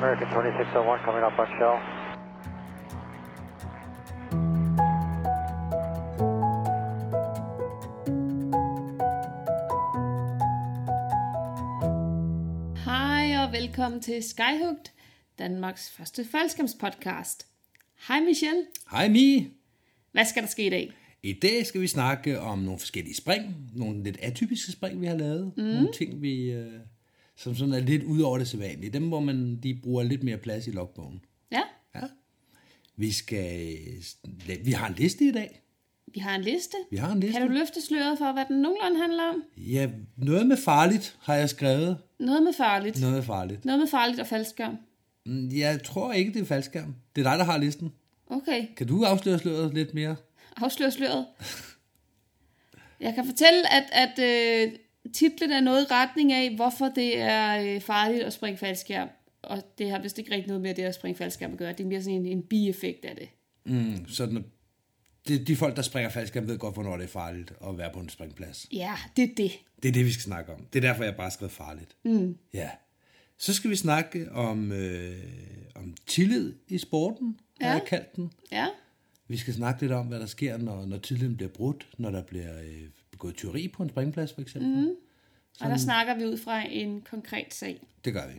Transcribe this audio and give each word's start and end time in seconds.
American 0.00 0.28
2601 0.28 1.04
coming 1.04 1.24
up 1.24 1.38
on 1.38 1.46
shell. 1.58 1.76
Hej 12.84 13.44
og 13.44 13.52
velkommen 13.52 14.00
til 14.00 14.22
Skyhugt, 14.22 14.92
Danmarks 15.38 15.90
første 15.90 16.24
faldskærmspodcast. 16.24 17.46
Hej 18.08 18.20
Michelle, 18.20 18.62
Hej 18.90 19.08
Mi. 19.08 19.48
hvad 20.12 20.24
skal 20.24 20.42
der 20.42 20.48
ske 20.48 20.66
i 20.66 20.70
dag? 20.70 20.90
I 21.22 21.32
dag 21.32 21.66
skal 21.66 21.80
vi 21.80 21.86
snakke 21.86 22.40
om 22.40 22.58
nogle 22.58 22.78
forskellige 22.78 23.16
spring. 23.16 23.56
Nogle 23.74 24.02
lidt 24.02 24.18
atypiske 24.22 24.72
spring, 24.72 25.00
vi 25.00 25.06
har 25.06 25.16
lavet. 25.16 25.52
Mm. 25.56 25.62
Nogle 25.62 25.92
ting, 25.92 26.22
vi, 26.22 26.52
øh, 26.52 26.72
som 27.42 27.54
sådan 27.54 27.74
er 27.74 27.80
lidt 27.80 28.02
ud 28.02 28.20
over 28.20 28.38
det 28.38 28.48
sædvanlige. 28.48 28.90
Dem, 28.90 29.08
hvor 29.08 29.20
man 29.20 29.56
de 29.62 29.78
bruger 29.82 30.02
lidt 30.02 30.22
mere 30.22 30.36
plads 30.36 30.66
i 30.66 30.70
logbogen. 30.70 31.20
Ja, 31.52 31.62
Ja. 31.94 32.00
Vi 32.96 33.12
skal... 33.12 33.76
Vi 34.64 34.72
har 34.72 34.88
en 34.88 34.94
liste 34.94 35.24
i 35.24 35.30
dag. 35.32 35.62
vi 36.14 36.20
har 36.20 36.34
en 36.34 36.42
liste. 36.42 36.76
Vi 36.90 36.96
har 36.96 37.12
en 37.12 37.20
liste. 37.20 37.38
Kan 37.38 37.48
du 37.48 37.52
løfte 37.52 37.82
sløret 37.82 38.18
for, 38.18 38.32
hvad 38.32 38.44
den 38.48 38.56
nogenlunde 38.62 39.00
handler 39.00 39.22
om? 39.24 39.42
Ja, 39.56 39.90
noget 40.16 40.46
med 40.46 40.56
farligt 40.56 41.16
har 41.20 41.34
jeg 41.34 41.50
skrevet. 41.50 41.98
Noget 42.18 42.42
med 42.42 42.52
farligt. 42.52 43.00
Noget 43.00 43.14
med 43.14 43.22
farligt. 43.22 43.64
Noget 43.64 43.78
med 43.80 43.86
farligt 43.88 44.20
og 44.20 44.26
faldskærm. 44.26 44.76
Mm, 45.26 45.48
Jeg 45.52 45.82
tror 45.82 46.12
ikke, 46.12 46.32
det 46.32 46.40
er 46.42 46.46
faldskærm. 46.46 46.94
Det 47.16 47.26
er 47.26 47.30
dig, 47.30 47.38
der 47.38 47.44
har 47.44 47.58
listen. 47.58 47.92
Okay, 48.26 48.66
Kan 48.76 48.86
du 48.86 49.04
afsløre 49.04 49.38
sløret 49.38 49.74
lidt 49.74 49.94
mere? 49.94 50.16
afslør 50.56 50.90
sløret. 50.90 51.26
Jeg 53.00 53.14
kan 53.14 53.24
fortælle, 53.26 53.72
at, 53.72 53.84
at 53.92 54.18
øh, 54.18 54.72
titlen 55.14 55.50
er 55.50 55.60
noget 55.60 55.82
i 55.82 55.92
retning 55.92 56.32
af, 56.32 56.54
hvorfor 56.56 56.92
det 56.94 57.18
er 57.18 57.74
øh, 57.74 57.80
farligt 57.80 58.22
at 58.22 58.32
springe 58.32 58.58
faldskærm. 58.58 59.08
Og 59.42 59.62
det 59.78 59.90
har 59.90 59.98
vist 60.02 60.18
ikke 60.18 60.34
rigtig 60.34 60.48
noget 60.48 60.62
med 60.62 60.74
det 60.74 60.82
at 60.82 60.94
springe 60.94 61.16
faldskærm 61.18 61.52
at 61.52 61.58
gøre. 61.58 61.72
Det 61.72 61.80
er 61.80 61.88
mere 61.88 62.02
sådan 62.02 62.18
en, 62.18 62.26
en 62.26 62.42
bieffekt 62.42 63.04
af 63.04 63.16
det. 63.16 63.28
Mm, 63.64 64.08
sådan, 64.08 64.44
det, 65.28 65.46
de 65.48 65.56
folk, 65.56 65.76
der 65.76 65.82
springer 65.82 66.10
faldskærm, 66.10 66.48
ved 66.48 66.58
godt, 66.58 66.74
hvornår 66.74 66.96
det 66.96 67.04
er 67.04 67.08
farligt 67.08 67.52
at 67.68 67.78
være 67.78 67.90
på 67.92 68.00
en 68.00 68.08
springplads. 68.08 68.66
Ja, 68.72 68.94
det 69.16 69.24
er 69.30 69.34
det. 69.36 69.52
Det 69.82 69.88
er 69.88 69.92
det, 69.92 70.04
vi 70.04 70.12
skal 70.12 70.22
snakke 70.22 70.52
om. 70.52 70.66
Det 70.72 70.84
er 70.84 70.88
derfor, 70.88 71.04
jeg 71.04 71.16
bare 71.16 71.24
har 71.24 71.30
skrevet 71.30 71.52
farligt. 71.52 71.96
Mm. 72.04 72.36
Ja. 72.54 72.70
Så 73.38 73.54
skal 73.54 73.70
vi 73.70 73.76
snakke 73.76 74.32
om, 74.32 74.72
øh, 74.72 75.16
om 75.74 75.94
tillid 76.06 76.54
i 76.68 76.78
sporten, 76.78 77.38
ja. 77.60 77.66
har 77.66 77.72
jeg 77.72 77.84
kaldt 77.86 78.16
den. 78.16 78.32
Ja, 78.52 78.66
Vi 79.28 79.36
skal 79.36 79.54
snakke 79.54 79.80
lidt 79.80 79.92
om, 79.92 80.06
hvad 80.06 80.20
der 80.20 80.26
sker, 80.26 80.56
når, 80.56 80.86
når 80.86 80.98
tilliden 80.98 81.36
bliver 81.36 81.50
brudt, 81.50 81.88
når 81.98 82.10
der 82.10 82.22
bliver 82.22 82.60
øh, 82.60 82.82
begået 83.20 83.36
tyveri 83.36 83.68
på 83.68 83.82
en 83.82 83.88
springplads, 83.88 84.32
for 84.32 84.40
eksempel. 84.40 84.70
Mm. 84.84 84.94
og 85.60 85.70
der 85.70 85.76
snakker 85.76 86.14
vi 86.18 86.24
ud 86.26 86.36
fra 86.38 86.62
en 86.70 87.00
konkret 87.10 87.54
sag. 87.54 87.80
Det 88.04 88.12
gør 88.12 88.26
vi. 88.28 88.34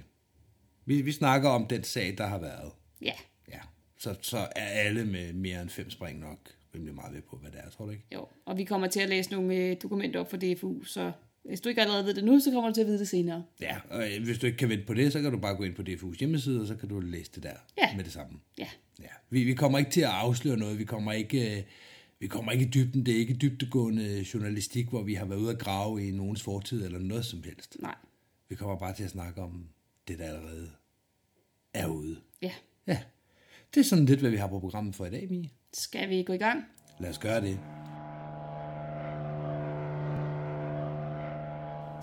vi. 0.86 1.02
Vi 1.02 1.12
snakker 1.12 1.50
om 1.50 1.66
den 1.68 1.84
sag, 1.84 2.16
der 2.18 2.26
har 2.28 2.40
været. 2.40 2.72
Ja, 3.02 3.14
Ja. 3.52 3.60
Så, 3.98 4.16
så 4.22 4.38
er 4.38 4.66
alle 4.66 5.06
med 5.06 5.34
mere 5.34 5.62
end 5.62 5.70
fem 5.70 5.90
spring 5.90 6.20
nok 6.20 6.38
rimelig 6.76 6.96
meget 6.96 7.14
ved 7.16 7.22
på, 7.22 7.36
hvad 7.38 7.52
det 7.52 7.60
er, 7.64 7.70
tror 7.70 7.86
du 7.86 7.92
ikke? 7.92 8.04
jo. 8.14 8.28
Og 8.46 8.58
vi 8.58 8.64
kommer 8.64 8.88
til 8.88 9.00
at 9.00 9.10
læse 9.10 9.32
nogle 9.32 9.56
øh, 9.56 9.76
dokumenter 9.84 10.20
op 10.20 10.30
for 10.30 10.38
DFU, 10.38 10.84
så 10.84 11.12
hvis 11.44 11.62
du 11.62 11.70
ikke 11.70 11.82
allerede 11.82 12.06
ved 12.06 12.14
det 12.14 12.24
nu, 12.24 12.40
så 12.40 12.52
kommer 12.52 12.70
du 12.70 12.74
til 12.74 12.82
at 12.82 12.88
vide 12.88 13.00
det 13.00 13.08
senere. 13.08 13.44
Ja, 13.62 13.78
og 13.90 14.04
øh, 14.16 14.24
hvis 14.24 14.40
du 14.40 14.46
ikke 14.46 14.58
kan 14.58 14.70
vente 14.70 14.86
på 14.86 14.94
det, 14.94 15.14
så 15.14 15.22
kan 15.22 15.32
du 15.32 15.38
bare 15.38 15.56
gå 15.56 15.64
ind 15.64 15.76
på 15.76 15.82
DFU's 15.82 16.18
hjemmeside, 16.20 16.62
og 16.62 16.68
så 16.68 16.76
kan 16.76 16.90
du 16.90 17.00
læse 17.00 17.32
det 17.36 17.44
der 17.44 17.54
Ja. 17.78 17.96
med 17.96 18.04
det 18.04 18.14
samme. 18.14 18.40
Ja, 18.58 18.68
Ja, 19.00 19.06
vi, 19.30 19.44
vi 19.44 19.54
kommer 19.54 19.80
ikke 19.80 19.92
til 19.92 20.02
at 20.02 20.10
afsløre 20.10 20.58
noget, 20.58 20.80
vi 20.80 20.84
kommer 20.84 21.12
ikke, 21.12 21.58
øh, 21.58 21.64
vi 22.22 22.28
kommer 22.28 22.52
ikke 22.52 22.66
i 22.66 22.70
dybden, 22.70 23.06
det 23.06 23.14
er 23.14 23.18
ikke 23.20 23.34
dybtegående 23.34 24.26
journalistik, 24.34 24.90
hvor 24.90 25.02
vi 25.04 25.14
har 25.14 25.26
været 25.26 25.40
ude 25.40 25.52
at 25.52 25.60
grave 25.60 26.08
i 26.08 26.12
nogens 26.12 26.44
fortid 26.44 26.86
eller 26.86 27.00
noget 27.00 27.26
som 27.26 27.44
helst. 27.44 27.78
nej. 27.80 27.96
Vi 28.50 28.56
kommer 28.56 28.78
bare 28.78 28.94
til 28.94 29.04
at 29.04 29.10
snakke 29.10 29.42
om 29.42 29.70
det, 30.08 30.20
der 30.20 30.26
allerede 30.26 30.72
er 31.74 31.88
ude. 31.88 32.22
Ja, 32.42 32.52
Ja, 32.88 33.00
det 33.74 33.80
er 33.80 33.84
sådan 33.84 34.06
lidt, 34.06 34.20
hvad 34.20 34.30
vi 34.30 34.38
har 34.38 34.48
på 34.48 34.60
programmet 34.60 34.96
for 34.96 35.06
i 35.06 35.10
dag, 35.10 35.28
Mie. 35.30 35.50
skal 35.74 36.10
vi 36.10 36.24
gå 36.24 36.34
i 36.34 36.38
gang? 36.38 36.64
Lad 37.00 37.10
os 37.10 37.20
gøre 37.20 37.42
det. 37.42 37.60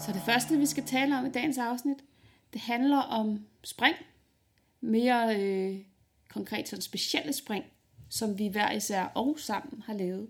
Så 0.00 0.12
det 0.12 0.22
første, 0.26 0.58
vi 0.58 0.66
skal 0.66 0.84
tale 0.84 1.18
om 1.18 1.26
i 1.26 1.30
dagens 1.30 1.58
afsnit, 1.58 1.98
det 2.52 2.60
handler 2.60 2.98
om 2.98 3.46
spring. 3.64 3.96
Mere 4.80 5.40
øh, 5.40 5.78
konkret 6.28 6.68
sådan 6.68 6.82
specielle 6.82 7.32
spring, 7.32 7.64
som 8.08 8.38
vi 8.38 8.48
hver 8.48 8.72
især 8.72 9.04
og 9.04 9.38
sammen 9.38 9.82
har 9.86 9.94
lavet. 9.94 10.28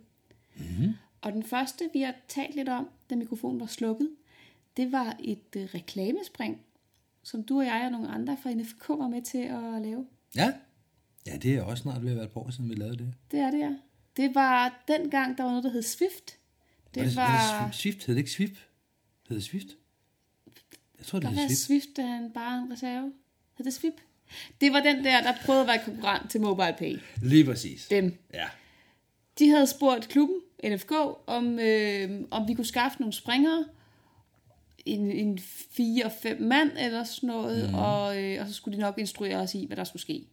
Mm. 0.57 0.95
Og 1.21 1.33
den 1.33 1.43
første, 1.43 1.91
vi 1.93 2.01
har 2.01 2.15
talt 2.29 2.55
lidt 2.55 2.69
om, 2.69 2.89
da 3.11 3.17
mikrofonen 3.17 3.61
var 3.61 3.67
slukket, 3.67 4.11
det 4.77 4.93
var 4.93 5.17
et 5.21 5.57
øh, 5.57 5.69
reklamespring, 5.75 6.61
som 7.23 7.43
du 7.43 7.59
og 7.59 7.67
jeg 7.67 7.83
og 7.85 7.93
nogle 7.93 8.09
andre 8.09 8.37
fra 8.43 8.55
NFK 8.55 8.89
var 8.89 9.09
med 9.09 9.23
til 9.23 9.39
at 9.39 9.83
lave. 9.83 10.07
Ja, 10.37 10.53
ja 11.27 11.37
det 11.37 11.55
er 11.55 11.63
også 11.63 11.83
snart 11.83 12.03
ved 12.03 12.11
at 12.11 12.17
være 12.17 12.25
et 12.25 12.33
par 12.33 12.41
år 12.41 12.51
siden, 12.51 12.71
vi 12.71 12.75
lavede 12.75 12.97
det. 12.97 13.15
Det 13.31 13.41
er 13.41 13.51
det, 13.51 13.59
ja. 13.59 13.77
Det 14.17 14.35
var 14.35 14.85
dengang, 14.89 15.39
der 15.39 15.45
var 15.45 15.51
noget, 15.51 15.65
der 15.65 15.71
hed 15.71 15.83
Swift. 15.83 16.39
Det 16.95 17.03
var, 17.03 17.09
det, 17.09 17.17
var... 17.17 17.61
var 17.61 17.67
det 17.67 17.75
Swift? 17.75 18.07
Hed 18.07 18.15
det 18.15 18.19
ikke 18.19 18.31
Swift? 18.31 18.69
Hed 19.29 19.37
det 19.37 19.45
Swift? 19.45 19.69
Jeg 20.99 21.07
tror, 21.07 21.19
det 21.19 21.29
Der 21.29 21.35
hed 21.35 21.43
var 21.43 21.49
Swift. 21.49 21.85
Swift 21.85 21.99
er 21.99 22.19
en, 22.19 22.33
bare 22.33 22.63
en 22.63 22.73
reserve. 22.73 23.13
Hed 23.59 23.65
det 23.65 23.75
Swift? 23.75 23.97
Det 24.61 24.73
var 24.73 24.81
den 24.81 25.05
der, 25.05 25.23
der 25.23 25.33
prøvede 25.45 25.63
at 25.63 25.69
være 25.69 25.81
konkurrent 25.85 26.31
til 26.31 26.41
MobilePay. 26.41 26.99
Lige 27.23 27.45
præcis. 27.45 27.87
Dem. 27.87 28.19
Ja. 28.35 28.47
De 29.39 29.49
havde 29.49 29.67
spurgt 29.67 30.09
klubben, 30.09 30.37
NFK, 30.65 30.93
om, 31.27 31.59
øh, 31.59 32.11
om 32.31 32.49
vi 32.49 32.55
kunne 32.55 32.67
skaffe 32.67 33.01
nogle 33.01 33.13
springere. 33.13 33.65
En, 34.87 35.11
en 35.11 35.39
fire 35.73 36.05
og 36.05 36.13
fem 36.23 36.43
mand 36.43 36.71
eller 36.79 37.05
sådan 37.05 37.27
noget. 37.27 37.69
Mm. 37.69 37.75
Og, 37.75 38.23
øh, 38.23 38.41
og 38.41 38.47
så 38.47 38.55
skulle 38.55 38.77
de 38.77 38.83
nok 38.83 38.99
instruere 38.99 39.37
os 39.37 39.55
i, 39.55 39.67
hvad 39.67 39.77
der 39.77 39.85
skulle 39.85 40.03
ske. 40.03 40.25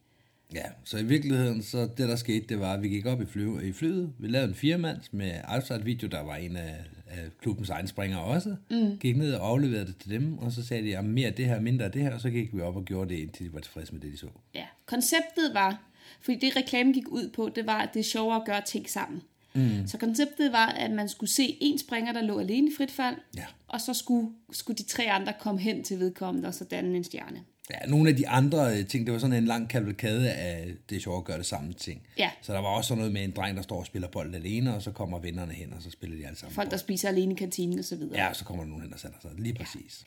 Ja, 0.54 0.64
så 0.84 0.98
i 0.98 1.04
virkeligheden, 1.04 1.64
så 1.64 1.82
det 1.82 2.10
der 2.10 2.16
skete, 2.16 2.48
det 2.48 2.60
var, 2.60 2.74
at 2.74 2.82
vi 2.82 2.88
gik 2.90 3.06
op 3.06 3.22
i, 3.22 3.26
fly, 3.26 3.62
i 3.64 3.72
flyet. 3.74 4.14
Vi 4.20 4.28
lavede 4.28 4.50
en 4.50 4.56
firemands 4.56 5.14
med 5.14 5.32
outside 5.48 5.84
video, 5.84 6.08
der 6.08 6.22
var 6.22 6.36
en 6.36 6.56
af, 6.56 6.76
af 7.08 7.20
klubbens 7.42 7.70
egne 7.70 7.88
springere 7.88 8.22
også. 8.24 8.56
Mm. 8.72 8.98
Gik 8.98 9.18
ned 9.18 9.34
og 9.34 9.48
afleverede 9.50 9.86
det 9.88 9.98
til 9.98 10.10
dem, 10.12 10.38
og 10.38 10.52
så 10.52 10.66
sagde 10.66 10.84
de, 10.84 10.98
at 10.98 11.06
mere 11.06 11.30
det 11.32 11.46
her, 11.46 11.60
mindre 11.60 11.90
det 11.90 12.02
her, 12.02 12.14
og 12.14 12.22
så 12.22 12.30
gik 12.30 12.56
vi 12.56 12.62
op 12.62 12.76
og 12.76 12.86
gjorde 12.86 13.10
det, 13.10 13.20
indtil 13.20 13.46
de 13.46 13.54
var 13.54 13.60
tilfredse 13.60 13.94
med 13.94 14.02
det, 14.02 14.12
de 14.12 14.18
så. 14.18 14.28
Ja. 14.56 14.66
Konceptet 14.86 15.54
var, 15.54 15.82
fordi 16.22 16.38
det 16.40 16.56
reklamen 16.56 16.94
gik 16.94 17.08
ud 17.08 17.30
på, 17.36 17.50
det 17.56 17.66
var, 17.66 17.78
at 17.82 17.90
det 17.94 18.00
er 18.00 18.04
sjovere 18.04 18.36
at 18.36 18.46
gøre 18.46 18.62
ting 18.66 18.90
sammen. 18.90 19.22
Mm. 19.54 19.88
Så 19.88 19.98
konceptet 19.98 20.52
var, 20.52 20.66
at 20.68 20.92
man 20.92 21.10
skulle 21.10 21.30
se 21.30 21.58
en 21.62 21.78
springer, 21.80 22.14
der 22.14 22.22
lå 22.22 22.40
alene 22.40 22.68
i 22.68 22.72
frit 22.78 22.92
fald, 22.92 23.16
Ja. 23.38 23.46
og 23.68 23.82
så 23.82 23.94
skulle, 23.94 24.30
skulle 24.52 24.78
de 24.78 24.84
tre 24.84 25.04
andre 25.12 25.34
komme 25.40 25.62
hen 25.62 25.84
til 25.84 26.00
vedkommende, 26.00 26.48
og 26.48 26.54
så 26.54 26.64
danne 26.64 26.98
en 26.98 27.04
stjerne. 27.04 27.40
Ja, 27.70 27.88
nogle 27.88 28.10
af 28.10 28.16
de 28.16 28.28
andre 28.28 28.78
øh, 28.78 28.86
ting, 28.86 29.06
det 29.06 29.14
var 29.14 29.20
sådan 29.20 29.36
en 29.36 29.46
lang 29.46 29.70
kavalkade 29.70 30.32
af 30.32 30.74
det 30.90 30.96
er 30.96 31.00
sjovt 31.00 31.18
at 31.18 31.24
gøre 31.24 31.38
det 31.38 31.46
samme 31.46 31.74
ting. 31.74 32.02
Ja. 32.18 32.32
Så 32.42 32.54
der 32.54 32.60
var 32.60 32.68
også 32.68 32.88
sådan 32.88 32.98
noget 32.98 33.14
med 33.14 33.24
en 33.24 33.32
dreng, 33.32 33.58
der 33.58 33.64
står 33.64 33.80
og 33.80 33.86
spiller 33.86 34.08
bold 34.08 34.36
alene, 34.36 34.76
og 34.76 34.82
så 34.82 34.92
kommer 34.92 35.20
vennerne 35.20 35.54
hen, 35.54 35.74
og 35.74 35.82
så 35.82 35.92
spiller 35.92 36.18
de 36.18 36.26
alle 36.26 36.38
sammen 36.38 36.56
Folk, 36.56 36.72
der 36.72 36.78
spiser 36.78 37.10
alene 37.10 37.34
i 37.34 37.36
kantinen 37.36 37.80
og 37.80 37.86
så 37.86 37.96
videre. 37.96 38.26
Ja, 38.26 38.34
så 38.34 38.46
kommer 38.46 38.64
der 38.64 38.70
nogen 38.70 38.84
hen 38.84 38.94
og 38.94 39.00
sætter 39.00 39.18
sig. 39.22 39.32
Lige 39.38 39.54
præcis. 39.54 40.06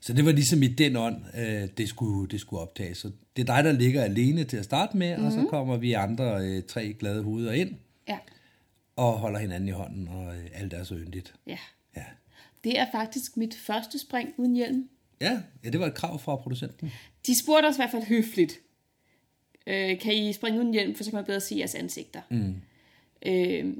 Så 0.00 0.12
det 0.12 0.24
var 0.24 0.32
ligesom 0.32 0.62
i 0.62 0.66
den 0.66 0.96
ånd, 0.96 1.16
øh, 1.38 1.68
det, 1.76 1.88
skulle, 1.88 2.28
det 2.28 2.40
skulle 2.40 2.62
optages. 2.62 2.98
Så 2.98 3.10
det 3.36 3.48
er 3.48 3.54
dig, 3.54 3.64
der 3.64 3.72
ligger 3.72 4.02
alene 4.02 4.44
til 4.44 4.56
at 4.56 4.64
starte 4.64 4.96
med, 4.96 5.16
mm-hmm. 5.16 5.26
og 5.26 5.32
så 5.32 5.46
kommer 5.50 5.76
vi 5.76 5.92
andre 5.92 6.40
øh, 6.40 6.62
tre 6.62 6.92
glade 6.92 7.22
hoveder 7.22 7.52
ind 7.52 7.74
ja. 8.08 8.18
og 8.96 9.12
holder 9.12 9.38
hinanden 9.38 9.68
i 9.68 9.72
hånden, 9.72 10.08
og 10.08 10.36
øh, 10.36 10.44
alt 10.54 10.72
er 10.72 10.84
så 10.84 10.94
yndigt. 10.94 11.34
ja. 11.46 11.58
Ja. 11.96 12.02
Det 12.64 12.78
er 12.78 12.86
faktisk 12.92 13.36
mit 13.36 13.54
første 13.54 13.98
spring 13.98 14.28
uden 14.36 14.56
hjelm. 14.56 14.88
Ja, 15.20 15.42
ja, 15.64 15.70
det 15.70 15.80
var 15.80 15.86
et 15.86 15.94
krav 15.94 16.18
fra 16.18 16.36
producenten. 16.36 16.92
De 17.26 17.38
spurgte 17.38 17.66
os 17.66 17.74
i 17.76 17.78
hvert 17.78 17.90
fald 17.90 18.04
høfligt. 18.04 18.60
Øh, 19.66 20.00
kan 20.00 20.14
I 20.14 20.32
springe 20.32 20.58
uden 20.60 20.72
hjelm, 20.72 20.94
for 20.94 21.04
så 21.04 21.10
kan 21.10 21.16
man 21.16 21.24
bedre 21.24 21.40
se 21.40 21.56
jeres 21.56 21.74
ansigter. 21.74 22.20
Mm. 22.30 22.54
Øh, 23.26 23.74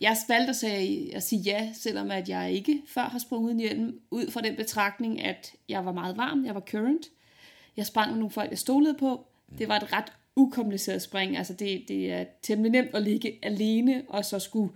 jeg 0.00 0.16
valgte 0.28 0.50
at 0.50 0.56
sige, 0.56 1.16
at 1.16 1.22
sige 1.22 1.40
ja, 1.42 1.70
selvom 1.74 2.10
at 2.10 2.28
jeg 2.28 2.52
ikke 2.52 2.82
før 2.86 3.02
har 3.02 3.18
sprunget 3.18 3.46
uden 3.46 3.60
hjelm, 3.60 4.00
ud 4.10 4.30
fra 4.30 4.40
den 4.40 4.56
betragtning, 4.56 5.22
at 5.22 5.52
jeg 5.68 5.84
var 5.84 5.92
meget 5.92 6.16
varm, 6.16 6.44
jeg 6.46 6.54
var 6.54 6.60
current. 6.60 7.06
Jeg 7.76 7.86
sprang 7.86 8.10
med 8.10 8.18
nogle 8.18 8.30
folk, 8.30 8.50
jeg 8.50 8.58
stolede 8.58 8.96
på. 8.98 9.26
Det 9.58 9.68
var 9.68 9.76
et 9.76 9.92
ret 9.92 10.12
ukompliceret 10.36 11.02
spring. 11.02 11.36
Altså 11.36 11.52
det, 11.52 11.84
det 11.88 12.12
er 12.12 12.24
temmelig 12.42 12.72
nemt 12.72 12.94
at 12.94 13.02
ligge 13.02 13.38
alene, 13.42 14.02
og 14.08 14.24
så 14.24 14.38
skulle, 14.38 14.72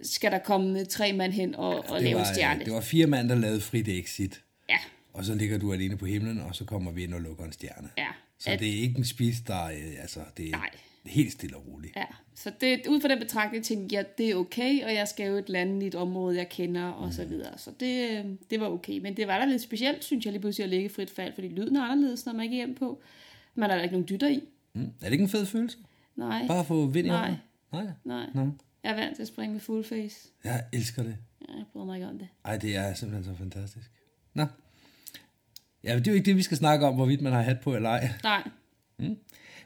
skal 0.00 0.30
der 0.32 0.38
komme 0.38 0.84
tre 0.84 1.12
mand 1.12 1.32
hen 1.32 1.54
og, 1.54 1.76
og 1.76 1.94
Det 1.94 2.02
lave 2.02 2.14
var, 2.14 2.20
en 2.28 2.34
stjerne. 2.34 2.60
øh, 2.60 2.66
det 2.66 2.74
var 2.74 2.80
fire 2.80 3.06
mand, 3.06 3.28
der 3.28 3.34
lavede 3.34 3.60
frit 3.60 3.88
exit. 3.88 4.42
Ja, 5.14 5.18
Og 5.18 5.24
så 5.24 5.34
ligger 5.34 5.58
du 5.58 5.72
alene 5.72 5.96
på 5.96 6.06
himlen, 6.06 6.40
og 6.40 6.54
så 6.54 6.64
kommer 6.64 6.90
vi 6.92 7.02
ind 7.04 7.14
og 7.14 7.20
lukker 7.20 7.44
en 7.44 7.52
stjerne. 7.52 7.88
ja. 7.98 8.08
Så 8.38 8.50
At- 8.50 8.60
det 8.60 8.68
er 8.68 8.80
ikke 8.82 8.98
en 8.98 9.04
spis, 9.04 9.40
der 9.40 9.64
øh, 9.64 10.00
altså, 10.00 10.20
det 10.36 10.46
er 10.46 10.50
Nej. 10.50 10.70
helt 11.06 11.32
stille 11.32 11.56
og 11.56 11.66
roligt. 11.66 11.96
Ja, 11.96 12.04
så 12.34 12.52
det, 12.60 12.86
ud 12.88 13.00
fra 13.00 13.08
den 13.08 13.18
betragtning 13.18 13.64
tænkte 13.64 13.96
jeg, 13.96 14.18
det 14.18 14.30
er 14.30 14.34
okay, 14.34 14.84
og 14.84 14.94
jeg 14.94 15.08
skal 15.08 15.26
jo 15.30 15.36
et 15.36 15.48
lande 15.48 15.84
i 15.84 15.88
et 15.88 15.94
område, 15.94 16.36
jeg 16.36 16.48
kender, 16.48 16.84
og 16.84 17.12
så 17.12 17.24
videre. 17.24 17.58
Så 17.58 17.70
det, 17.80 18.10
øh, 18.10 18.24
det 18.50 18.60
var 18.60 18.66
okay. 18.68 18.98
Men 18.98 19.16
det 19.16 19.26
var 19.26 19.38
da 19.38 19.44
lidt 19.44 19.62
specielt, 19.62 20.04
synes 20.04 20.24
jeg 20.24 20.32
lige 20.32 20.40
pludselig 20.40 20.64
at 20.64 20.70
ligge 20.70 20.88
frit 20.88 21.10
fald, 21.10 21.34
fordi 21.34 21.48
lyden 21.48 21.76
er 21.76 21.82
anderledes, 21.84 22.26
når 22.26 22.32
man 22.32 22.42
ikke 22.42 22.54
er 22.54 22.58
hjemme 22.58 22.74
på. 22.74 23.02
Man 23.54 23.70
har 23.70 23.76
da 23.76 23.82
ikke 23.82 23.92
nogen 23.92 24.08
dytter 24.08 24.28
i. 24.28 24.40
Mm. 24.74 24.82
Er 24.84 24.88
det 25.04 25.12
ikke 25.12 25.22
en 25.22 25.28
fed 25.28 25.46
følelse? 25.46 25.78
Nej, 26.16 26.46
Bare 26.46 26.64
få 26.64 26.86
vind 26.86 27.06
i 27.06 27.10
Nej. 27.10 27.34
Nej. 27.72 27.86
nej. 28.04 28.26
Nå. 28.34 28.40
Jeg 28.84 28.90
er 28.90 28.94
vant 28.94 29.16
til 29.16 29.22
at 29.22 29.28
springe 29.28 29.52
med 29.52 29.60
full 29.60 29.84
face. 29.84 30.28
Jeg 30.44 30.64
elsker 30.72 31.02
det. 31.02 31.16
Ja, 31.48 31.54
Jeg 31.56 31.64
bryder 31.72 31.86
mig 31.86 31.96
ikke 31.96 32.08
om 32.08 32.18
det. 32.18 32.28
Ej, 32.44 32.56
det 32.56 32.76
er 32.76 32.94
simpelthen 32.94 33.34
så 33.34 33.38
fantastisk. 33.38 33.90
Nå. 34.34 34.44
Ja, 35.84 35.96
det 35.96 36.06
er 36.06 36.10
jo 36.10 36.14
ikke 36.16 36.26
det, 36.26 36.36
vi 36.36 36.42
skal 36.42 36.56
snakke 36.56 36.86
om, 36.86 36.94
hvorvidt 36.94 37.20
man 37.20 37.32
har 37.32 37.42
hat 37.42 37.60
på 37.60 37.74
eller 37.76 37.88
ej. 37.90 38.08
Nej. 38.22 38.42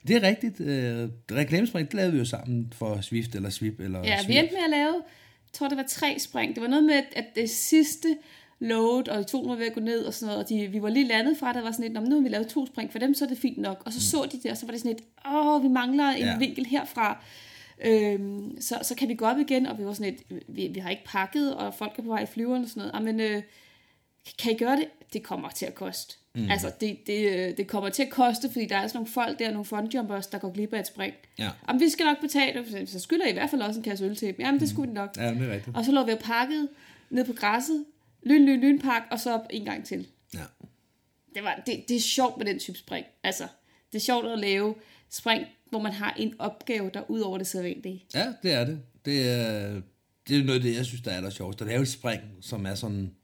Det 0.09 0.17
er 0.17 0.23
rigtigt. 0.23 0.61
Øh, 0.61 1.09
reklamespring, 1.33 1.87
det 1.89 1.95
lavede 1.95 2.13
vi 2.13 2.19
jo 2.19 2.25
sammen 2.25 2.73
for 2.77 3.01
Swift 3.01 3.35
eller 3.35 3.51
Swip 3.51 3.81
eller 3.81 3.99
Ja, 4.05 4.17
Swift. 4.19 4.29
vi 4.29 4.39
endte 4.39 4.55
med 4.55 4.65
at 4.65 4.71
lave, 4.71 4.93
jeg 4.95 5.53
tror 5.53 5.69
det 5.69 5.77
var 5.77 5.85
tre 5.89 6.17
spring. 6.19 6.55
Det 6.55 6.63
var 6.63 6.69
noget 6.69 6.85
med, 6.85 6.95
at- 7.17 7.25
det 7.37 7.51
sidste 7.51 8.09
load, 8.59 9.09
og 9.09 9.27
to 9.27 9.41
var 9.41 9.55
ved 9.55 9.67
at 9.67 9.73
gå 9.75 9.81
ned 9.81 10.05
og 10.05 10.15
sådan 10.15 10.27
noget, 10.33 10.43
og 10.45 10.49
de, 10.49 10.67
vi 10.67 10.83
var 10.83 10.89
lige 10.89 11.09
landet 11.09 11.37
fra, 11.39 11.53
der 11.53 11.63
var 11.63 11.71
sådan 11.73 11.83
lidt, 11.83 11.93
"Nå, 11.93 12.01
men 12.01 12.09
nu 12.11 12.17
har 12.17 12.23
vi 12.23 12.29
lavet 12.29 12.49
to 12.49 12.67
spring, 12.67 12.93
for 12.93 12.99
dem 12.99 13.15
så 13.15 13.25
er 13.25 13.29
det 13.29 13.39
fint 13.39 13.59
nok. 13.59 13.83
Og 13.87 13.93
så 13.93 14.01
så 14.11 14.29
de 14.33 14.41
det, 14.43 14.51
og 14.51 14.57
så 14.57 14.67
var 14.67 14.71
det 14.71 14.81
sådan 14.81 14.97
lidt, 14.97 15.05
åh, 15.35 15.63
vi 15.63 15.69
mangler 15.69 16.05
en 16.09 16.19
ja. 16.25 16.39
vinkel 16.39 16.67
herfra. 16.67 17.25
Øhm, 17.85 18.61
så, 18.61 18.79
så 18.83 18.95
kan 18.95 19.09
vi 19.09 19.15
gå 19.15 19.25
op 19.25 19.39
igen, 19.39 19.67
og 19.67 19.79
vi 19.79 19.85
var 19.85 19.93
sådan 19.93 20.13
lidt, 20.31 20.43
vi, 20.49 20.69
vi 20.75 20.81
har 20.81 20.91
ikke 20.91 21.05
pakket, 21.07 21.55
og 21.55 21.75
folk 21.75 21.93
er 21.99 22.03
på 22.03 22.09
vej 22.09 22.23
i 22.23 22.27
flyveren 22.27 22.63
og 22.63 22.69
sådan 22.69 22.81
noget. 22.81 22.95
Ah, 22.95 23.05
men 23.05 23.21
øh, 23.21 23.43
kan 24.39 24.53
I 24.53 24.57
gøre 24.57 24.77
det? 24.77 24.89
Det 25.13 25.23
kommer 25.23 25.51
til 25.51 25.67
at 25.67 25.75
koste. 25.75 26.17
Mm. 26.35 26.51
Altså, 26.51 26.73
det, 26.81 26.99
det, 27.07 27.31
øh, 27.33 27.57
det 27.57 27.67
kommer 27.67 27.91
til 27.91 28.03
at 28.03 28.11
koste, 28.11 28.51
fordi 28.53 28.67
der 28.67 28.77
er 28.77 28.87
sådan 28.87 28.99
nogle 28.99 29.13
folk 29.13 29.39
der, 29.39 29.51
nogle 29.51 29.65
frontjumpers, 29.65 30.27
der 30.27 30.39
går 30.39 30.51
glip 30.53 30.73
af 30.73 30.81
et 30.81 30.87
spring. 30.87 31.15
Ja. 31.39 31.51
Jamen, 31.69 31.81
vi 31.81 31.89
skal 31.89 32.07
nok 32.07 32.21
betale, 32.21 32.87
så 32.87 33.01
skylder 33.01 33.27
I 33.27 33.31
i 33.31 33.33
hvert 33.33 33.51
fald 33.51 33.63
også 33.63 33.81
en 33.81 33.85
kasse 33.85 34.05
øl 34.05 34.17
til 34.17 34.29
dem. 34.29 34.37
Jamen, 34.39 34.61
det 34.61 34.69
skulle 34.69 34.89
de 34.89 34.95
nok. 34.95 35.17
ja, 35.17 35.31
det 35.31 35.43
er 35.43 35.53
rigtigt. 35.53 35.77
Og 35.77 35.85
så 35.85 35.93
lå 35.93 36.05
vi 36.05 36.13
og 36.13 36.19
pakket 36.19 36.69
ned 37.11 37.25
på 37.25 37.33
græsset, 37.33 37.85
lyn, 38.23 38.47
lyn, 38.47 38.61
lynpak, 38.61 39.03
og 39.11 39.21
så 39.21 39.35
op 39.35 39.47
en 39.51 39.65
gang 39.65 39.85
til. 39.85 40.07
Ja. 40.35 40.45
Det, 41.35 41.43
var, 41.45 41.63
det, 41.67 41.85
det 41.89 41.97
er 41.97 42.01
sjovt 42.01 42.39
med 42.39 42.47
den 42.47 42.59
type 42.59 42.79
spring. 42.79 43.07
Altså, 43.23 43.45
det 43.93 43.99
er 43.99 44.03
sjovt 44.03 44.27
at 44.27 44.39
lave 44.39 44.75
spring, 45.11 45.45
hvor 45.71 45.81
man 45.81 45.93
har 45.93 46.15
en 46.19 46.35
opgave, 46.39 46.91
der 46.95 47.01
er 47.01 47.11
ud 47.11 47.21
over 47.21 47.39
det 47.39 47.47
sædvanlige. 47.47 48.05
ja, 48.15 48.33
det 48.43 48.53
er 48.53 48.65
det. 48.65 48.81
Det 49.05 49.31
er, 49.31 49.81
det 50.29 50.39
er 50.39 50.45
noget 50.45 50.59
af 50.59 50.63
det, 50.63 50.77
jeg 50.77 50.87
synes, 50.87 51.03
der 51.03 51.11
er 51.11 51.17
aller 51.17 51.31
sjovest. 51.31 51.61
At 51.61 51.67
lave 51.67 51.83
et 51.83 51.89
spring, 51.89 52.21
som 52.41 52.67
er 52.67 52.75
sådan... 52.75 53.15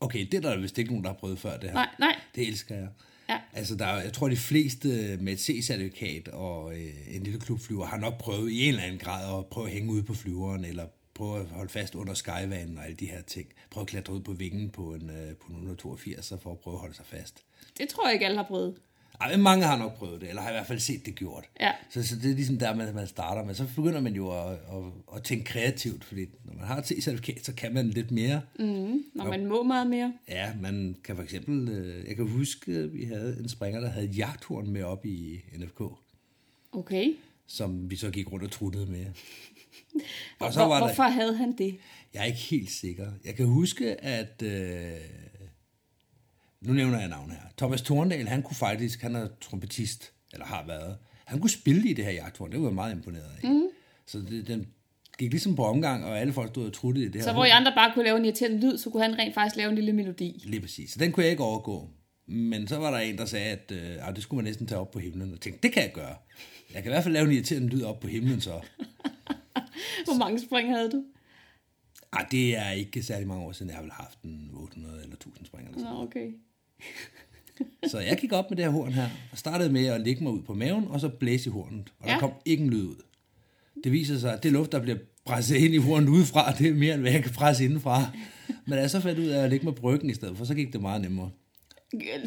Okay, 0.00 0.26
det 0.32 0.34
er 0.34 0.40
der 0.40 0.60
vist 0.60 0.78
ikke 0.78 0.90
nogen, 0.90 1.04
der 1.04 1.10
har 1.10 1.16
prøvet 1.16 1.38
før, 1.38 1.56
det 1.56 1.70
her. 1.70 1.74
Nej, 1.74 1.88
nej. 1.98 2.14
Det 2.34 2.48
elsker 2.48 2.74
jeg. 2.74 2.88
Ja. 3.28 3.38
Altså, 3.52 3.76
der 3.76 3.86
er, 3.86 4.02
jeg 4.02 4.12
tror, 4.12 4.28
de 4.28 4.36
fleste 4.36 4.88
med 5.20 5.32
et 5.32 5.40
C-certifikat 5.40 6.28
og 6.32 6.72
øh, 6.72 7.14
en 7.16 7.22
lille 7.22 7.40
klubflyver 7.40 7.86
har 7.86 7.96
nok 7.96 8.18
prøvet 8.18 8.50
i 8.50 8.62
en 8.62 8.68
eller 8.68 8.82
anden 8.82 8.98
grad 8.98 9.38
at 9.38 9.46
prøve 9.46 9.66
at 9.66 9.72
hænge 9.72 9.92
ude 9.92 10.02
på 10.02 10.14
flyveren, 10.14 10.64
eller 10.64 10.86
prøve 11.14 11.40
at 11.40 11.46
holde 11.46 11.68
fast 11.68 11.94
under 11.94 12.14
skyvanen 12.14 12.78
og 12.78 12.84
alle 12.84 12.96
de 12.96 13.06
her 13.06 13.22
ting. 13.22 13.48
Prøve 13.70 13.82
at 13.82 13.88
klatre 13.88 14.12
ud 14.14 14.20
på 14.20 14.32
vingen 14.32 14.70
på 14.70 14.94
en, 14.94 15.10
øh, 15.10 15.36
på 15.36 15.46
en 15.48 15.54
182 15.54 16.32
for 16.42 16.50
at 16.50 16.58
prøve 16.58 16.74
at 16.74 16.80
holde 16.80 16.94
sig 16.94 17.06
fast. 17.06 17.42
Det 17.78 17.88
tror 17.88 18.06
jeg 18.06 18.12
ikke, 18.14 18.26
alle 18.26 18.36
har 18.36 18.44
prøvet. 18.44 18.74
Ej, 19.20 19.30
men 19.32 19.42
mange 19.42 19.64
har 19.66 19.78
nok 19.78 19.94
prøvet 19.96 20.20
det, 20.20 20.28
eller 20.28 20.42
har 20.42 20.50
i 20.50 20.52
hvert 20.52 20.66
fald 20.66 20.78
set 20.78 21.06
det 21.06 21.14
gjort. 21.14 21.44
Ja. 21.60 21.72
Så, 21.90 22.06
så 22.06 22.16
det 22.16 22.30
er 22.30 22.34
ligesom 22.34 22.58
der, 22.58 22.74
man, 22.74 22.94
man 22.94 23.06
starter 23.06 23.44
med. 23.44 23.54
Så 23.54 23.66
begynder 23.76 24.00
man 24.00 24.14
jo 24.14 24.30
at, 24.30 24.52
at, 24.52 24.58
at 25.16 25.22
tænke 25.22 25.44
kreativt, 25.44 26.04
fordi 26.04 26.26
når 26.44 26.54
man 26.54 26.64
har 26.66 26.76
et 26.76 26.84
C-certifikat, 26.84 27.44
så 27.44 27.54
kan 27.54 27.74
man 27.74 27.90
lidt 27.90 28.10
mere. 28.10 28.40
Mm. 28.58 29.04
Når 29.14 29.24
man 29.24 29.46
må 29.46 29.62
meget 29.62 29.86
mere. 29.86 30.12
Ja, 30.28 30.52
man 30.60 30.96
kan 31.04 31.16
for 31.16 31.22
eksempel, 31.22 31.68
øh, 31.68 32.08
jeg 32.08 32.16
kan 32.16 32.28
huske, 32.28 32.72
at 32.72 32.94
vi 32.94 33.04
havde 33.04 33.36
en 33.40 33.48
springer, 33.48 33.80
der 33.80 33.88
havde 33.88 34.06
jagthorn 34.06 34.70
med 34.70 34.82
op 34.82 35.06
i 35.06 35.40
NFK, 35.58 35.80
Okay. 36.72 37.14
som 37.46 37.90
vi 37.90 37.96
så 37.96 38.10
gik 38.10 38.32
rundt 38.32 38.44
og 38.44 38.50
truttede 38.50 38.86
med. 38.86 39.06
Og 40.38 40.52
så 40.52 40.58
Hvor, 40.60 40.68
var 40.68 40.78
der, 40.78 40.86
hvorfor 40.86 41.02
havde 41.02 41.36
han 41.36 41.52
det? 41.58 41.76
jeg 42.14 42.20
er 42.22 42.24
ikke 42.26 42.38
helt 42.38 42.70
sikker. 42.70 43.06
Jeg 43.24 43.34
kan 43.34 43.46
huske, 43.46 44.04
at... 44.04 44.42
Øh, 44.42 44.90
nu 46.66 46.72
nævner 46.72 46.98
jeg 46.98 47.08
navn 47.08 47.30
her. 47.30 47.38
Thomas 47.58 47.82
Thorndal, 47.82 48.28
han 48.28 48.42
kunne 48.42 48.56
faktisk, 48.56 49.02
han 49.02 49.16
er 49.16 49.28
trompetist, 49.40 50.12
eller 50.32 50.46
har 50.46 50.66
været. 50.66 50.96
Han 51.26 51.40
kunne 51.40 51.50
spille 51.50 51.88
i 51.88 51.92
det 51.92 52.04
her 52.04 52.12
jagthorn, 52.12 52.52
det 52.52 52.60
var 52.60 52.66
jeg 52.66 52.74
meget 52.74 52.94
imponeret 52.94 53.30
af. 53.42 53.48
Mm. 53.48 53.62
Så 54.06 54.18
det, 54.18 54.46
den 54.46 54.66
gik 55.18 55.30
ligesom 55.30 55.56
på 55.56 55.64
omgang, 55.64 56.04
og 56.04 56.20
alle 56.20 56.32
folk 56.32 56.48
stod 56.48 56.66
og 56.66 56.72
truttede 56.72 57.06
i 57.06 57.08
det 57.08 57.16
her 57.16 57.22
Så 57.22 57.32
hvor 57.32 57.44
I 57.44 57.50
andre 57.50 57.72
bare 57.76 57.92
kunne 57.94 58.04
lave 58.04 58.18
en 58.18 58.24
irriterende 58.24 58.60
lyd, 58.60 58.78
så 58.78 58.90
kunne 58.90 59.02
han 59.02 59.18
rent 59.18 59.34
faktisk 59.34 59.56
lave 59.56 59.68
en 59.68 59.74
lille 59.74 59.92
melodi. 59.92 60.42
Lige 60.44 60.60
præcis. 60.60 60.92
Så 60.92 60.98
den 60.98 61.12
kunne 61.12 61.22
jeg 61.22 61.30
ikke 61.30 61.42
overgå. 61.42 61.88
Men 62.26 62.68
så 62.68 62.78
var 62.78 62.90
der 62.90 62.98
en, 62.98 63.18
der 63.18 63.24
sagde, 63.24 63.46
at 63.46 63.72
øh, 63.72 64.14
det 64.14 64.22
skulle 64.22 64.38
man 64.38 64.44
næsten 64.44 64.66
tage 64.66 64.78
op 64.78 64.90
på 64.90 64.98
himlen. 64.98 65.32
Og 65.32 65.40
tænkte, 65.40 65.62
det 65.62 65.72
kan 65.72 65.82
jeg 65.82 65.92
gøre. 65.92 66.16
Jeg 66.74 66.82
kan 66.82 66.90
i 66.90 66.92
hvert 66.92 67.02
fald 67.02 67.14
lave 67.14 67.26
en 67.26 67.32
irriterende 67.32 67.68
lyd 67.68 67.82
op 67.82 68.00
på 68.00 68.08
himlen 68.08 68.40
så. 68.40 68.50
Hvor 70.06 70.18
mange 70.18 70.40
spring 70.40 70.68
havde 70.68 70.90
du? 70.90 71.04
Ej, 72.12 72.26
det 72.30 72.56
er 72.56 72.70
ikke 72.70 73.02
særlig 73.02 73.28
mange 73.28 73.44
år 73.44 73.52
siden, 73.52 73.68
jeg 73.68 73.76
har 73.76 73.82
vel 73.82 73.92
haft 73.92 74.22
en 74.22 74.50
800 74.54 75.02
eller 75.02 75.14
1000 75.14 75.46
spring. 75.46 75.68
Eller 75.68 75.92
Nå, 75.92 76.02
okay. 76.02 76.32
Så 77.90 77.98
jeg 77.98 78.16
gik 78.18 78.32
op 78.32 78.50
med 78.50 78.56
det 78.56 78.64
her 78.64 78.72
horn 78.72 78.92
her, 78.92 79.08
og 79.32 79.38
startede 79.38 79.72
med 79.72 79.86
at 79.86 80.00
lægge 80.00 80.22
mig 80.24 80.32
ud 80.32 80.42
på 80.42 80.54
maven, 80.54 80.84
og 80.88 81.00
så 81.00 81.08
blæse 81.08 81.48
i 81.48 81.52
hornet. 81.52 81.92
Og 82.00 82.06
der 82.06 82.12
Ja. 82.12 82.18
kom 82.20 82.32
ikke 82.44 82.64
en 82.64 82.70
lyd 82.70 82.82
ud. 82.84 82.96
Det 83.84 83.92
viser 83.92 84.18
sig, 84.18 84.32
at 84.32 84.42
det 84.42 84.52
luft, 84.52 84.72
der 84.72 84.80
bliver 84.80 84.98
presset 85.26 85.56
ind 85.56 85.74
i 85.74 85.76
hornet 85.76 86.08
udefra, 86.08 86.52
det 86.52 86.68
er 86.68 86.74
mere, 86.74 86.94
end 86.94 87.02
hvad 87.02 87.12
jeg 87.12 87.22
kan 87.22 87.32
presse 87.32 87.64
indenfra. 87.64 88.04
Men 88.66 88.78
jeg 88.78 88.90
så 88.90 89.00
fandt 89.00 89.18
ud 89.18 89.26
af 89.26 89.44
at 89.44 89.50
lægge 89.50 89.64
mig 89.66 89.74
på 89.74 89.80
bryggen 89.80 90.10
i 90.10 90.14
stedet 90.14 90.36
for, 90.36 90.44
så 90.44 90.54
gik 90.54 90.72
det 90.72 90.80
meget 90.80 91.00
nemmere. 91.02 91.30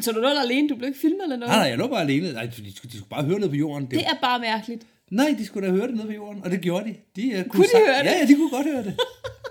Så 0.00 0.12
du 0.12 0.20
lå 0.20 0.28
der 0.28 0.40
alene, 0.42 0.68
du 0.68 0.74
blev 0.76 0.88
ikke 0.88 1.00
filmet 1.00 1.22
eller 1.22 1.36
noget? 1.36 1.50
Nej, 1.50 1.58
nej, 1.58 1.68
jeg 1.68 1.78
lå 1.78 1.86
bare 1.88 2.00
alene. 2.00 2.32
Nej, 2.32 2.46
de 2.46 2.52
skulle, 2.52 2.72
de 2.92 2.96
skulle 2.96 3.08
bare 3.10 3.24
høre 3.24 3.38
noget 3.38 3.50
på 3.50 3.56
jorden. 3.56 3.84
Det, 3.84 3.90
Det 3.92 4.00
er 4.06 4.18
bare 4.22 4.40
mærkeligt. 4.40 4.86
Nej, 5.10 5.34
de 5.38 5.46
skulle 5.46 5.68
da 5.68 5.72
høre 5.72 5.86
det 5.86 5.94
nede 5.94 6.06
på 6.06 6.12
jorden, 6.12 6.44
og 6.44 6.50
det 6.50 6.60
gjorde 6.60 6.84
de. 6.84 6.94
de 7.22 7.28
uh, 7.28 7.34
kunne, 7.34 7.44
Kunne 7.50 7.64
de 7.64 7.70
høre 7.86 7.98
det? 7.98 8.04
Ja, 8.04 8.18
ja, 8.20 8.26
de 8.26 8.34
kunne 8.34 8.50
godt 8.50 8.66
høre 8.66 8.84
det. 8.84 8.96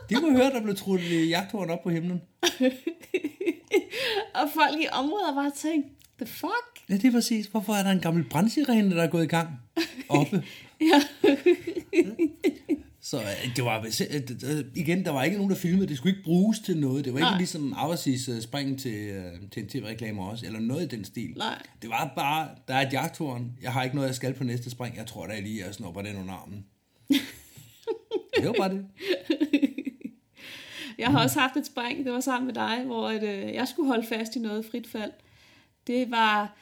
De 0.10 0.16
kunne 0.16 0.38
høre, 0.38 0.50
der 0.50 0.62
blev 0.62 0.76
trudt 0.76 1.02
et 1.02 1.30
jagthorn 1.30 1.70
op 1.70 1.84
på 1.84 1.90
himlen. 1.90 2.22
Og 4.34 4.50
folk 4.54 4.82
i 4.82 4.88
området 4.92 5.36
bare 5.36 5.52
tænkt, 5.56 5.88
the 6.18 6.28
fuck? 6.28 6.90
Ja, 6.90 6.94
det 6.94 7.06
er 7.06 7.12
præcis. 7.12 7.46
Hvorfor 7.46 7.74
er 7.74 7.84
der 7.84 7.92
en 7.92 8.00
gammel 8.00 8.24
brandsirene, 8.24 8.96
der 8.96 9.04
er 9.04 9.08
gået 9.08 9.24
i 9.24 9.28
gang 9.28 9.50
oppe? 10.10 10.44
Ja. 10.82 11.02
Så 13.02 13.18
øh, 13.18 13.56
det 13.56 13.66
var 13.66 13.80
øh, 13.80 14.66
igen, 14.76 15.06
der 15.06 15.12
var 15.12 15.24
ikke 15.24 15.38
nogen, 15.38 15.52
der 15.52 15.58
filmede. 15.58 15.88
Det 15.88 15.98
skulle 15.98 16.14
ikke 16.14 16.24
bruges 16.24 16.60
til 16.60 16.78
noget. 16.78 17.06
Det 17.06 17.14
var 17.14 17.20
ikke 17.20 17.30
Nej. 17.30 17.38
ligesom 17.38 17.74
Aversis 17.78 18.30
uh, 18.30 18.42
spring 18.42 18.80
til, 18.80 19.10
øh, 19.10 19.32
til 19.52 19.64
en 19.64 19.70
tv-reklame 19.70 20.24
også, 20.24 20.46
eller 20.46 20.60
noget 20.60 20.94
i 20.94 20.96
den 20.96 21.06
stil. 21.06 21.34
Nej. 21.38 21.62
Det 21.82 21.90
var 21.90 22.14
bare, 22.16 22.50
der 22.68 22.74
er 22.76 22.88
et 22.88 22.94
jagthorn. 22.94 23.52
Jeg 23.62 23.74
har 23.74 23.84
ikke 23.84 23.96
noget, 23.96 24.08
jeg 24.08 24.16
skal 24.16 24.34
på 24.34 24.44
næste 24.44 24.70
spring. 24.70 24.98
Jeg 24.98 25.06
tror 25.06 25.28
da 25.28 25.40
lige, 25.40 25.66
jeg 25.66 25.74
snupper 25.74 26.02
den 26.02 26.18
under 26.18 26.34
armen. 26.34 26.66
det 28.38 28.46
var 28.46 28.54
bare 28.58 28.70
det. 28.70 28.86
Jeg 31.00 31.08
har 31.08 31.24
også 31.24 31.40
haft 31.40 31.58
et 31.58 31.66
spring, 31.66 32.06
det 32.06 32.14
var 32.14 32.20
sammen 32.20 32.46
med 32.46 32.54
dig, 32.54 32.84
hvor 32.86 33.10
et, 33.10 33.24
øh, 33.24 33.54
jeg 33.54 33.68
skulle 33.68 33.88
holde 33.88 34.08
fast 34.08 34.36
i 34.36 34.40
noget 34.40 34.66
frit 34.66 34.88
fald. 34.88 35.12
Det 35.88 36.12
var 36.12 36.58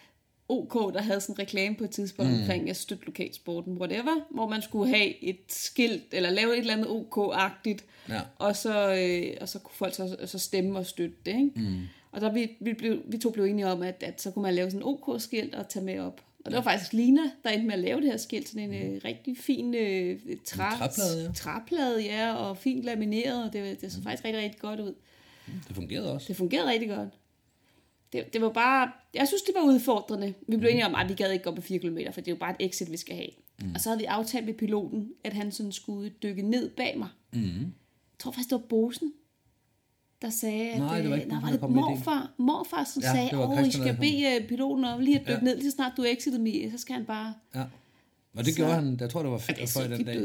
OK, 0.49 0.93
der 0.93 1.01
havde 1.01 1.21
sådan 1.21 1.33
en 1.35 1.39
reklame 1.39 1.75
på 1.75 1.83
et 1.83 1.89
tidspunkt 1.89 2.31
mm. 2.31 2.39
omkring 2.39 2.69
at 2.69 2.75
støtte 2.77 3.05
lokalsporten, 3.05 3.77
whatever, 3.77 4.25
hvor 4.29 4.47
man 4.47 4.61
skulle 4.61 4.95
have 4.95 5.23
et 5.23 5.39
skilt, 5.49 6.03
eller 6.11 6.29
lave 6.29 6.53
et 6.53 6.59
eller 6.59 6.73
andet 6.73 6.87
OK-agtigt, 6.87 7.85
Ja. 8.09 8.21
og, 8.35 8.55
så, 8.55 8.95
øh, 8.95 9.37
og 9.41 9.49
så 9.49 9.59
kunne 9.59 9.75
folk 9.75 9.93
så, 9.93 10.17
så 10.25 10.39
stemme 10.39 10.79
og 10.79 10.85
støtte 10.85 11.15
det. 11.25 11.31
Ikke? 11.31 11.51
Mm. 11.55 11.81
Og 12.11 12.21
der 12.21 12.31
vi, 12.33 12.57
vi, 12.59 12.73
blev, 12.73 13.01
vi 13.05 13.17
to 13.17 13.29
blev 13.29 13.45
enige 13.45 13.67
om, 13.67 13.81
at, 13.81 14.03
at 14.03 14.21
så 14.21 14.31
kunne 14.31 14.43
man 14.43 14.53
lave 14.53 14.71
sådan 14.71 14.87
en 14.87 14.87
OK-skilt 14.87 15.55
og 15.55 15.69
tage 15.69 15.85
med 15.85 15.99
op. 15.99 16.21
Og 16.47 16.51
det 16.51 16.57
var 16.57 16.63
faktisk 16.71 16.93
Lina, 16.93 17.21
der 17.43 17.49
endte 17.49 17.67
med 17.67 17.73
at 17.73 17.79
lave 17.79 18.01
det 18.01 18.09
her 18.09 18.17
skilt, 18.17 18.49
sådan 18.49 18.73
en 18.73 18.95
øh, 18.95 19.01
rigtig 19.05 19.37
fin 19.37 19.75
øh, 19.75 20.19
træ, 20.45 20.69
træplade, 20.77 21.23
ja. 21.23 21.31
træplade, 21.31 22.03
ja, 22.03 22.33
og 22.33 22.57
fint 22.57 22.83
lamineret, 22.83 23.47
og 23.47 23.53
det, 23.53 23.81
det 23.81 23.91
så 23.91 24.01
faktisk 24.01 24.25
rigtig, 24.25 24.43
rigtig 24.43 24.61
godt 24.61 24.79
ud. 24.79 24.93
Det 25.67 25.75
fungerede 25.75 26.13
også. 26.13 26.27
Det 26.27 26.35
fungerede 26.35 26.69
rigtig 26.69 26.89
godt. 26.89 27.09
Det, 28.13 28.33
det 28.33 28.41
var 28.41 28.49
bare, 28.49 28.91
jeg 29.13 29.27
synes, 29.27 29.41
det 29.41 29.55
var 29.55 29.61
udfordrende. 29.61 30.33
Vi 30.47 30.57
blev 30.57 30.69
enige 30.69 30.85
om, 30.85 30.95
at 30.95 31.09
vi 31.09 31.13
gad 31.13 31.31
ikke 31.31 31.43
gå 31.43 31.51
på 31.55 31.61
4 31.61 31.79
km, 31.79 31.97
for 32.11 32.21
det 32.21 32.27
er 32.27 32.31
jo 32.31 32.39
bare 32.39 32.55
et 32.59 32.65
exit, 32.67 32.91
vi 32.91 32.97
skal 32.97 33.15
have. 33.15 33.29
Mm. 33.61 33.71
Og 33.75 33.81
så 33.81 33.89
havde 33.89 33.99
vi 33.99 34.05
aftalt 34.05 34.45
med 34.45 34.53
piloten, 34.53 35.09
at 35.23 35.33
han 35.33 35.51
sådan 35.51 35.71
skulle 35.71 36.09
dykke 36.09 36.41
ned 36.41 36.69
bag 36.69 36.97
mig. 36.97 37.09
Mm. 37.33 37.41
Jeg 37.41 38.19
tror 38.19 38.31
faktisk, 38.31 38.49
det 38.49 38.55
var 38.55 38.67
Bosen, 38.69 39.13
der 40.21 40.29
sagde, 40.29 40.69
at... 40.71 40.79
Nej, 40.79 41.01
det 41.01 41.09
var 41.09 41.15
øh, 41.15 41.21
ikke 41.21 41.31
nej, 41.33 41.41
var 41.41 41.49
det 41.51 41.61
med 41.61 41.69
morfar, 41.69 42.31
morfar, 42.37 42.83
som 42.93 43.01
Ja, 43.03 43.11
sagde, 43.13 43.37
var 43.37 43.59
åh, 43.61 43.67
I 43.67 43.71
skal 43.71 43.97
bede 43.99 44.35
øh, 44.41 44.47
piloten 44.47 44.85
om 44.85 44.99
lige 44.99 45.15
at 45.19 45.21
dykke 45.27 45.33
Ja. 45.33 45.39
ned, 45.45 45.55
lige 45.57 45.71
så 45.71 45.75
snart 45.75 45.91
du 45.97 46.01
er 46.01 46.11
exitet 46.11 46.41
mig, 46.41 46.69
så 46.71 46.77
skal 46.77 46.95
han 46.95 47.05
bare... 47.05 47.33
Ja. 47.55 47.61
Og 48.37 48.45
det 48.45 48.53
Så- 48.53 48.55
gjorde 48.55 48.73
han, 48.73 48.97
jeg 48.99 49.09
tror, 49.09 49.21
det 49.21 49.31
var 49.31 49.37
Ja, 49.49 49.53
45 49.53 49.67
så 49.67 49.95
den 49.97 50.05
dag. 50.05 50.15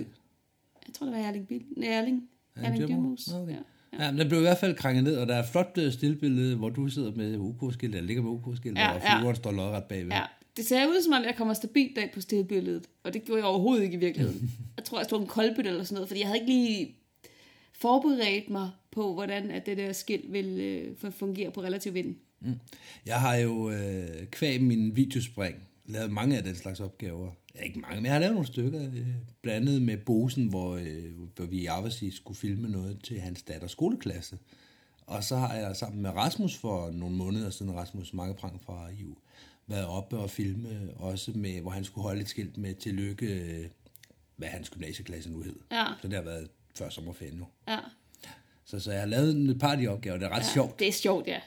Jeg 0.87 0.95
tror, 0.95 1.07
det 1.07 1.15
var 1.17 1.21
Erling 1.23 1.47
Bil. 1.49 1.63
Erling. 1.85 2.23
Erling? 2.57 2.89
Dyrmose. 2.89 3.31
Nå, 3.31 3.43
okay. 3.43 3.53
Ja. 3.53 3.59
Ja, 4.05 4.11
men 4.11 4.21
den 4.21 4.29
blev 4.29 4.39
i 4.41 4.43
hvert 4.43 4.59
fald 4.59 4.77
krænget 4.77 5.05
ned, 5.05 5.17
og 5.17 5.29
der 5.29 5.35
er 5.35 5.43
et 5.43 5.49
flot 5.49 5.79
øh, 5.79 5.93
stillbillede, 5.93 6.57
hvor 6.57 6.69
du 6.69 6.89
sidder 6.89 7.13
med 7.17 7.39
OK-skilt, 7.39 7.95
eller 7.95 8.07
ligger 8.07 8.23
med 8.23 8.31
OK-skilt, 8.31 8.79
Ja, 8.79 8.91
og 8.95 9.01
ja. 9.05 9.19
flyveren 9.19 9.37
står 9.37 9.53
lodret 9.53 9.85
bagved. 9.85 10.11
Ja, 10.13 10.23
det 10.57 10.65
ser 10.65 10.87
ud 10.87 11.03
som 11.05 11.13
om, 11.13 11.23
jeg 11.25 11.35
kommer 11.37 11.55
stabilt 11.55 11.99
af 11.99 12.11
på 12.15 12.21
stillbilledet. 12.21 12.87
Og 13.05 13.15
det 13.15 13.25
gjorde 13.25 13.39
jeg 13.39 13.47
overhovedet 13.47 13.85
ikke 13.85 13.95
i 13.97 14.01
virkeligheden. 14.01 14.51
Jeg 14.77 14.85
tror, 14.85 14.99
jeg 14.99 15.05
stod 15.05 15.21
en 15.21 15.27
koldbøtte 15.27 15.71
eller 15.71 15.85
sådan 15.85 15.95
noget, 15.95 16.09
fordi 16.09 16.21
jeg 16.21 16.29
havde 16.29 16.41
ikke 16.41 16.53
lige 16.53 16.97
forberedt 17.83 18.51
mig 18.51 18.71
på, 18.91 19.15
hvordan 19.15 19.51
at 19.51 19.67
det 19.67 19.77
der 19.77 19.93
skilt 19.93 20.33
vil 20.33 20.61
øh, 20.61 21.13
fungere 21.13 21.51
på 21.51 21.63
relativ 21.63 21.95
vind. 21.95 22.17
Jeg 23.07 23.21
har 23.21 23.37
jo 23.37 23.71
øh, 23.71 24.27
kvæg 24.31 24.63
min 24.63 24.97
videospring 24.97 25.57
lavet 25.87 26.13
mange 26.13 26.37
af 26.37 26.45
den 26.45 26.55
slags 26.55 26.81
opgaver. 26.81 27.31
Ja, 27.55 27.61
ikke 27.61 27.81
mange, 27.81 27.97
men 27.97 28.05
jeg 28.05 28.13
har 28.13 28.21
lavet 28.21 28.35
nogle 28.35 28.47
stykker. 28.47 28.83
Øh, 28.83 29.07
blandt 29.43 29.69
andet 29.69 29.83
med 29.83 29.97
Bosen, 29.97 30.47
hvor, 30.47 30.77
øh, 30.77 31.05
hvor 31.37 31.45
vi 31.45 31.59
i 31.59 31.67
Aversis 31.67 32.15
skulle 32.15 32.39
filme 32.39 32.69
noget 32.69 32.99
til 33.05 33.21
hans 33.21 33.43
datters 33.43 33.71
skoleklasse. 33.71 34.39
Og 35.07 35.25
så 35.25 35.37
har 35.37 35.55
jeg 35.55 35.77
sammen 35.77 36.03
med 36.03 36.11
Rasmus 36.11 36.57
for 36.57 36.91
nogle 36.91 37.17
måneder 37.17 37.51
siden, 37.51 37.75
Rasmus 37.75 38.15
Mangeprang 38.15 38.61
fra 38.63 38.89
EU, 39.01 39.15
været 39.67 39.87
oppe 39.87 40.19
og 40.19 40.31
filme 40.31 40.91
også 40.97 41.33
med, 41.35 41.61
hvor 41.61 41.71
han 41.71 41.85
skulle 41.85 42.03
holde 42.03 42.21
et 42.21 42.29
skilt 42.29 42.57
med 42.57 42.75
tillykke, 42.75 43.27
øh, 43.27 43.67
hvad 44.37 44.49
hans 44.49 44.71
gymnasieklasse 44.71 45.31
nu 45.33 45.41
hed. 45.41 45.57
Ja. 45.73 45.87
Så 46.03 46.09
det 46.09 46.17
har 46.17 46.23
været 46.23 46.49
før 46.75 46.89
sommerferien 46.89 47.37
nu. 47.37 47.47
Ja, 47.69 47.79
Så, 48.65 48.81
så 48.81 48.91
jeg 48.93 49.01
har 49.01 49.07
lavet 49.07 49.51
et 49.51 49.59
par 49.59 49.73
af 49.73 49.79
de 49.79 49.89
opgaver. 49.89 50.17
Det 50.19 50.27
er 50.27 50.31
ret 50.31 50.43
ja. 50.43 50.53
sjovt. 50.55 50.79
det 50.79 50.89
er 50.89 50.93
sjovt, 50.93 51.27
ja. 51.27 51.39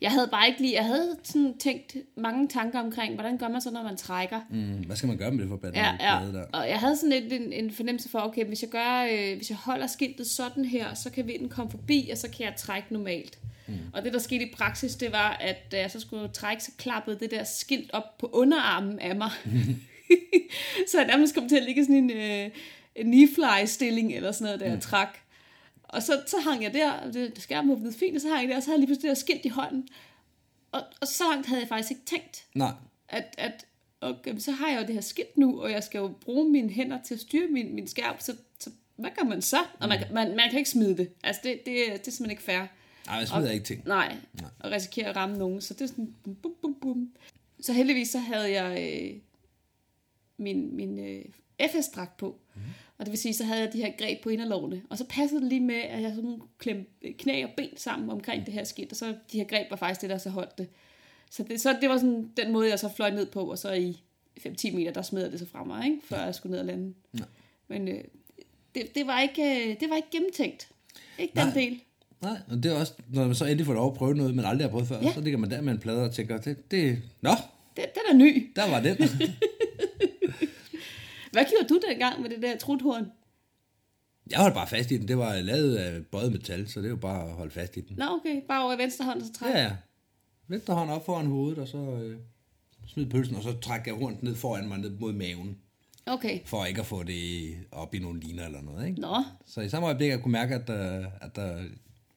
Jeg 0.00 0.10
havde 0.10 0.28
bare 0.30 0.48
ikke 0.48 0.60
lige, 0.60 0.74
jeg 0.74 0.84
havde 0.84 1.16
sådan 1.24 1.58
tænkt 1.58 1.96
mange 2.16 2.48
tanker 2.48 2.80
omkring, 2.80 3.14
hvordan 3.14 3.38
gør 3.38 3.48
man 3.48 3.60
så, 3.60 3.70
når 3.70 3.82
man 3.82 3.96
trækker. 3.96 4.40
Mm, 4.50 4.84
hvad 4.86 4.96
skal 4.96 5.06
man 5.06 5.16
gøre 5.16 5.30
med 5.30 5.40
det 5.40 5.48
forbandede 5.48 5.84
Ja, 5.84 5.96
ja. 6.00 6.18
plade 6.18 6.32
der? 6.32 6.44
Og 6.52 6.68
jeg 6.68 6.78
havde 6.78 6.96
sådan 6.96 7.22
lidt 7.22 7.32
en, 7.32 7.52
en 7.52 7.70
fornemmelse 7.70 8.08
for, 8.08 8.18
okay, 8.18 8.44
hvis 8.44 8.62
jeg, 8.62 8.70
gør, 8.70 9.08
øh, 9.12 9.36
hvis 9.36 9.50
jeg 9.50 9.58
holder 9.58 9.86
skiltet 9.86 10.26
sådan 10.26 10.64
her, 10.64 10.94
så 10.94 11.10
kan 11.10 11.26
vinden 11.26 11.48
komme 11.48 11.70
forbi, 11.70 12.08
og 12.12 12.18
så 12.18 12.28
kan 12.30 12.46
jeg 12.46 12.54
trække 12.56 12.92
normalt. 12.92 13.38
Mm. 13.66 13.74
Og 13.92 14.04
det, 14.04 14.12
der 14.12 14.18
skete 14.18 14.48
i 14.48 14.52
praksis, 14.54 14.94
det 14.94 15.12
var, 15.12 15.30
at 15.40 15.72
da 15.72 15.80
jeg 15.80 15.90
så 15.90 16.00
skulle 16.00 16.28
trække, 16.28 16.64
så 16.64 16.70
klappede 16.78 17.18
det 17.20 17.30
der 17.30 17.44
skilt 17.44 17.90
op 17.92 18.18
på 18.18 18.30
underarmen 18.32 18.98
af 18.98 19.16
mig. 19.16 19.30
så 20.90 20.98
jeg 20.98 21.06
nærmest 21.06 21.34
kom 21.34 21.48
til 21.48 21.56
at 21.56 21.62
ligge 21.62 21.84
sådan 21.84 21.96
en, 21.96 22.10
øh, 22.10 22.50
knee-fly-stilling 23.02 24.12
eller 24.12 24.32
sådan 24.32 24.44
noget, 24.44 24.60
der 24.60 24.66
jeg 24.66 24.80
trak. 24.80 25.18
Og 25.82 26.02
så, 26.02 26.22
så 26.26 26.36
hang 26.40 26.62
jeg 26.62 26.74
der, 26.74 26.92
og 26.92 27.14
det, 27.14 27.42
skærmen 27.42 27.76
blevet 27.76 27.94
fint, 27.94 28.16
og 28.16 28.20
så 28.20 28.28
hang 28.28 28.40
jeg 28.40 28.48
der, 28.48 28.56
og 28.56 28.62
så 28.62 28.68
havde 28.68 28.76
jeg 28.76 28.80
lige 28.80 28.86
pludselig 28.86 29.10
det 29.10 29.18
skilt 29.18 29.44
i 29.44 29.48
hånden. 29.48 29.88
Og, 30.72 30.82
og 31.00 31.06
så 31.06 31.24
langt 31.30 31.46
havde 31.46 31.60
jeg 31.60 31.68
faktisk 31.68 31.90
ikke 31.90 32.04
tænkt 32.04 32.44
Nej, 32.54 32.72
at, 33.08 33.34
at 33.38 33.66
okay, 34.00 34.38
så 34.38 34.52
har 34.52 34.68
jeg 34.68 34.80
jo 34.80 34.86
det 34.86 34.94
her 34.94 35.00
skilt 35.00 35.38
nu, 35.38 35.62
og 35.62 35.70
jeg 35.70 35.84
skal 35.84 35.98
jo 35.98 36.08
bruge 36.20 36.50
mine 36.50 36.70
hænder 36.70 37.02
til 37.02 37.14
at 37.14 37.20
styre 37.20 37.48
min, 37.48 37.74
min 37.74 37.88
skærm, 37.88 38.16
så, 38.18 38.36
så 38.58 38.70
hvad 38.96 39.10
gør 39.18 39.24
man 39.24 39.42
så? 39.42 39.58
Og 39.80 39.88
man, 39.88 40.04
man, 40.12 40.36
man 40.36 40.50
kan 40.50 40.58
ikke 40.58 40.70
smide 40.70 40.96
det. 40.96 41.10
Altså, 41.22 41.40
det, 41.44 41.52
det, 41.52 41.66
det 41.66 42.08
er 42.08 42.10
simpelthen 42.10 42.30
ikke 42.30 42.42
fair. 42.42 42.66
Nej, 43.06 43.16
jeg 43.16 43.28
smider 43.28 43.50
ikke 43.50 43.64
ting. 43.64 43.82
Nej, 43.86 44.16
og 44.58 44.70
risikere 44.70 45.06
at 45.06 45.16
ramme 45.16 45.38
nogen. 45.38 45.60
Så 45.60 45.74
det 45.74 45.80
er 45.80 45.86
sådan 45.86 46.14
bum, 46.24 46.34
bum, 46.34 46.54
bum, 46.62 46.74
bum. 46.80 47.10
Så 47.60 47.72
heldigvis 47.72 48.08
så 48.08 48.18
havde 48.18 48.62
jeg 48.62 49.00
øh, 49.02 49.20
min, 50.36 50.76
min 50.76 50.98
øh, 50.98 51.24
FS-dragt 51.60 52.16
på. 52.16 52.38
Mm. 52.54 52.60
Og 52.98 53.06
det 53.06 53.10
vil 53.12 53.18
sige, 53.18 53.34
så 53.34 53.44
havde 53.44 53.60
jeg 53.60 53.72
de 53.72 53.78
her 53.78 53.92
greb 53.98 54.22
på 54.22 54.28
inderlovene. 54.28 54.82
Og 54.90 54.98
så 54.98 55.04
passede 55.04 55.40
det 55.40 55.48
lige 55.48 55.60
med, 55.60 55.74
at 55.74 56.02
jeg 56.02 56.12
sådan 56.14 56.40
klemte 56.58 57.12
knæ 57.18 57.44
og 57.44 57.50
ben 57.56 57.76
sammen 57.76 58.10
omkring 58.10 58.46
det 58.46 58.54
her 58.54 58.64
skilt. 58.64 58.90
Og 58.92 58.96
så 58.96 59.06
de 59.32 59.38
her 59.38 59.44
greb 59.44 59.70
var 59.70 59.76
faktisk 59.76 60.00
det, 60.00 60.10
der 60.10 60.18
så 60.18 60.30
holdt 60.30 60.58
det. 60.58 60.68
Så 61.30 61.42
det, 61.42 61.60
så 61.60 61.76
det 61.80 61.88
var 61.88 61.96
sådan 61.98 62.30
den 62.36 62.52
måde, 62.52 62.68
jeg 62.70 62.78
så 62.78 62.88
fløj 62.96 63.10
ned 63.10 63.26
på. 63.26 63.50
Og 63.50 63.58
så 63.58 63.72
i 63.72 64.00
5-10 64.46 64.74
meter, 64.76 64.92
der 64.92 65.02
smed 65.02 65.30
det 65.30 65.38
så 65.40 65.46
fra 65.46 65.64
mig, 65.64 65.84
ikke? 65.86 65.98
før 66.04 66.24
jeg 66.24 66.34
skulle 66.34 66.50
ned 66.50 66.60
og 66.60 66.66
lande. 66.66 66.94
Ja. 67.18 67.24
Men 67.68 67.88
øh, 67.88 68.04
det, 68.74 68.94
det, 68.94 69.06
var 69.06 69.20
ikke, 69.20 69.42
øh, 69.70 69.80
det 69.80 69.90
var 69.90 69.96
ikke 69.96 70.08
gennemtænkt. 70.12 70.68
Ikke 71.18 71.32
den 71.40 71.46
Nej. 71.46 71.54
del. 71.54 71.80
Nej, 72.22 72.36
og 72.50 72.62
det 72.62 72.72
er 72.72 72.76
også, 72.80 72.92
når 73.14 73.26
man 73.26 73.34
så 73.34 73.44
endelig 73.44 73.66
får 73.66 73.72
lov 73.74 73.90
at 73.90 73.96
prøve 73.98 74.14
noget, 74.14 74.34
man 74.34 74.44
aldrig 74.44 74.64
har 74.64 74.70
prøvet 74.70 74.88
før, 74.88 75.00
Ja. 75.02 75.12
så 75.12 75.20
ligger 75.20 75.38
man 75.38 75.50
der 75.50 75.60
med 75.60 75.72
en 75.72 75.78
plade 75.78 76.04
og 76.04 76.14
tænker, 76.14 76.38
det, 76.38 76.70
det, 76.70 76.98
nå, 77.20 77.30
Det, 77.76 77.84
den 77.94 78.02
er 78.10 78.14
ny. 78.14 78.52
der 78.56 78.70
var 78.70 78.80
den. 78.80 78.96
Hvad 81.38 81.46
gjorde 81.50 81.68
du 81.68 81.80
dengang 81.88 82.22
med 82.22 82.30
det 82.30 82.42
der 82.42 82.56
truthorn? 82.58 83.06
Jeg 84.30 84.38
holdt 84.38 84.54
bare 84.54 84.66
fast 84.68 84.90
i 84.90 84.96
den. 84.96 85.08
Det 85.08 85.18
var 85.18 85.36
lavet 85.40 85.76
af 85.76 86.06
bøjet 86.06 86.32
metal, 86.32 86.68
så 86.68 86.82
det 86.82 86.88
jo 86.88 86.96
bare 86.96 87.28
at 87.28 87.34
holde 87.34 87.50
fast 87.50 87.76
i 87.76 87.80
den. 87.80 87.96
Nå, 87.96 88.04
okay. 88.04 88.42
Bare 88.48 88.64
over 88.64 88.74
i 88.74 88.78
venstre 88.78 89.04
hånd, 89.04 89.20
så 89.22 89.32
træk. 89.32 89.54
Ja, 89.54 89.62
ja. 89.62 89.72
Venstre 90.48 90.74
hånd 90.74 90.90
op 90.90 91.06
foran 91.06 91.26
hovedet, 91.26 91.58
og 91.58 91.68
så 91.68 91.78
øh, 91.78 92.18
smid 92.86 93.06
pølsen, 93.06 93.36
og 93.36 93.42
så 93.42 93.52
trækker 93.60 93.92
jeg 93.92 94.00
rundt 94.02 94.22
ned 94.22 94.34
foran 94.34 94.68
mig, 94.68 94.78
ned 94.78 94.90
mod 94.90 95.12
maven, 95.12 95.58
Okay. 96.06 96.40
for 96.44 96.64
ikke 96.64 96.80
at 96.80 96.86
få 96.86 97.02
det 97.02 97.54
op 97.72 97.94
i 97.94 97.98
nogle 97.98 98.20
liner 98.20 98.44
eller 98.46 98.62
noget, 98.62 98.88
ikke? 98.88 99.00
Nå, 99.00 99.16
Så 99.46 99.60
i 99.60 99.68
samme 99.68 99.86
øjeblik, 99.86 100.08
jeg 100.10 100.22
kunne 100.22 100.32
mærke, 100.32 100.54
at, 100.54 100.66
der, 100.66 101.06
at 101.20 101.36
der, 101.36 101.64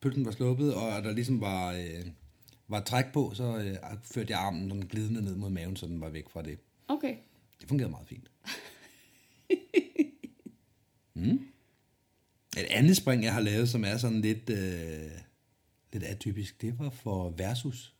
pølsen 0.01 0.25
var 0.25 0.31
sluppet, 0.31 0.73
og 0.73 0.97
at 0.97 1.03
der 1.03 1.11
ligesom 1.11 1.41
var, 1.41 1.71
øh, 1.71 2.05
var 2.67 2.79
træk 2.79 3.05
på, 3.13 3.31
så 3.33 3.57
øh, 3.57 3.75
førte 4.03 4.31
jeg 4.31 4.39
armen 4.39 4.69
sådan 4.69 4.87
glidende 4.87 5.21
ned 5.21 5.35
mod 5.35 5.49
maven, 5.49 5.75
så 5.75 5.85
den 5.87 6.01
var 6.01 6.09
væk 6.09 6.29
fra 6.29 6.41
det. 6.41 6.59
okay. 6.87 7.15
Det 7.61 7.69
fungerede 7.69 7.91
meget 7.91 8.07
fint. 8.07 8.31
mm. 11.13 11.39
Et 12.57 12.65
andet 12.69 12.97
spring, 12.97 13.23
jeg 13.23 13.33
har 13.33 13.41
lavet, 13.41 13.69
som 13.69 13.83
er 13.83 13.97
sådan 13.97 14.21
lidt, 14.21 14.49
øh, 14.49 15.11
lidt 15.93 16.03
atypisk, 16.03 16.61
det 16.61 16.79
var 16.79 16.89
for 16.89 17.29
Versus. 17.29 17.95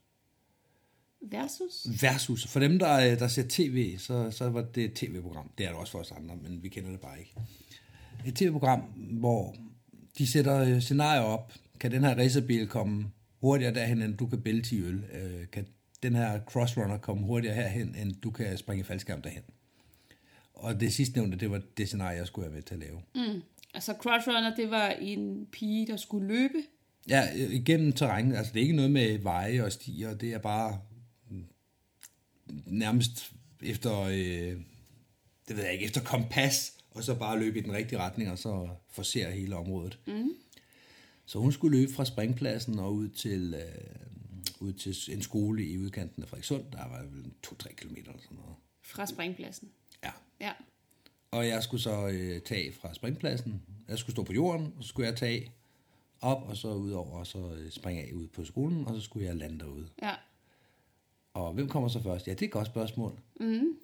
Versus? 1.22 1.88
Versus. 2.02 2.48
For 2.48 2.60
dem, 2.60 2.80
der, 2.80 3.16
der 3.16 3.28
ser 3.28 3.44
tv, 3.50 3.98
så, 3.98 4.32
så 4.32 4.50
var 4.50 4.62
det 4.62 4.84
et 4.84 4.94
tv-program. 4.94 5.52
Det 5.58 5.66
er 5.66 5.70
det 5.70 5.78
også 5.80 5.92
for 5.92 6.00
os 6.00 6.12
andre, 6.12 6.36
men 6.36 6.64
vi 6.64 6.70
kender 6.70 6.92
det 6.92 7.00
bare 7.00 7.20
ikke. 7.20 7.36
Et 8.26 8.36
tv-program, 8.36 8.80
hvor 9.20 9.56
de 10.18 10.28
sætter 10.28 10.58
øh, 10.58 10.82
scenarier 10.82 11.22
op. 11.22 11.54
Kan 11.80 11.92
den 11.92 12.04
her 12.04 12.16
racerbil 12.18 12.68
komme 12.68 13.12
hurtigere 13.42 13.74
derhen, 13.74 14.02
end 14.02 14.18
du 14.18 14.28
kan 14.28 14.42
bælte 14.42 14.76
i 14.76 14.82
øl? 14.82 15.04
Øh, 15.14 15.48
kan 15.52 15.68
den 16.04 16.16
her 16.16 16.40
crossrunner 16.40 16.98
komme 16.98 17.24
hurtigere 17.24 17.56
herhen, 17.56 17.96
end 17.96 18.14
du 18.24 18.32
kan 18.32 18.58
springe 18.58 18.84
faldskærm 18.84 19.22
derhen? 19.22 19.44
Og 20.62 20.80
det 20.80 20.94
sidste 20.94 21.18
nævnte, 21.18 21.38
det 21.38 21.52
var 21.52 21.62
det 21.78 21.88
scenarie, 21.88 22.18
jeg 22.18 22.28
skulle 22.28 22.46
være 22.46 22.56
med 22.56 22.64
til 22.64 22.74
at 22.74 22.80
lave. 22.80 23.02
Mm. 23.16 23.42
Altså, 23.74 23.94
Crossrunner, 23.94 24.56
det 24.56 24.72
var 24.72 24.90
en 24.90 25.48
pige, 25.52 25.88
der 25.88 25.98
skulle 25.98 26.28
løbe. 26.28 26.64
Ja, 27.10 27.28
øh, 27.36 27.54
igennem 27.54 27.94
terrænet. 27.94 28.36
Altså, 28.38 28.54
det 28.54 28.60
er 28.60 28.64
ikke 28.64 28.76
noget 28.76 28.92
med 28.92 29.18
veje 29.18 29.64
og 29.64 29.72
stier. 29.72 30.14
Det 30.14 30.34
er 30.34 30.38
bare 30.38 30.82
nærmest 32.66 33.34
efter, 33.64 34.00
øh, 34.00 34.62
det 35.48 35.58
ved 35.58 35.64
jeg 35.64 35.74
ikke, 35.74 35.86
efter 35.86 36.02
kompas, 36.02 36.78
og 36.92 37.04
så 37.04 37.16
bare 37.16 37.40
løbe 37.40 37.60
i 37.60 37.62
den 37.62 37.74
rigtige 37.74 38.00
retning, 38.00 38.32
og 38.32 38.38
så 38.38 38.70
forsere 38.90 39.32
hele 39.32 39.56
området. 39.56 40.00
Mm. 40.08 40.30
Så 41.26 41.40
hun 41.40 41.52
skulle 41.52 41.80
løbe 41.80 41.94
fra 41.94 42.06
springpladsen 42.06 42.80
og 42.80 42.94
ud 42.94 43.10
til, 43.10 43.54
øh, 43.54 44.60
ud 44.60 44.74
til 44.74 44.96
en 45.14 45.22
skole 45.22 45.66
i 45.66 45.78
udkanten 45.78 46.24
af 46.24 46.30
Frederikssund. 46.30 46.64
Der 46.72 46.88
var 46.90 47.04
vel 47.04 47.32
2-3 47.48 47.74
km 47.76 47.96
eller 47.96 48.22
sådan 48.24 48.38
noget. 48.38 48.56
Fra 48.82 49.06
springpladsen. 49.06 49.70
Ja. 50.04 50.12
Ja. 50.42 50.52
Og 51.32 51.48
jeg 51.48 51.64
skulle 51.64 51.82
så 51.82 52.08
øh, 52.08 52.42
tage 52.42 52.74
fra 52.74 52.94
springpladsen. 52.94 53.62
Jeg 53.88 53.98
skulle 53.98 54.16
stå 54.16 54.24
på 54.24 54.34
jorden, 54.34 54.74
og 54.78 54.84
så 54.84 54.90
skulle 54.90 55.08
jeg 55.08 55.16
tage 55.18 55.52
op, 56.22 56.44
og 56.50 56.58
så 56.58 56.74
ud 56.74 56.92
over, 56.92 57.18
og 57.20 57.28
så 57.28 57.54
øh, 57.58 57.72
springe 57.72 58.02
af 58.04 58.12
ud 58.14 58.28
på 58.28 58.46
skolen, 58.46 58.88
og 58.88 58.96
så 58.96 59.02
skulle 59.02 59.26
jeg 59.26 59.36
lande 59.36 59.60
derude. 59.60 59.88
Ja. 60.02 60.14
Og 61.34 61.54
hvem 61.54 61.68
kommer 61.70 61.90
så 61.90 62.04
først? 62.04 62.28
Ja, 62.28 62.32
det 62.34 62.42
er 62.42 62.46
et 62.46 62.52
godt 62.52 62.68
spørgsmål. 62.68 63.20
Mm. 63.40 63.78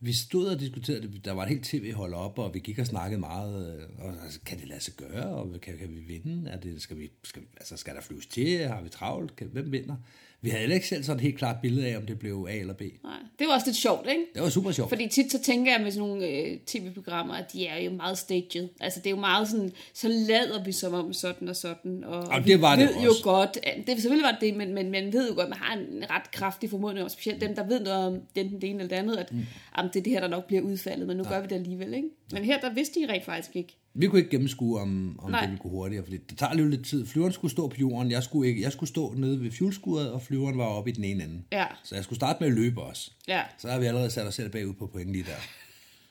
Vi 0.00 0.12
stod 0.12 0.46
og 0.46 0.60
diskuterede 0.60 1.02
det. 1.12 1.24
Der 1.24 1.32
var 1.32 1.42
et 1.42 1.48
helt 1.48 1.64
tv-hold 1.64 2.14
op, 2.14 2.38
og 2.38 2.54
vi 2.54 2.58
gik 2.58 2.78
og 2.78 2.86
snakkede 2.86 3.20
meget. 3.20 3.76
øh, 3.78 4.04
Og, 4.06 4.22
altså, 4.24 4.40
kan 4.46 4.58
det 4.58 4.68
lade 4.68 4.80
sig 4.80 4.94
gøre? 4.94 5.24
Og 5.26 5.60
kan, 5.60 5.78
kan 5.78 5.94
vi 5.94 6.00
vinde? 6.00 6.50
Er 6.50 6.60
det, 6.60 6.82
skal, 6.82 6.98
vi, 6.98 7.10
skal, 7.24 7.42
altså, 7.56 7.76
skal 7.76 7.94
der 7.94 8.00
flyves 8.00 8.26
til? 8.26 8.68
Har 8.68 8.82
vi 8.82 8.88
travlt? 8.88 9.36
Kan, 9.36 9.46
hvem 9.48 9.72
vinder? 9.72 9.96
Vi 10.42 10.50
havde 10.50 10.74
ikke 10.74 10.88
selv 10.88 11.02
sådan 11.04 11.16
et 11.16 11.22
helt 11.22 11.38
klart 11.38 11.56
billede 11.62 11.86
af, 11.86 11.96
om 11.96 12.06
det 12.06 12.18
blev 12.18 12.46
A 12.50 12.54
eller 12.54 12.74
B. 12.74 12.80
Nej. 12.80 13.12
Det 13.38 13.46
var 13.46 13.54
også 13.54 13.66
lidt 13.66 13.76
sjovt, 13.76 14.06
ikke? 14.08 14.22
Det 14.34 14.42
var 14.42 14.48
super 14.48 14.72
sjovt. 14.72 14.88
Fordi 14.88 15.08
tit 15.08 15.32
så 15.32 15.42
tænker 15.42 15.72
jeg 15.72 15.80
med 15.80 15.90
sådan 15.90 16.08
nogle 16.08 16.26
øh, 16.28 16.58
tv-programmer, 16.66 17.34
at 17.34 17.52
de 17.52 17.66
er 17.66 17.78
jo 17.78 17.90
meget 17.90 18.18
staged. 18.18 18.68
Altså 18.80 19.00
det 19.00 19.06
er 19.06 19.10
jo 19.10 19.16
meget 19.20 19.48
sådan, 19.48 19.72
så 19.94 20.08
lader 20.08 20.64
vi 20.64 20.72
som 20.72 20.94
om 20.94 21.12
sådan 21.12 21.48
og 21.48 21.56
sådan. 21.56 22.04
Og, 22.04 22.18
Og 22.18 22.44
det 22.44 22.60
var 22.60 22.76
det 22.76 22.88
ved 22.88 22.94
jo 23.04 23.10
også. 23.10 23.22
godt, 23.22 23.58
det 23.86 24.00
selvfølgelig 24.00 24.24
var 24.24 24.38
det, 24.40 24.56
men, 24.56 24.74
men 24.74 24.90
man 24.90 25.12
ved 25.12 25.28
jo 25.28 25.34
godt, 25.34 25.48
man 25.48 25.58
har 25.58 25.76
en 25.76 26.04
ret 26.10 26.30
kraftig 26.30 26.70
formodning, 26.70 27.04
og 27.04 27.10
specielt 27.10 27.40
dem, 27.40 27.54
der 27.54 27.66
ved 27.66 27.80
noget 27.80 28.06
om 28.06 28.20
den, 28.36 28.60
det 28.60 28.70
ene 28.70 28.78
eller 28.78 28.88
det 28.88 28.96
andet, 28.96 29.16
at 29.16 29.32
mm. 29.32 29.38
jamen, 29.78 29.90
det 29.92 29.98
er 29.98 30.02
det 30.02 30.12
her, 30.12 30.20
der 30.20 30.28
nok 30.28 30.46
bliver 30.46 30.62
udfaldet, 30.62 31.06
men 31.06 31.16
nu 31.16 31.24
gør 31.24 31.40
vi 31.40 31.46
det 31.46 31.54
alligevel, 31.54 31.94
ikke? 31.94 32.08
Men 32.32 32.44
her, 32.44 32.60
der 32.60 32.74
vidste 32.74 33.00
de 33.00 33.12
rent 33.12 33.24
faktisk 33.24 33.56
ikke. 33.56 33.76
Vi 33.94 34.06
kunne 34.06 34.18
ikke 34.18 34.30
gennemskue, 34.30 34.80
om, 34.80 35.20
om 35.22 35.30
Nej. 35.30 35.40
det 35.40 35.48
ville 35.50 35.62
gå 35.62 35.68
hurtigere, 35.68 36.04
fordi 36.04 36.16
det 36.16 36.38
tager 36.38 36.58
jo 36.58 36.68
lidt 36.68 36.86
tid. 36.86 37.06
Flyveren 37.06 37.32
skulle 37.32 37.50
stå 37.52 37.68
på 37.68 37.76
jorden, 37.78 38.10
jeg 38.10 38.22
skulle, 38.22 38.48
ikke, 38.48 38.62
jeg 38.62 38.72
skulle 38.72 38.88
stå 38.88 39.14
nede 39.16 39.40
ved 39.40 39.50
fuelskuret, 39.50 40.12
og 40.12 40.22
flyveren 40.22 40.58
var 40.58 40.64
oppe 40.64 40.90
i 40.90 40.92
den 40.92 41.04
ene 41.04 41.24
ende. 41.24 41.42
Ja, 41.52 41.66
Så 41.84 41.94
jeg 41.94 42.04
skulle 42.04 42.16
starte 42.16 42.36
med 42.40 42.48
at 42.48 42.54
løbe 42.54 42.82
også. 42.82 43.10
ja. 43.28 43.42
Så 43.58 43.68
har 43.68 43.78
vi 43.78 43.86
allerede 43.86 44.10
sat 44.10 44.26
os 44.26 44.34
selv 44.34 44.50
bagud 44.50 44.74
på 44.74 44.86
point 44.86 45.12
lige 45.12 45.24
der. 45.24 45.36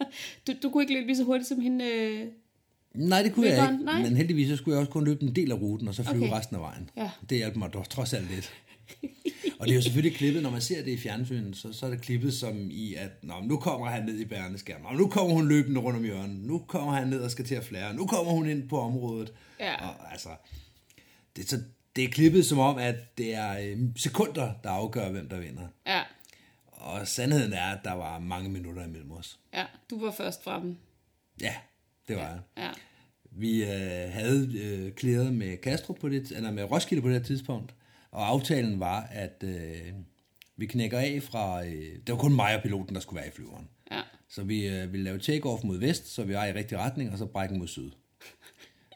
Du, 0.47 0.53
du 0.63 0.69
kunne 0.69 0.83
ikke 0.83 0.93
løbe 0.93 1.05
lige 1.07 1.17
så 1.17 1.23
hurtigt 1.23 1.47
som 1.47 1.59
hende. 1.59 1.85
Øh... 1.85 2.27
Nej, 2.95 3.23
det 3.23 3.33
kunne 3.33 3.45
jeg 3.47 3.55
Løberen? 3.55 3.73
ikke. 3.73 3.85
Nej. 3.85 4.01
Men 4.01 4.15
heldigvis 4.17 4.47
så 4.49 4.55
skulle 4.55 4.75
jeg 4.75 4.79
også 4.79 4.91
kun 4.91 5.05
løbe 5.05 5.23
en 5.23 5.35
del 5.35 5.51
af 5.51 5.61
ruten, 5.61 5.87
og 5.87 5.95
så 5.95 6.03
flyve 6.03 6.23
okay. 6.23 6.33
resten 6.37 6.55
af 6.55 6.61
vejen. 6.61 6.89
Ja. 6.97 7.09
Det 7.29 7.37
hjalp 7.37 7.55
mig 7.55 7.73
dog 7.73 7.89
trods 7.89 8.13
alt 8.13 8.31
lidt. 8.35 8.53
og 9.65 9.67
det 9.67 9.73
er 9.73 9.75
jo 9.75 9.81
selvfølgelig 9.81 10.17
klippet, 10.17 10.43
når 10.43 10.49
man 10.49 10.61
ser 10.61 10.83
det 10.83 10.91
i 10.91 10.97
fjernsynet, 10.97 11.57
så, 11.57 11.73
så 11.73 11.85
er 11.85 11.89
det 11.89 12.01
klippet 12.01 12.33
som 12.33 12.67
i, 12.71 12.93
at 12.93 13.09
Nå, 13.23 13.33
nu 13.43 13.57
kommer 13.57 13.87
han 13.87 14.03
ned 14.05 14.19
i 14.19 14.25
bærendeskærmen, 14.25 14.85
og 14.85 14.95
nu 14.95 15.07
kommer 15.07 15.33
hun 15.35 15.47
løbende 15.47 15.79
rundt 15.79 15.97
om 15.97 16.03
hjørnet, 16.03 16.39
nu 16.39 16.59
kommer 16.67 16.93
han 16.93 17.07
ned 17.07 17.19
og 17.21 17.31
skal 17.31 17.45
til 17.45 17.55
at 17.55 17.63
flære, 17.63 17.93
nu 17.93 18.07
kommer 18.07 18.31
hun 18.31 18.49
ind 18.49 18.69
på 18.69 18.79
området. 18.79 19.33
Ja. 19.59 19.87
Og 19.87 20.11
altså, 20.11 20.29
det, 21.35 21.43
er 21.43 21.47
så, 21.47 21.61
det 21.95 22.03
er 22.03 22.07
klippet 22.09 22.45
som 22.45 22.59
om, 22.59 22.77
at 22.77 23.17
det 23.17 23.33
er 23.35 23.57
øh, 23.59 23.77
sekunder, 23.95 24.51
der 24.63 24.69
afgør, 24.69 25.11
hvem 25.11 25.29
der 25.29 25.39
vinder. 25.39 25.67
Ja, 25.87 26.01
Og 26.71 27.07
sandheden 27.07 27.53
er, 27.53 27.65
at 27.65 27.79
der 27.83 27.93
var 27.93 28.19
mange 28.19 28.49
minutter 28.49 28.83
imellem 28.85 29.11
os. 29.11 29.39
ja, 29.53 29.65
du 29.89 29.99
var 30.05 30.11
først 30.11 30.43
fra 30.43 30.59
dem. 30.59 30.77
Ja, 31.41 31.53
det 32.07 32.15
var 32.15 32.21
jeg. 32.21 32.39
Ja, 32.57 32.69
Vi 33.31 33.63
øh, 33.63 34.13
havde 34.13 34.57
øh, 34.61 34.91
klæret 34.91 35.33
med 35.33 35.57
Kastrup 35.57 35.97
på 35.99 36.09
det, 36.09 36.31
eller 36.31 36.51
med 36.51 36.63
Roskilde 36.63 37.01
på 37.01 37.09
det 37.09 37.25
tidspunkt, 37.25 37.73
og 38.15 38.27
aftalen 38.27 38.79
var, 38.79 39.01
at 39.11 39.43
øh, 39.43 39.93
vi 40.57 40.65
knækker 40.65 40.99
af 40.99 41.19
fra... 41.23 41.65
Øh, 41.65 41.73
det 42.07 42.09
var 42.09 42.17
kun 42.17 42.35
mig 42.35 42.55
og 42.55 42.61
piloten, 42.61 42.95
der 42.95 43.01
skulle 43.01 43.17
være 43.19 43.27
i 43.27 43.31
flyveren. 43.31 43.69
ja, 43.91 44.01
Så 44.29 44.43
vi 44.43 44.67
øh, 44.67 44.91
ville 44.93 45.03
lave 45.03 45.19
take-off 45.19 45.65
mod 45.67 45.77
vest, 45.79 46.07
så 46.07 46.23
vi 46.23 46.33
var 46.33 46.45
i 46.45 46.53
rigtig 46.53 46.77
retning, 46.77 47.11
og 47.11 47.17
så 47.17 47.25
brække 47.25 47.55
mod 47.55 47.67
syd. 47.67 47.91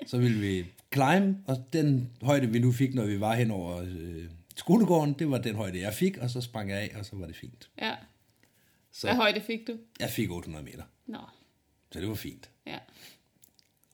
Så 0.08 0.18
ville 0.18 0.40
vi 0.40 0.66
climb, 0.94 1.38
og 1.48 1.66
den 1.74 2.10
højde, 2.22 2.48
vi 2.48 2.60
nu 2.60 2.72
fik, 2.72 2.94
når 2.96 3.06
vi 3.06 3.20
var 3.20 3.36
hen 3.36 3.52
over 3.52 3.78
øh, 3.88 4.26
skolegården, 4.56 5.14
det 5.20 5.30
var 5.30 5.38
den 5.38 5.56
højde, 5.56 5.80
jeg 5.82 5.94
fik, 5.94 6.18
og 6.18 6.30
så 6.30 6.42
sprang 6.42 6.70
jeg 6.70 6.78
af, 6.80 6.92
og 7.00 7.06
så 7.06 7.16
var 7.16 7.26
det 7.28 7.36
fint. 7.36 7.70
ja. 7.82 7.96
Så 8.92 9.08
Hvad 9.08 9.16
højde 9.16 9.42
fik 9.42 9.68
du? 9.68 9.78
jeg 10.00 10.10
fik 10.10 10.32
800 10.32 10.66
meter, 10.66 10.84
Nå, 11.06 11.20
så 11.92 12.00
det 12.00 12.08
var 12.10 12.16
fint. 12.16 12.50
ja. 12.68 12.78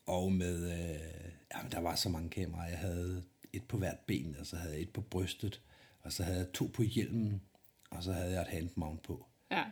Og 0.08 0.32
med, 0.32 0.72
øh, 0.72 1.00
jamen, 1.56 1.72
der 1.72 1.80
var 1.80 1.96
så 1.96 2.10
mange 2.10 2.30
kameraer. 2.30 2.70
Jeg 2.70 2.78
havde 2.78 3.24
et 3.56 3.64
på 3.64 3.78
hvert 3.78 4.00
ben, 4.00 4.36
og 4.40 4.46
så 4.46 4.56
havde 4.56 4.74
jeg 4.74 4.82
et 4.82 4.90
på 4.90 5.02
brystet, 5.02 5.62
Og 6.02 6.12
så 6.12 6.24
havde 6.24 6.38
jeg 6.38 6.52
to 6.54 6.72
på 6.74 6.84
hjelmen, 6.84 7.42
og 7.92 8.04
så 8.04 8.14
havde 8.14 8.32
jeg 8.32 8.42
et 8.42 8.48
handmount 8.48 9.04
på. 9.04 9.26
Ja. 9.52 9.64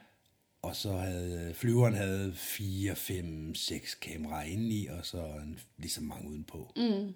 Og 0.61 0.75
så 0.75 0.97
havde 0.97 1.53
flyveren 1.53 1.93
havde 1.93 2.33
4, 2.33 2.95
5, 2.95 3.55
6 3.55 3.95
kameraer 3.95 4.43
indeni, 4.43 4.85
og 4.85 5.05
så 5.05 5.25
en, 5.25 5.59
lige 5.77 5.91
så 5.91 6.01
mange 6.01 6.29
udenpå. 6.29 6.71
Mm. 6.75 7.13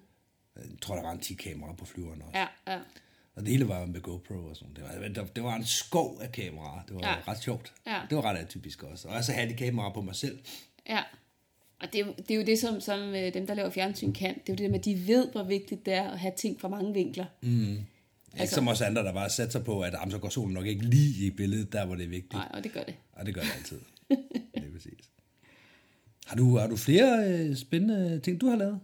Jeg 0.56 0.64
tror, 0.80 0.94
der 0.94 1.02
var 1.02 1.12
en 1.12 1.20
10 1.20 1.34
kameraer 1.34 1.76
på 1.76 1.84
flyveren 1.84 2.22
også. 2.22 2.38
Ja, 2.38 2.46
ja. 2.66 2.80
Og 3.34 3.42
det 3.42 3.52
hele 3.52 3.68
var 3.68 3.86
med 3.86 4.00
GoPro 4.00 4.34
og 4.34 4.56
sådan. 4.56 4.74
Det 4.74 4.84
var, 4.84 5.24
det, 5.34 5.44
var 5.44 5.56
en 5.56 5.64
skov 5.64 6.20
af 6.20 6.32
kameraer. 6.32 6.82
Det 6.82 6.94
var 6.94 7.08
ja. 7.08 7.16
ret 7.28 7.42
sjovt. 7.42 7.74
Ja. 7.86 8.02
Det 8.10 8.16
var 8.16 8.22
ret 8.22 8.38
atypisk 8.38 8.82
også. 8.82 9.08
Og 9.08 9.24
så 9.24 9.32
havde 9.32 9.48
de 9.48 9.56
kameraer 9.56 9.92
på 9.92 10.00
mig 10.00 10.16
selv. 10.16 10.38
Ja. 10.88 11.02
Og 11.88 11.92
det 11.92 12.00
er, 12.00 12.06
jo, 12.06 12.12
det 12.18 12.30
er 12.30 12.34
jo 12.34 12.42
det, 12.42 12.58
som, 12.58 12.80
som 12.80 13.00
øh, 13.14 13.34
dem, 13.34 13.46
der 13.46 13.54
laver 13.54 13.70
fjernsyn 13.70 14.12
kan. 14.12 14.34
Det 14.34 14.48
er 14.48 14.52
jo 14.52 14.56
det 14.56 14.70
med, 14.70 14.78
at 14.78 14.84
de 14.84 15.06
ved, 15.06 15.30
hvor 15.32 15.42
vigtigt 15.42 15.86
det 15.86 15.94
er 15.94 16.10
at 16.10 16.18
have 16.18 16.32
ting 16.36 16.60
fra 16.60 16.68
mange 16.68 16.94
vinkler. 16.94 17.24
Mm. 17.42 17.76
Altså, 18.32 18.42
ikke 18.42 18.54
som 18.54 18.68
os 18.68 18.80
andre, 18.80 19.02
der 19.02 19.12
bare 19.12 19.30
satte 19.30 19.52
sig 19.52 19.64
på, 19.64 19.80
at 19.80 19.92
jamen, 19.92 20.10
så 20.10 20.18
går 20.18 20.28
solen 20.28 20.54
nok 20.54 20.66
ikke 20.66 20.84
lige 20.84 21.26
i 21.26 21.30
billedet, 21.30 21.72
der 21.72 21.86
hvor 21.86 21.94
det 21.94 22.04
er 22.04 22.08
vigtigt. 22.08 22.32
Nej, 22.32 22.48
og 22.54 22.64
det 22.64 22.72
gør 22.72 22.82
det. 22.82 22.94
Og 23.12 23.26
det 23.26 23.34
gør 23.34 23.40
det 23.40 23.50
altid. 23.56 23.78
det 24.54 24.64
er 24.66 24.72
præcis. 24.72 25.10
Har 26.26 26.36
du, 26.36 26.56
har 26.56 26.66
du 26.66 26.76
flere 26.76 27.32
øh, 27.32 27.56
spændende 27.56 28.20
ting, 28.20 28.40
du 28.40 28.48
har 28.48 28.56
lavet? 28.56 28.80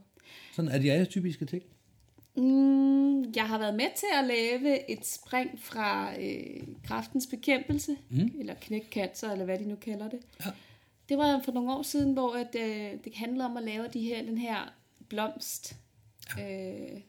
Sådan 0.57 0.71
er 0.71 0.79
de 0.79 0.93
atypiske 0.93 1.45
ting? 1.45 1.63
Mm, 2.37 3.33
jeg 3.33 3.45
har 3.45 3.59
været 3.59 3.75
med 3.75 3.87
til 3.97 4.07
at 4.19 4.25
lave 4.25 4.91
et 4.91 5.07
spring 5.07 5.61
fra 5.61 6.13
øh, 6.21 6.63
kraftens 6.85 7.27
bekæmpelse, 7.27 7.97
mm. 8.11 8.31
eller 8.41 8.55
knæk 8.61 8.91
cancer, 8.91 9.33
eller 9.33 9.45
hvad 9.45 9.59
de 9.59 9.69
nu 9.69 9.77
kalder 9.77 10.09
det. 10.09 10.19
Ja. 10.45 10.51
Det 11.09 11.19
var 11.19 11.41
for 11.45 11.53
nogle 11.53 11.73
år 11.73 11.83
siden, 11.83 12.13
hvor 12.13 12.35
at, 12.35 12.55
øh, 12.55 13.05
det 13.05 13.15
handlede 13.15 13.45
om 13.45 13.57
at 13.57 13.63
lave 13.63 13.89
de 13.89 14.01
her, 14.01 14.23
den 14.23 14.39
her 14.39 14.75
blomst, 15.09 15.77
øh, 16.41 17.01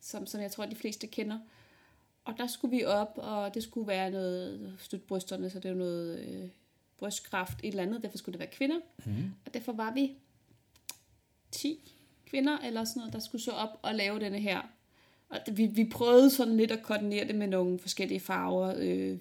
som, 0.00 0.26
som 0.26 0.40
jeg 0.40 0.50
tror, 0.50 0.66
de 0.66 0.76
fleste 0.76 1.06
kender. 1.06 1.38
Og 2.24 2.34
der 2.38 2.46
skulle 2.46 2.76
vi 2.76 2.84
op, 2.84 3.12
og 3.16 3.54
det 3.54 3.62
skulle 3.62 3.88
være 3.88 4.10
noget 4.10 4.74
støt 4.78 5.02
brysterne, 5.02 5.50
så 5.50 5.60
det 5.60 5.70
var 5.70 5.76
noget 5.76 6.18
øh, 6.18 6.48
brystkræft, 6.98 7.58
et 7.62 7.68
eller 7.68 7.82
andet. 7.82 8.02
Derfor 8.02 8.18
skulle 8.18 8.32
det 8.32 8.40
være 8.40 8.56
kvinder. 8.56 8.80
Mm. 9.04 9.30
Og 9.46 9.54
derfor 9.54 9.72
var 9.72 9.94
vi 9.94 10.12
10 11.50 11.94
kvinder, 12.26 12.58
eller 12.58 12.84
sådan 12.84 13.00
noget, 13.00 13.12
der 13.12 13.18
skulle 13.18 13.42
så 13.42 13.50
op 13.50 13.78
og 13.82 13.94
lave 13.94 14.20
denne 14.20 14.38
her. 14.38 14.60
Og 15.28 15.38
vi, 15.52 15.66
vi 15.66 15.84
prøvede 15.84 16.30
sådan 16.30 16.56
lidt 16.56 16.70
at 16.70 16.82
koordinere 16.82 17.28
det 17.28 17.34
med 17.34 17.46
nogle 17.46 17.78
forskellige 17.78 18.20
farver, 18.20 18.74
øh, 18.76 19.18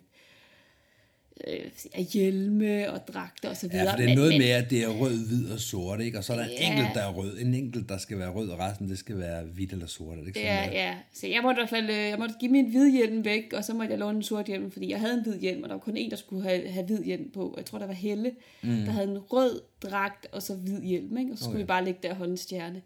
øh, 1.48 2.06
hjelme 2.14 2.92
og 2.92 3.08
dragter 3.08 3.50
og 3.50 3.58
så 3.58 3.68
videre. 3.68 3.84
Ja, 3.86 3.92
for 3.92 3.98
det 3.98 4.12
er 4.12 4.16
noget 4.16 4.30
men- 4.32 4.40
med, 4.42 4.50
at 4.50 4.70
det 4.70 4.84
er 4.84 4.88
rød, 4.88 5.28
hvid 5.28 5.52
og 5.52 5.60
sort, 5.60 6.02
ikke? 6.02 6.18
Og 6.18 6.24
så 6.24 6.34
er 6.34 6.38
der 6.38 6.46
en 6.46 6.52
Ja. 6.52 6.72
enkelt, 6.72 6.90
der 6.94 7.02
er 7.02 7.14
rød. 7.14 7.38
En 7.40 7.54
enkelt, 7.54 7.90
der 7.90 7.98
skal 7.98 8.20
være 8.20 8.30
rød, 8.30 8.50
og 8.50 8.60
resten, 8.60 8.90
det 8.90 8.98
skal 8.98 9.18
være 9.18 9.44
hvidt 9.44 9.72
eller 9.72 9.88
sort. 9.88 10.14
Er 10.18 10.20
det 10.20 10.28
ikke 10.28 10.40
Ja, 10.40 10.64
sådan, 10.64 10.74
ja. 10.74 10.96
Så 11.14 11.28
jeg 11.28 11.42
måtte 11.44 11.60
i 11.60 11.62
hvert 11.62 11.70
fald 11.70 11.90
øh, 11.90 11.96
jeg 11.96 12.20
måtte 12.20 12.36
give 12.40 12.52
min 12.52 12.70
hvide 12.70 12.92
hjelm 12.92 13.26
væk, 13.26 13.54
og 13.54 13.64
så 13.66 13.74
måtte 13.74 13.92
jeg 13.92 14.00
låne 14.00 14.18
en 14.18 14.24
sort 14.24 14.46
hjelm, 14.46 14.72
fordi 14.72 14.90
jeg 14.90 15.00
havde 15.00 15.14
en 15.14 15.24
hvid 15.24 15.40
hjelm, 15.40 15.64
og 15.64 15.70
der 15.70 15.76
var 15.76 15.82
kun 15.82 15.98
en, 15.98 16.10
der 16.12 16.18
skulle 16.18 16.44
have, 16.50 16.68
have 16.70 16.86
hvid 16.86 17.04
hjelm 17.04 17.30
på. 17.34 17.54
Jeg 17.58 17.66
tror, 17.66 17.78
der 17.80 17.86
var 17.88 17.94
Helle, 17.94 18.32
mm. 18.64 18.70
der 18.70 18.92
havde 18.92 19.08
en 19.12 19.18
rød 19.18 19.62
dragt 19.84 20.28
og 20.32 20.42
så 20.42 20.56
hvid 20.56 20.82
hjelm, 20.82 21.18
ikke? 21.18 21.32
og 21.32 21.38
så 21.38 21.44
skulle 21.44 21.56
Okay. 21.56 21.64
vi 21.64 21.68
bare 21.68 21.86
ligge 21.86 22.00
der 22.04 22.10
og 22.10 22.16
holde 22.16 22.32
en 22.32 22.38
stjerne. 22.38 22.82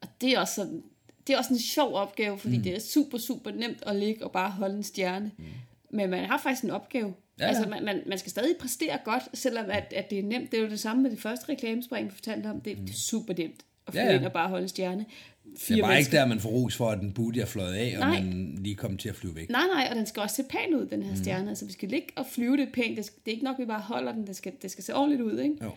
Og 0.00 0.08
det 0.20 0.32
er 0.32 0.40
også 0.40 0.54
sådan, 0.54 0.82
det 1.26 1.32
er 1.32 1.38
også 1.38 1.52
en 1.52 1.58
sjov 1.60 1.94
opgave, 1.94 2.38
fordi 2.38 2.56
mm. 2.56 2.62
det 2.62 2.74
er 2.76 2.80
super, 2.80 3.18
super 3.18 3.50
nemt 3.50 3.82
at 3.86 3.96
ligge 3.96 4.24
og 4.24 4.32
bare 4.32 4.50
holde 4.50 4.76
en 4.76 4.82
stjerne. 4.82 5.30
Mm. 5.38 5.44
Men 5.90 6.10
man 6.10 6.24
har 6.24 6.38
faktisk 6.42 6.64
en 6.64 6.70
opgave. 6.70 7.14
Ja. 7.40 7.46
Altså, 7.46 7.68
man, 7.68 7.84
man, 7.84 8.02
man 8.06 8.18
skal 8.18 8.30
stadig 8.30 8.54
præstere 8.60 8.98
godt, 9.04 9.22
selvom 9.34 9.64
at, 9.70 9.92
at 9.96 10.10
det 10.10 10.18
er 10.18 10.22
nemt. 10.22 10.50
Det 10.50 10.58
er 10.58 10.62
jo 10.62 10.68
det 10.70 10.80
samme 10.80 11.02
med 11.02 11.10
det 11.10 11.18
første 11.20 11.48
reklamespring, 11.48 12.06
vi 12.06 12.12
fortalte 12.14 12.46
om. 12.46 12.60
Det, 12.60 12.78
mm. 12.78 12.84
det 12.86 12.92
er 12.94 12.98
super 12.98 13.34
nemt 13.38 13.64
at 13.86 13.94
få 13.94 13.98
Ja, 14.00 14.06
ja, 14.06 14.16
ind 14.16 14.24
og 14.24 14.32
bare 14.32 14.48
holde 14.48 14.62
en 14.62 14.68
stjerne. 14.68 15.04
Det 15.44 15.70
er 15.70 15.82
bare 15.82 15.92
mennesker- 15.92 15.98
ikke 15.98 16.10
der, 16.16 16.26
man 16.26 16.40
får 16.40 16.48
ros 16.50 16.76
for, 16.76 16.90
at 16.90 16.98
den 17.00 17.12
booty 17.12 17.38
er 17.38 17.46
fløjet 17.46 17.74
af, 17.74 17.94
og 17.98 18.00
Nej. 18.08 18.20
man 18.20 18.54
lige 18.60 18.74
kommer 18.74 18.98
til 18.98 19.08
at 19.08 19.14
flyve 19.16 19.36
væk. 19.36 19.50
Nej, 19.50 19.62
nej, 19.74 19.86
og 19.90 19.96
den 19.96 20.06
skal 20.06 20.22
også 20.22 20.36
se 20.36 20.42
pæn 20.50 20.74
ud, 20.74 20.86
den 20.86 21.02
her 21.02 21.14
stjerne. 21.16 21.42
Mm. 21.42 21.48
Altså, 21.48 21.64
vi 21.66 21.72
skal 21.72 21.88
ligge 21.88 22.08
og 22.16 22.26
flyve 22.32 22.56
det 22.56 22.68
pænt. 22.74 22.96
Det, 22.96 23.04
skal, 23.04 23.18
det 23.24 23.30
er 23.30 23.32
ikke 23.34 23.44
nok, 23.44 23.58
vi 23.58 23.64
bare 23.64 23.80
holder 23.80 24.12
den. 24.12 24.26
Det 24.26 24.36
skal, 24.36 24.52
det 24.62 24.70
skal 24.70 24.84
se 24.84 24.94
ordentligt 24.94 25.22
ud, 25.22 25.38
ikke? 25.38 25.54
Jo. 25.64 25.70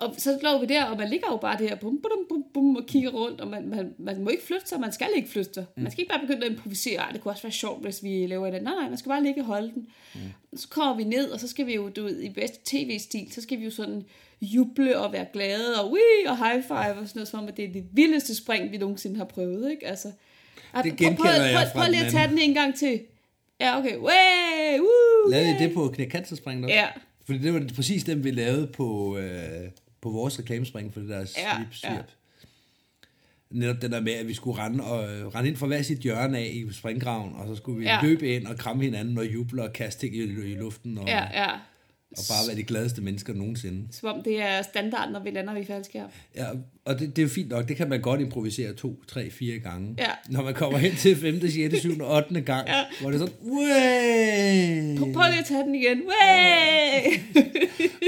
Og 0.00 0.14
så 0.18 0.38
lå 0.42 0.60
vi 0.60 0.66
der, 0.66 0.84
og 0.84 0.96
man 0.98 1.08
ligger 1.08 1.26
jo 1.30 1.36
bare 1.36 1.58
der, 1.58 1.74
bum, 1.74 1.98
bum, 2.02 2.26
bum, 2.28 2.44
bum, 2.54 2.76
og 2.76 2.86
kigger 2.86 3.10
rundt, 3.10 3.40
og 3.40 3.48
man, 3.48 3.68
man, 3.68 3.94
man 3.98 4.24
må 4.24 4.30
ikke 4.30 4.42
flytte 4.44 4.68
sig, 4.68 4.80
man 4.80 4.92
skal 4.92 5.08
ikke 5.16 5.28
flytte 5.28 5.54
sig. 5.54 5.64
Man 5.76 5.90
skal 5.92 6.02
ikke 6.02 6.10
bare 6.10 6.20
begynde 6.26 6.46
at 6.46 6.52
improvisere, 6.52 7.02
det 7.12 7.20
kunne 7.20 7.32
også 7.32 7.42
være 7.42 7.52
sjovt, 7.52 7.82
hvis 7.82 8.02
vi 8.02 8.26
laver 8.26 8.50
det. 8.50 8.62
Nej, 8.62 8.74
nej, 8.80 8.88
man 8.88 8.98
skal 8.98 9.08
bare 9.08 9.22
ligge 9.22 9.40
og 9.40 9.46
holde 9.46 9.70
den. 9.74 9.86
Mm. 10.14 10.20
Så 10.58 10.68
kommer 10.68 10.96
vi 10.96 11.04
ned, 11.04 11.30
og 11.30 11.40
så 11.40 11.48
skal 11.48 11.66
vi 11.66 11.74
jo, 11.74 11.88
du 11.88 12.02
ved, 12.02 12.20
i 12.20 12.28
bedste 12.28 12.58
tv-stil, 12.64 13.32
så 13.32 13.40
skal 13.42 13.58
vi 13.58 13.64
jo 13.64 13.70
sådan 13.70 14.02
juble 14.42 14.98
og 14.98 15.12
være 15.12 15.26
glade, 15.32 15.82
og 15.82 15.92
wee, 15.92 16.30
og 16.30 16.36
high 16.46 16.62
five, 16.62 16.76
og 17.00 17.08
sådan 17.08 17.10
noget, 17.14 17.28
som 17.28 17.40
om, 17.42 17.48
at 17.48 17.56
det 17.56 17.64
er 17.64 17.72
det 17.72 17.84
vildeste 17.92 18.34
spring, 18.36 18.72
vi 18.72 18.76
nogensinde 18.78 19.16
har 19.16 19.24
prøvet, 19.24 19.70
ikke? 19.70 19.86
Altså, 19.86 20.08
Det 20.08 20.16
prøv- 20.72 20.82
genkender 20.82 21.16
prøv, 21.16 21.30
jeg 21.32 21.54
prøv, 21.56 21.66
fra 21.72 21.80
prøv 21.80 21.90
lige 21.90 21.98
den 22.00 22.06
at 22.06 22.12
tage 22.12 22.28
den 22.28 22.38
en 22.38 22.54
gang 22.54 22.74
til. 22.74 23.00
Ja, 23.60 23.78
okay. 23.78 23.96
Way, 23.96 24.78
woo, 24.80 25.30
Lavede 25.30 25.50
I 25.50 25.64
det 25.66 25.74
på 25.74 25.88
knækkanterspringen 25.88 26.64
også? 26.64 26.74
Ja. 26.74 26.86
Fordi 27.26 27.38
det 27.38 27.54
var 27.54 27.62
præcis 27.74 28.04
dem, 28.04 28.24
vi 28.24 28.30
lavede 28.30 28.66
på, 28.66 29.18
øh, 29.18 29.68
på 30.06 30.10
vores 30.12 30.38
reklamespring 30.38 30.92
for 30.92 31.00
det 31.00 31.08
der 31.08 31.24
slip 31.24 31.44
Ja, 31.44 31.56
slip. 31.72 31.92
ja. 31.92 31.98
Netop 33.50 33.82
den 33.82 33.92
der 33.92 34.00
med, 34.00 34.12
at 34.12 34.28
vi 34.28 34.34
skulle 34.34 34.58
rende, 34.62 34.84
og, 34.84 35.14
øh, 35.14 35.26
rende 35.26 35.48
ind 35.48 35.56
fra 35.56 35.66
hver 35.66 35.82
sit 35.82 35.98
hjørne 35.98 36.38
af 36.38 36.50
i 36.54 36.72
springgraven, 36.72 37.34
og 37.34 37.48
så 37.48 37.54
skulle 37.54 37.78
vi 37.78 37.84
Ja. 37.84 37.94
ja. 37.94 38.02
løbe 38.02 38.28
ind 38.34 38.46
og 38.46 38.56
kramme 38.58 38.82
hinanden 38.84 39.18
og 39.18 39.26
juble 39.34 39.62
og 39.62 39.72
kaste 39.72 40.00
ting 40.00 40.16
i, 40.16 40.22
i 40.52 40.54
luften, 40.54 40.98
og, 40.98 41.06
Ja, 41.06 41.42
ja. 41.42 41.50
Og 42.18 42.22
bare 42.28 42.48
være 42.48 42.56
de 42.56 42.62
gladeste 42.62 43.00
mennesker 43.02 43.34
nogensinde. 43.34 43.86
Som 43.90 44.08
om 44.08 44.22
det 44.22 44.42
er 44.42 44.62
standard, 44.62 45.10
når 45.12 45.22
vi 45.22 45.30
lander 45.30 45.54
ved 45.54 45.66
faldskærm. 45.66 46.08
Ja, 46.36 46.46
og 46.84 46.98
det, 46.98 47.16
det 47.16 47.18
er 47.18 47.22
jo 47.22 47.28
fint 47.28 47.48
nok, 47.48 47.68
det 47.68 47.76
kan 47.76 47.88
man 47.88 48.00
godt 48.00 48.20
improvisere 48.20 48.72
to, 48.72 49.02
tre, 49.08 49.30
fire 49.30 49.58
gange. 49.58 49.94
Ja. 49.98 50.10
Når 50.28 50.42
man 50.42 50.54
kommer 50.54 50.78
hen 50.78 50.94
til 50.96 51.16
5., 51.16 51.40
6., 51.50 51.80
7., 51.80 51.90
8. 52.02 52.40
gang, 52.40 52.68
Ja. 52.68 52.82
hvor 53.00 53.10
det 53.10 53.20
er 53.20 53.26
sådan, 53.26 53.34
Way! 53.44 54.98
Prøv, 54.98 55.12
prøv 55.12 55.24
lige 55.30 55.38
at 55.40 55.46
tage 55.46 55.62
den 55.64 55.74
igen. 55.74 56.02
Way! 56.06 57.12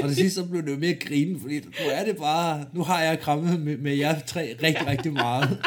Og 0.02 0.08
til 0.08 0.16
sidst 0.16 0.34
så 0.34 0.44
blev 0.44 0.62
det 0.62 0.70
jo 0.70 0.76
mere 0.76 0.94
grinen, 0.94 1.40
fordi 1.40 1.56
nu 1.56 1.90
er 1.92 2.04
det 2.04 2.16
bare, 2.16 2.64
nu 2.72 2.82
har 2.82 3.02
jeg 3.02 3.20
krammet 3.20 3.60
med, 3.60 3.76
med 3.76 3.94
jer 3.96 4.20
tre 4.26 4.56
rigtig, 4.62 4.86
rigtig 4.86 5.12
meget. 5.12 5.58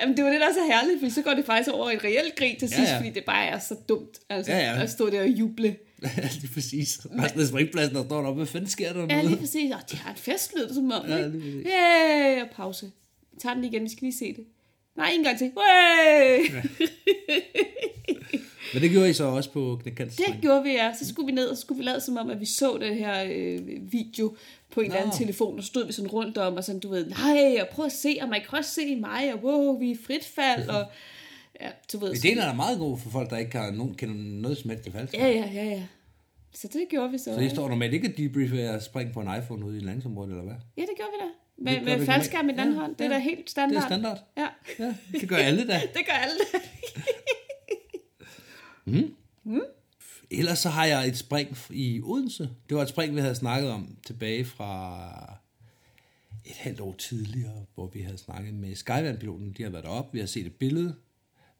Jamen, 0.00 0.16
det 0.16 0.24
var 0.24 0.30
det, 0.30 0.40
der 0.40 0.46
er 0.48 0.52
så 0.52 0.64
herligt, 0.68 1.00
fordi 1.00 1.10
så 1.12 1.22
går 1.22 1.34
det 1.34 1.44
faktisk 1.44 1.70
over 1.70 1.90
i 1.90 1.94
et 1.94 2.04
reelt 2.04 2.36
grin 2.36 2.58
til 2.58 2.68
sidst, 2.68 2.78
Ja, 2.78 2.82
ja, 2.82 2.88
ja. 2.88 2.94
ja. 2.94 2.98
fordi 3.00 3.10
det 3.10 3.24
bare 3.24 3.46
er 3.46 3.58
så 3.58 3.74
dumt. 3.88 4.18
Altså, 4.30 4.52
Ja, 4.52 4.58
ja. 4.58 4.82
at 4.82 4.90
stå 4.90 5.10
der 5.10 5.20
og 5.20 5.28
juble. 5.28 5.76
Lige 6.40 6.50
præcis. 6.54 7.00
Resten 7.22 7.40
af 7.40 7.46
springpladsen, 7.46 7.94
der 7.96 8.04
står 8.04 8.20
deroppe, 8.20 8.38
hvad 8.38 8.46
fanden 8.46 8.70
sker 8.70 8.92
der 8.92 9.00
Ja, 9.00 9.06
noget? 9.06 9.24
lige 9.24 9.36
præcis. 9.40 9.72
Og 9.72 9.90
de 9.90 9.96
har 9.96 10.12
et 10.12 10.18
festlyd, 10.18 10.74
som 10.74 10.92
om. 10.92 11.06
Ja, 11.08 11.16
ikke? 11.16 11.38
Yay! 11.38 12.42
Og 12.42 12.48
pause. 12.56 12.86
Vi 13.32 13.38
tager 13.42 13.54
den 13.54 13.64
igen, 13.64 13.82
vi 13.82 13.88
skal 13.88 14.00
lige 14.02 14.16
se 14.18 14.34
det. 14.34 14.44
Nej, 14.96 15.10
en 15.18 15.24
gang 15.24 15.38
til. 15.38 15.52
Way! 15.56 16.46
Men 18.72 18.82
det 18.82 18.90
gjorde 18.90 19.10
I 19.10 19.12
så 19.12 19.24
også 19.24 19.50
på 19.50 19.60
Det 19.74 19.82
knækkantsspring. 19.82 20.40
gjorde 20.42 20.62
vi, 20.62 20.70
ja. 20.70 20.92
Så 20.98 21.08
skulle 21.08 21.26
vi 21.26 21.32
ned, 21.32 21.46
og 21.48 21.56
så 21.56 21.60
skulle 21.60 21.78
vi 21.78 21.84
lade 21.84 22.00
som 22.00 22.16
om, 22.16 22.30
at 22.30 22.40
vi 22.40 22.46
så 22.46 22.78
den 22.80 22.94
her 22.94 23.24
øh, 23.30 23.58
video 23.92 24.36
på 24.70 24.80
en 24.80 24.86
eller 24.86 24.96
anden 24.98 25.10
Nå. 25.10 25.16
telefon, 25.18 25.58
og 25.58 25.64
stod 25.64 25.86
vi 25.86 25.92
sådan 25.92 26.10
rundt 26.10 26.38
om, 26.38 26.54
og 26.54 26.64
sådan, 26.64 26.80
du 26.80 26.88
ved, 26.88 27.06
nej, 27.06 27.58
og 27.60 27.68
prøv 27.68 27.86
at 27.86 27.92
se, 27.92 28.18
og 28.22 28.28
man 28.28 28.40
kan 28.50 28.58
også 28.58 28.70
se 28.70 28.96
mig, 28.96 29.34
og 29.34 29.40
wow, 29.44 29.78
vi 29.78 29.90
er 29.90 29.96
frit 30.06 30.24
fald, 30.24 30.68
og 30.68 30.84
ja, 31.60 31.68
du 31.92 31.98
ved. 31.98 32.12
Ideen 32.14 32.38
er 32.38 32.46
da 32.46 32.52
meget 32.52 32.78
god 32.78 32.98
for 32.98 33.10
folk, 33.10 33.30
der 33.30 33.36
ikke 33.38 33.58
har 33.58 33.70
nogen, 33.70 33.94
kender 33.94 34.14
noget 34.14 34.58
som 34.58 34.70
helst 34.70 34.84
til 34.84 34.92
faldskærm. 34.92 35.22
Ja, 35.22 35.28
ja, 35.28 35.50
ja, 35.54 35.64
ja. 35.64 35.82
Så 36.54 36.68
det 36.72 36.82
gjorde 36.90 37.10
vi 37.10 37.18
så. 37.18 37.24
Så 37.34 37.40
I 37.40 37.48
står 37.48 37.68
normalt 37.68 37.94
ikke 37.94 38.08
at 38.08 38.16
debriefe 38.16 38.60
at 38.62 38.82
springe 38.84 39.12
på 39.12 39.20
en 39.20 39.28
iPhone 39.38 39.66
ude 39.66 39.76
i 39.76 39.80
landsområdet, 39.80 40.30
eller 40.30 40.42
hvad? 40.44 40.54
Ja, 40.76 40.82
det 40.82 40.90
gjorde 40.96 41.10
vi 41.18 41.24
da. 41.24 41.28
Det 41.72 41.82
Med, 41.86 41.98
med 41.98 42.06
faldskærm 42.06 42.48
i 42.48 42.52
den 42.52 42.60
anden 42.60 42.74
Ja, 42.74 42.80
hånd. 42.80 42.94
Det 42.96 43.04
er 43.06 43.08
ja. 43.10 43.14
da 43.14 43.18
helt 43.20 43.38
Det 43.38 43.50
standard. 43.50 43.82
er 43.82 43.86
standard. 43.86 44.18
Ja, 44.36 44.46
Ja, 44.78 44.94
det 45.20 45.28
gør 45.28 45.36
alle 45.36 45.66
da. 45.66 45.80
det 45.96 46.06
gør 46.06 46.12
alle. 46.12 46.38
Ellers 50.30 50.58
så 50.58 50.68
har 50.68 50.84
jeg 50.84 51.08
et 51.08 51.16
spring 51.16 51.56
i 51.70 52.00
Odense. 52.04 52.50
Det 52.68 52.76
var 52.76 52.82
et 52.82 52.88
spring, 52.88 53.14
vi 53.14 53.20
havde 53.20 53.34
snakket 53.34 53.70
om 53.70 53.96
tilbage 54.06 54.44
fra 54.44 55.38
et 56.44 56.56
halvt 56.56 56.80
år 56.80 56.94
tidligere, 56.98 57.64
hvor 57.74 57.86
vi 57.86 58.00
havde 58.00 58.18
snakket 58.18 58.54
med 58.54 58.74
Skyvand-piloten. 58.74 59.54
De 59.58 59.62
har 59.62 59.70
været 59.70 59.84
deroppe, 59.84 60.12
vi 60.12 60.18
har 60.18 60.26
set 60.26 60.46
et 60.46 60.54
billede. 60.54 60.94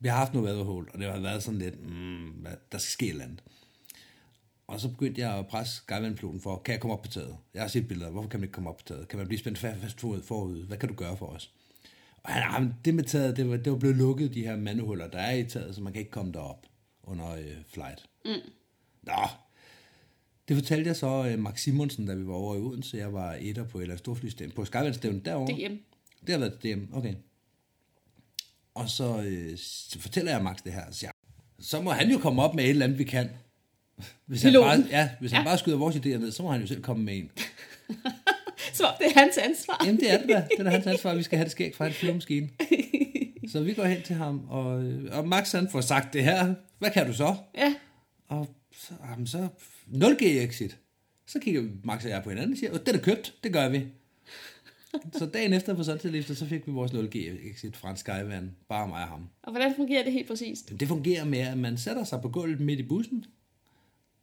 Vi 0.00 0.08
har 0.08 0.16
haft 0.16 0.34
noget 0.34 0.48
weatherhold, 0.48 0.88
og 0.92 0.98
det 0.98 1.12
har 1.12 1.20
været 1.20 1.42
sådan 1.42 1.58
lidt, 1.58 1.86
mm, 1.86 2.46
der 2.72 2.78
skal 2.78 2.92
ske 2.92 3.06
et 3.06 3.10
eller 3.10 3.24
andet. 3.24 3.42
Og 4.66 4.80
så 4.80 4.88
begyndte 4.88 5.20
jeg 5.20 5.38
at 5.38 5.46
presse 5.46 5.76
Skyvand-piloten 5.76 6.40
for, 6.40 6.62
kan 6.64 6.72
jeg 6.72 6.80
komme 6.80 6.94
op 6.94 7.02
på 7.02 7.08
taget? 7.08 7.36
Jeg 7.54 7.62
har 7.62 7.68
set 7.68 7.88
billeder, 7.88 8.10
hvorfor 8.10 8.28
kan 8.28 8.40
man 8.40 8.44
ikke 8.44 8.52
komme 8.52 8.70
op 8.70 8.76
på 8.76 8.84
taget? 8.86 9.08
Kan 9.08 9.18
man 9.18 9.26
blive 9.26 9.38
spændt 9.38 9.58
fast 9.58 10.00
forud? 10.00 10.66
Hvad 10.66 10.76
kan 10.76 10.88
du 10.88 10.94
gøre 10.94 11.16
for 11.16 11.26
os? 11.26 11.50
Og 12.22 12.32
han, 12.32 12.42
han, 12.42 12.74
det 12.84 12.94
med 12.94 13.04
taget, 13.04 13.36
det 13.36 13.50
var, 13.50 13.56
det 13.56 13.72
var 13.72 13.78
blevet 13.78 13.96
lukket, 13.96 14.34
de 14.34 14.46
her 14.46 14.56
mandehuller, 14.56 15.08
der 15.08 15.18
er 15.18 15.36
i 15.36 15.44
taget, 15.44 15.74
så 15.74 15.80
man 15.80 15.92
kan 15.92 16.00
ikke 16.00 16.10
komme 16.10 16.32
derop 16.32 16.66
under 17.04 17.32
øh, 17.34 17.44
flight. 17.68 18.04
Mm. 18.24 18.30
Nå, 19.02 19.12
det 20.48 20.56
fortalte 20.56 20.88
jeg 20.88 20.96
så 20.96 21.26
øh, 21.32 21.38
Max 21.38 21.60
Simonsen, 21.62 22.06
da 22.06 22.14
vi 22.14 22.26
var 22.26 22.34
over 22.34 22.56
i 22.56 22.58
Odense. 22.58 22.96
Jeg 22.96 23.12
var 23.12 23.32
etter 23.40 23.64
på 23.64 23.78
et 23.78 23.82
eller 23.82 23.94
andet 23.94 24.04
storflystævn, 24.04 24.50
på 24.50 24.64
Skyvandstævnen 24.64 25.24
derovre. 25.24 25.52
DM. 25.68 25.74
Det 26.26 26.28
har 26.30 26.38
været 26.38 26.62
DM, 26.62 26.94
okay. 26.96 27.14
Og 28.74 28.88
så, 28.88 29.22
øh, 29.22 29.58
så 29.58 29.98
fortæller 29.98 30.32
jeg 30.32 30.42
Max 30.42 30.56
det 30.64 30.72
her, 30.72 30.86
og 30.86 30.94
siger, 30.94 31.10
så 31.60 31.82
må 31.82 31.90
han 31.90 32.10
jo 32.10 32.18
komme 32.18 32.42
op 32.42 32.54
med 32.54 32.64
et 32.64 32.70
eller 32.70 32.84
andet, 32.84 32.98
vi 32.98 33.04
kan. 33.04 33.30
Hvis 34.26 34.42
han, 34.42 34.50
Piloten. 34.50 34.82
bare, 34.82 34.90
ja, 34.90 35.10
hvis 35.20 35.32
han 35.32 35.40
Ja. 35.40 35.44
bare 35.48 35.58
skyder 35.58 35.76
vores 35.76 35.96
idéer 35.96 36.18
ned, 36.18 36.32
så 36.32 36.42
må 36.42 36.50
han 36.50 36.60
jo 36.60 36.66
selv 36.66 36.82
komme 36.82 37.04
med 37.04 37.16
en. 37.18 37.30
Som 38.72 38.86
om 38.86 38.92
det 38.98 39.06
er 39.06 39.20
hans 39.20 39.38
ansvar. 39.38 39.82
Jamen 39.86 40.00
det 40.00 40.10
er 40.12 40.18
det 40.18 40.28
da. 40.28 40.46
Det 40.58 40.66
er 40.66 40.70
hans 40.70 40.86
ansvar, 40.86 41.14
vi 41.14 41.22
skal 41.22 41.36
have 41.38 41.44
det 41.44 41.52
skæg 41.52 41.74
fra 41.76 41.84
hans 41.84 41.96
flyvemaskine. 41.96 42.48
Så 43.52 43.62
vi 43.62 43.74
går 43.74 43.84
hen 43.84 44.02
til 44.02 44.16
ham, 44.16 44.46
og, 44.48 44.84
øh, 44.84 45.18
og 45.18 45.28
Max 45.28 45.52
han 45.52 45.68
får 45.70 45.80
sagt 45.80 46.12
det 46.12 46.24
her. 46.24 46.54
Hvad 46.78 46.90
kan 46.90 47.06
du 47.06 47.12
så? 47.12 47.36
Ja. 47.54 47.74
Og 48.28 48.48
så, 48.72 48.94
jamen, 49.10 49.26
så 49.26 49.48
0G 49.88 50.24
exit. 50.24 50.78
Så 51.26 51.38
kigger 51.38 51.62
Max 51.84 52.04
og 52.04 52.10
jeg 52.10 52.22
på 52.22 52.30
hinanden 52.30 52.52
og 52.52 52.58
siger, 52.58 52.78
det 52.78 52.96
er 52.96 52.98
købt, 52.98 53.34
det 53.44 53.52
gør 53.52 53.68
vi. 53.68 53.86
så 55.18 55.26
dagen 55.26 55.52
efter 55.52 55.74
på 55.74 55.84
Sunset 55.84 56.36
så 56.36 56.46
fik 56.46 56.66
vi 56.66 56.72
vores 56.72 56.92
0G 56.92 57.16
exit 57.50 57.76
fra 57.76 57.90
en 57.90 57.96
Skyvan, 57.96 58.56
bare 58.68 58.88
mig 58.88 59.02
og 59.02 59.08
ham. 59.08 59.28
Og 59.42 59.52
hvordan 59.52 59.74
fungerer 59.76 60.04
det 60.04 60.12
helt 60.12 60.28
præcist? 60.28 60.72
Det 60.80 60.88
fungerer 60.88 61.24
med, 61.24 61.38
at 61.38 61.58
man 61.58 61.78
sætter 61.78 62.04
sig 62.04 62.20
på 62.22 62.28
gulvet 62.28 62.60
midt 62.60 62.80
i 62.80 62.82
bussen, 62.82 63.24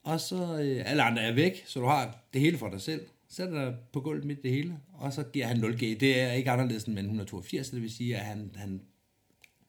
og 0.04 0.20
så 0.20 0.60
øh, 0.62 0.92
alle 0.92 1.04
andre 1.04 1.22
er 1.22 1.34
væk, 1.34 1.64
så 1.66 1.80
du 1.80 1.86
har 1.86 2.18
det 2.34 2.42
hele 2.42 2.58
for 2.58 2.70
dig 2.70 2.82
selv. 2.82 3.02
Sætter 3.30 3.66
dig 3.66 3.76
på 3.94 4.02
gulvet 4.02 4.26
midt 4.26 4.40
i 4.40 4.42
det 4.42 4.52
hele, 4.52 4.78
og 4.94 5.14
så 5.14 5.24
giver 5.24 5.48
han 5.48 5.58
0G. 5.58 5.80
Det 5.80 6.20
er 6.20 6.32
ikke 6.32 6.52
anderledes 6.52 6.84
end 6.84 6.94
med 6.94 7.04
en 7.04 7.08
182, 7.08 7.70
det 7.70 7.82
vil 7.82 7.92
sige, 7.92 8.18
at 8.18 8.26
han, 8.26 8.52
han 8.56 8.82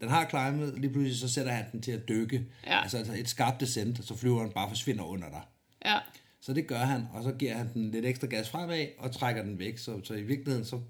den 0.00 0.08
har 0.08 0.28
climbet, 0.28 0.80
lige 0.80 0.92
pludselig 0.92 1.18
så 1.18 1.28
sætter 1.28 1.52
han 1.52 1.64
den 1.72 1.82
til 1.82 1.92
at 1.92 2.08
dykke. 2.08 2.46
Ja. 2.66 2.82
Altså 2.82 3.14
et 3.18 3.28
skarpt 3.28 3.60
descent, 3.60 4.06
så 4.06 4.16
flyveren 4.16 4.50
bare 4.50 4.68
forsvinder 4.68 5.04
under 5.04 5.28
dig. 5.28 5.42
Ja. 5.84 5.98
Så 6.40 6.52
det 6.52 6.66
gør 6.66 6.78
han, 6.78 7.06
og 7.12 7.22
så 7.22 7.32
giver 7.32 7.54
han 7.54 7.72
den 7.74 7.90
lidt 7.90 8.06
ekstra 8.06 8.26
gas 8.26 8.50
fremad 8.50 8.86
og 8.98 9.12
trækker 9.12 9.42
den 9.42 9.58
væk. 9.58 9.78
Så, 9.78 10.00
så 10.04 10.14
i 10.14 10.22
virkeligheden, 10.22 10.66
så 10.66 10.80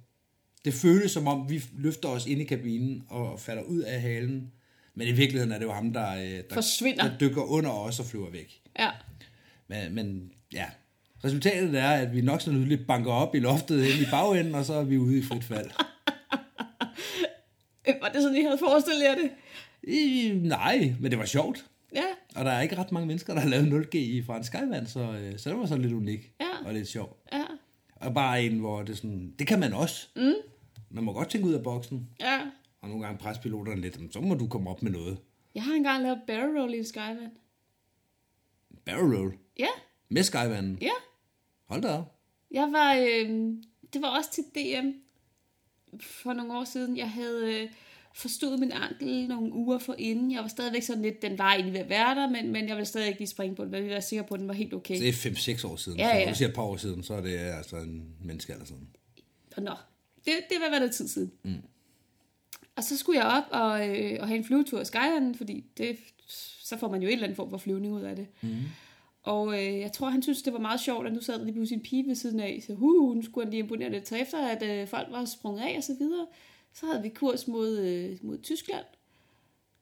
det 0.65 0.75
føles 0.75 1.13
som 1.13 1.27
om, 1.27 1.51
vi 1.51 1.65
løfter 1.73 2.09
os 2.09 2.27
ind 2.27 2.41
i 2.41 2.45
kabinen 2.45 3.03
og 3.09 3.41
falder 3.41 3.63
ud 3.63 3.81
af 3.81 4.01
halen. 4.01 4.53
Men 4.95 5.09
i 5.09 5.13
virkeligheden 5.13 5.53
er 5.53 5.59
det 5.59 5.65
jo 5.65 5.73
ham, 5.73 5.93
der, 5.93 6.15
øh, 6.15 6.23
der, 6.23 6.43
Forsvinder. 6.55 7.09
der 7.09 7.19
dykker 7.19 7.43
under 7.43 7.71
os 7.71 8.01
og 8.01 8.07
flyver 8.07 8.31
væk. 8.31 8.61
Ja. 8.79 8.91
Men, 9.69 9.95
men 9.95 10.33
ja, 10.53 10.67
resultatet 11.25 11.79
er, 11.81 11.91
at 11.91 12.15
vi 12.15 12.21
nok 12.21 12.41
så 12.41 12.53
nydeligt 12.53 12.87
banker 12.87 13.13
op 13.13 13.35
i 13.35 13.39
loftet 13.39 13.85
inde 13.85 14.03
i 14.03 14.07
bagenden, 14.11 14.55
og 14.55 14.65
så 14.65 14.75
er 14.75 14.85
vi 14.85 14.99
ude 14.99 15.19
i 15.19 15.23
frit 15.23 15.45
fald. 15.45 15.71
Var 18.01 18.09
det 18.09 18.23
sådan, 18.23 18.37
I 18.37 18.43
havde 18.43 18.59
forestillet 18.59 19.03
jer 19.05 19.15
det? 19.15 19.31
I, 19.83 20.33
nej, 20.43 20.95
men 21.01 21.11
det 21.11 21.19
var 21.19 21.25
sjovt. 21.25 21.67
Ja. 21.95 22.05
Og 22.37 22.45
der 22.45 22.51
er 22.51 22.61
ikke 22.63 22.77
ret 22.79 22.93
mange 22.93 23.07
mennesker, 23.07 23.35
der 23.35 23.41
har 23.41 23.49
lavet 23.49 23.67
0G 23.95 23.97
i 23.99 24.23
fra 24.23 24.37
en 24.37 24.45
Skyvand, 24.45 24.87
så, 24.87 25.01
øh, 25.01 25.39
så 25.39 25.51
det 25.51 25.59
var 25.59 25.67
sådan 25.67 25.83
lidt 25.83 25.93
unik 25.95 26.33
Ja. 26.41 26.67
og 26.67 26.75
lidt 26.75 26.89
sjovt. 26.89 27.17
Ja. 27.33 27.45
Og 27.97 28.15
bare 28.15 28.45
en, 28.45 28.59
hvor 28.59 28.83
det 28.83 28.97
sådan, 28.97 29.35
det 29.39 29.47
kan 29.47 29.61
man 29.61 29.73
også. 29.73 30.09
Mm. 30.17 30.33
Man 30.91 31.05
må 31.05 31.13
godt 31.13 31.29
tænke 31.31 31.47
ud 31.47 31.53
af 31.55 31.63
boksen, 31.63 32.09
Ja. 32.21 32.41
og 32.81 32.89
nogle 32.89 33.05
gange 33.05 33.19
presse 33.19 33.43
piloterne 33.43 33.81
lidt, 33.81 34.01
"Men 34.01 34.13
så 34.13 34.21
må 34.21 34.35
du 34.35 34.49
komme 34.49 34.71
op 34.71 34.83
med 34.83 34.91
noget. 34.93 35.19
Jeg 35.55 35.63
har 35.63 35.75
engang 35.75 36.03
lavet 36.03 36.21
barrel 36.27 36.59
roll 36.61 36.75
i 36.75 36.79
en 36.79 36.85
Skyvan. 36.85 37.31
Barrel 38.85 39.17
roll 39.17 39.35
Ja. 39.59 39.67
med 40.09 40.23
Skyvanden. 40.23 40.79
Ja. 40.81 40.91
Hold 41.69 41.83
da 41.83 41.89
op. 41.89 42.15
Jeg 42.51 42.69
var, 42.73 42.95
øh, 42.95 43.29
det 43.93 44.03
var 44.03 44.17
også 44.19 44.31
til 44.33 44.45
DM 44.55 44.89
for 46.01 46.33
nogle 46.33 46.59
år 46.59 46.65
siden. 46.65 46.97
Jeg 46.97 47.11
havde 47.11 47.63
øh, 47.63 47.69
forstået 48.15 48.61
min 48.61 48.73
ankel 48.73 49.29
nogle 49.29 49.53
uger 49.53 49.79
for 49.79 49.95
inden. 49.99 50.33
Jeg 50.33 50.43
var 50.43 50.49
stadigvæk 50.49 50.83
sådan 50.83 51.03
lidt, 51.03 51.23
den 51.23 51.39
var 51.39 51.53
egentlig 51.53 51.73
ved 51.73 51.81
at 51.81 51.89
være 51.89 52.15
der, 52.15 52.29
men, 52.29 52.53
men 52.53 52.69
jeg 52.69 52.77
ville 52.77 52.87
stadig 52.87 53.09
ikke 53.09 53.21
lige 53.21 53.29
springe 53.29 53.57
på 53.57 53.65
den. 53.65 53.75
Jeg 53.75 53.85
være 53.85 54.03
sikker 54.03 54.23
på, 54.23 54.35
at 54.35 54.41
den 54.41 54.49
var 54.49 54.55
helt 54.55 54.75
okay. 54.75 55.01
Det 55.01 55.09
er 55.09 55.63
5-6 55.63 55.67
år 55.67 55.77
siden. 55.77 55.99
Ja, 55.99 56.11
så 56.11 56.17
ja. 56.17 56.25
når 56.25 56.33
du 56.33 56.37
siger 56.37 56.49
et 56.49 56.55
par 56.55 56.63
år 56.63 56.77
siden, 56.77 57.03
så 57.03 57.15
er 57.15 57.21
det 57.21 57.37
altså 57.37 57.77
en 57.77 58.05
menneske 58.25 58.53
eller 58.53 58.67
sådan. 58.67 58.89
Og 59.57 59.63
nå, 59.63 59.75
det, 60.25 60.33
det 60.51 60.57
var 60.61 60.71
været 60.71 60.81
noget 60.81 60.95
tid 60.95 61.09
siden. 61.09 61.33
Mm. 61.43 61.63
Og 62.77 62.85
så 62.85 62.97
skulle 62.97 63.21
jeg 63.21 63.27
op 63.27 63.45
og, 63.51 63.89
øh, 63.89 64.19
og 64.21 64.27
have 64.29 64.39
en 64.39 64.45
flyvetur 64.45 64.81
i 64.81 64.85
Skyland, 64.85 65.35
fordi 65.35 65.65
det, 65.79 65.99
så 66.63 66.79
får 66.79 66.91
man 66.91 67.03
jo 67.03 67.09
et 67.09 67.13
eller 67.13 67.25
andet 67.25 67.37
form 67.37 67.51
for 67.51 67.59
flyvning 67.59 67.95
ud 67.95 68.03
af 68.03 68.17
det. 68.17 68.27
Mm. 68.41 68.57
Og 69.23 69.55
øh, 69.55 69.79
jeg 69.81 69.93
tror, 69.93 70.09
han 70.11 70.23
synes, 70.23 70.43
det 70.43 70.53
var 70.53 70.59
meget 70.59 70.81
sjovt, 70.81 71.07
at 71.07 71.13
nu 71.13 71.21
sad 71.21 71.39
der 71.39 71.45
lige 71.45 71.55
pludselig 71.55 71.77
en 71.77 71.83
pige 71.83 72.07
ved 72.09 72.15
siden 72.15 72.41
af. 72.41 72.63
Så 72.67 72.73
uh, 72.73 73.17
nu 73.17 73.23
skulle 73.23 73.45
han 73.45 73.51
lige 73.51 73.63
imponere 73.63 73.91
lidt. 73.91 74.09
Så 74.09 74.17
efter 74.17 74.47
at 74.49 74.63
øh, 74.63 74.89
folk 74.89 75.09
var 75.11 75.25
sprunget 75.25 75.63
af 75.63 75.75
og 75.77 75.85
så 75.85 75.95
videre, 75.99 76.27
så 76.75 76.87
havde 76.87 77.03
vi 77.03 77.09
kurs 77.09 77.47
mod, 77.49 77.79
øh, 77.79 78.19
mod 78.23 78.39
Tyskland. 78.43 78.85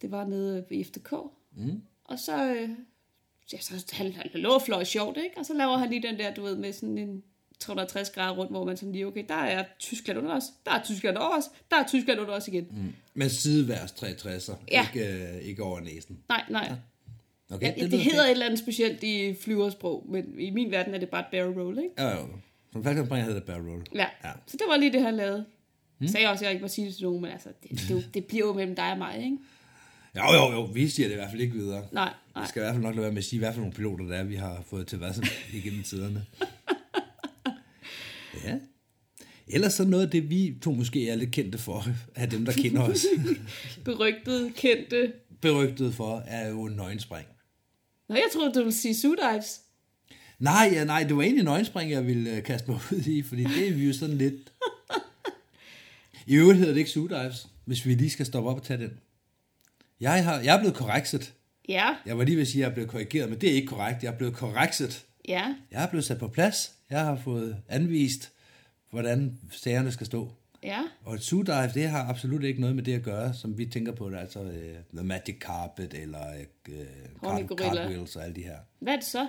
Det 0.03 0.11
var 0.11 0.25
nede 0.27 0.65
i 0.71 0.85
FDK. 0.85 1.13
Mm. 1.57 1.83
Og 2.05 2.19
så, 2.19 2.55
øh, 2.55 2.69
ja, 3.53 3.59
så 3.61 3.85
han, 3.93 4.13
han 4.13 4.31
lå 4.35 4.59
fløj 4.59 4.85
sjovt, 4.85 5.17
ikke? 5.17 5.39
Og 5.39 5.47
så 5.47 5.55
laver 5.55 5.77
han 5.77 5.91
lige 5.91 6.03
den 6.03 6.19
der, 6.19 6.35
du 6.35 6.43
ved, 6.43 6.57
med 6.57 6.73
sådan 6.73 6.99
en 6.99 7.23
360 7.59 8.11
grader 8.11 8.37
rundt, 8.37 8.51
hvor 8.53 8.65
man 8.65 8.77
sådan 8.77 8.93
lige, 8.93 9.07
okay, 9.07 9.25
der 9.29 9.35
er 9.35 9.65
Tyskland 9.79 10.19
under 10.19 10.37
os, 10.37 10.45
der 10.67 10.73
er 10.73 10.83
Tyskland 10.85 11.17
over 11.17 11.37
os, 11.39 11.45
der 11.71 11.77
er 11.77 11.87
Tyskland 11.87 12.21
under 12.21 12.35
os 12.35 12.49
igen. 12.49 12.67
Mm. 12.71 12.93
Men 13.15 13.31
sideværs 13.31 13.93
360'er, 13.93 14.55
Ja. 14.71 14.87
ikke, 14.95 15.25
øh, 15.37 15.43
ikke 15.43 15.63
over 15.63 15.81
næsen. 15.81 16.19
Nej, 16.29 16.45
nej. 16.51 16.73
Okay, 17.51 17.67
Ja, 17.67 17.73
det, 17.73 17.83
lyder 17.91 17.97
hedder 17.99 18.21
et 18.21 18.27
fint. 18.27 18.31
eller 18.31 18.47
andet 18.47 18.59
specielt 18.59 19.03
i 19.03 19.35
flyversprog, 19.41 20.07
men 20.11 20.41
i 20.41 20.51
min 20.51 20.71
verden 20.71 20.95
er 20.95 20.99
det 20.99 21.09
bare 21.09 21.21
et 21.21 21.27
barrel 21.33 21.61
roll, 21.63 21.79
ikke? 21.79 21.91
Ja, 21.99 22.11
jo. 22.21 22.27
Som 22.73 22.85
falkenspringer 22.85 23.25
hedder 23.25 23.39
det 23.41 23.47
barrel 23.47 23.63
roll. 23.71 23.83
Ja. 23.95 24.07
Ja. 24.25 24.31
Så 24.47 24.57
det 24.57 24.67
var 24.69 24.77
lige 24.77 24.93
det, 24.93 25.03
han 25.03 25.17
lavede. 25.17 25.45
Jeg 26.01 26.11
sagde 26.11 26.27
også, 26.31 26.45
at 26.45 26.47
jeg 26.47 26.53
ikke 26.53 26.63
må 26.63 26.69
sige 26.69 26.87
det 26.87 26.95
til 26.95 27.05
nogen, 27.05 27.23
men 27.23 27.31
altså, 27.31 27.49
det, 27.63 27.71
det, 27.89 28.11
det 28.15 28.25
bliver 28.25 28.47
jo 28.47 28.53
mellem 28.53 28.77
dig 28.77 28.93
og 28.93 28.99
mig, 28.99 29.17
ikke? 29.25 29.37
Jo, 30.17 30.23
jo, 30.35 30.53
jo, 30.53 30.63
vi 30.65 30.89
siger 30.89 31.07
det 31.09 31.15
i 31.15 31.17
hvert 31.19 31.31
fald 31.31 31.41
ikke 31.41 31.55
videre. 31.55 31.85
Nej, 31.93 32.13
nej. 32.35 32.43
Vi 32.45 32.49
skal 32.49 32.61
i 32.61 32.65
hvert 32.65 32.75
fald 32.75 32.83
nok 32.85 32.95
lade 32.95 33.03
være 33.03 33.13
med 33.13 33.19
at 33.19 33.25
sige, 33.25 33.39
hvad 33.41 33.53
for 33.53 33.61
nogle 33.61 33.75
piloter 33.75 34.05
der 34.05 34.17
er, 34.17 34.25
vi 34.25 34.35
har 34.35 34.65
fået 34.71 34.87
til 34.87 34.99
hvad 34.99 35.11
igennem 35.53 35.83
tiderne. 35.83 36.25
Ja. 38.45 38.55
Ellers 39.49 39.73
så 39.75 39.85
noget 39.85 40.05
af 40.05 40.11
det, 40.11 40.31
vi 40.31 40.57
to 40.63 40.73
måske 40.73 41.09
er 41.09 41.15
lidt 41.17 41.31
kendte 41.33 41.59
for, 41.59 41.85
af 42.15 42.31
dem, 42.31 42.45
der 42.45 42.53
kender 42.53 42.83
os, 42.83 43.07
Berygtet, 43.85 44.53
kendte. 44.57 45.13
berygtet 45.41 45.95
for, 45.95 46.23
er 46.27 46.49
jo 46.49 46.69
nøgenspring. 46.69 47.27
Nå, 48.09 48.15
jeg 48.15 48.25
troede, 48.33 48.53
du 48.53 48.59
ville 48.59 48.73
sige 48.73 48.95
Sudives. 48.97 49.61
Nej, 50.39 50.71
ja, 50.73 50.85
nej, 50.85 51.03
det 51.03 51.17
var 51.17 51.23
egentlig 51.23 51.45
nøgenspring, 51.45 51.91
jeg 51.91 52.07
ville 52.07 52.31
øh, 52.37 52.43
kaste 52.43 52.71
mig 52.71 52.81
ud 52.93 53.07
i, 53.07 53.23
fordi 53.23 53.45
det 53.45 53.69
er 53.69 53.73
vi 53.75 53.87
jo 53.87 53.93
sådan 53.93 54.19
lidt... 54.19 54.53
I 56.27 56.35
øvrigt 56.37 56.59
hedder 56.59 56.73
det 56.73 56.79
ikke 56.79 56.91
Sudives, 56.91 57.47
hvis 57.65 57.87
vi 57.87 57.95
lige 57.95 58.11
skal 58.11 58.27
stoppe 58.27 58.51
op 58.51 58.57
og 58.57 58.63
tage 58.63 58.81
den. 58.81 58.91
Jeg, 60.01 60.25
har, 60.25 60.41
jeg 60.41 60.55
er 60.57 60.61
blevet 60.61 60.77
korrekset. 60.77 61.33
Ja, 61.69 61.97
Jeg 62.07 62.19
var 62.19 62.25
lige 62.25 62.37
ved 62.37 62.43
at 62.43 62.49
sige, 62.49 62.59
at 62.59 62.65
jeg 62.65 62.71
er 62.71 62.75
blevet 62.75 62.91
korrigeret, 62.91 63.31
men 63.31 63.41
det 63.41 63.51
er 63.51 63.55
ikke 63.55 63.67
korrekt. 63.69 64.03
Jeg 64.03 64.13
er 64.13 64.17
blevet 64.17 64.35
korrekset. 64.35 65.05
ja. 65.29 65.55
Jeg 65.71 65.83
er 65.83 65.87
blevet 65.87 66.05
sat 66.05 66.19
på 66.19 66.29
plads. 66.29 66.73
Jeg 66.91 67.01
har 67.01 67.21
fået 67.25 67.57
anvist, 67.69 68.31
hvordan 68.91 69.39
sagerne 69.51 69.93
skal 69.93 70.07
stå. 70.07 70.33
Ja, 70.63 70.81
Og 71.05 71.15
et 71.15 71.23
sugedive, 71.23 71.71
det 71.75 71.89
har 71.89 72.09
absolut 72.09 72.45
ikke 72.45 72.61
noget 72.61 72.77
med 72.77 72.85
det 72.85 72.95
at 72.95 73.03
gøre, 73.03 73.35
som 73.35 73.59
vi 73.59 73.67
tænker 73.67 73.93
på 73.93 74.11
det, 74.11 74.19
altså 74.19 74.41
uh, 74.41 74.51
The 74.95 75.07
Magic 75.07 75.39
Carpet, 75.41 75.95
eller 75.95 76.21
uh, 76.69 76.75
Horny 77.29 77.47
cart. 77.47 77.59
Cartwheels 77.61 78.17
og 78.17 78.25
alle 78.25 78.37
de 78.37 78.43
her. 78.43 78.57
hvad 78.79 78.93
er 78.93 78.97
det 78.97 79.07
så? 79.07 79.29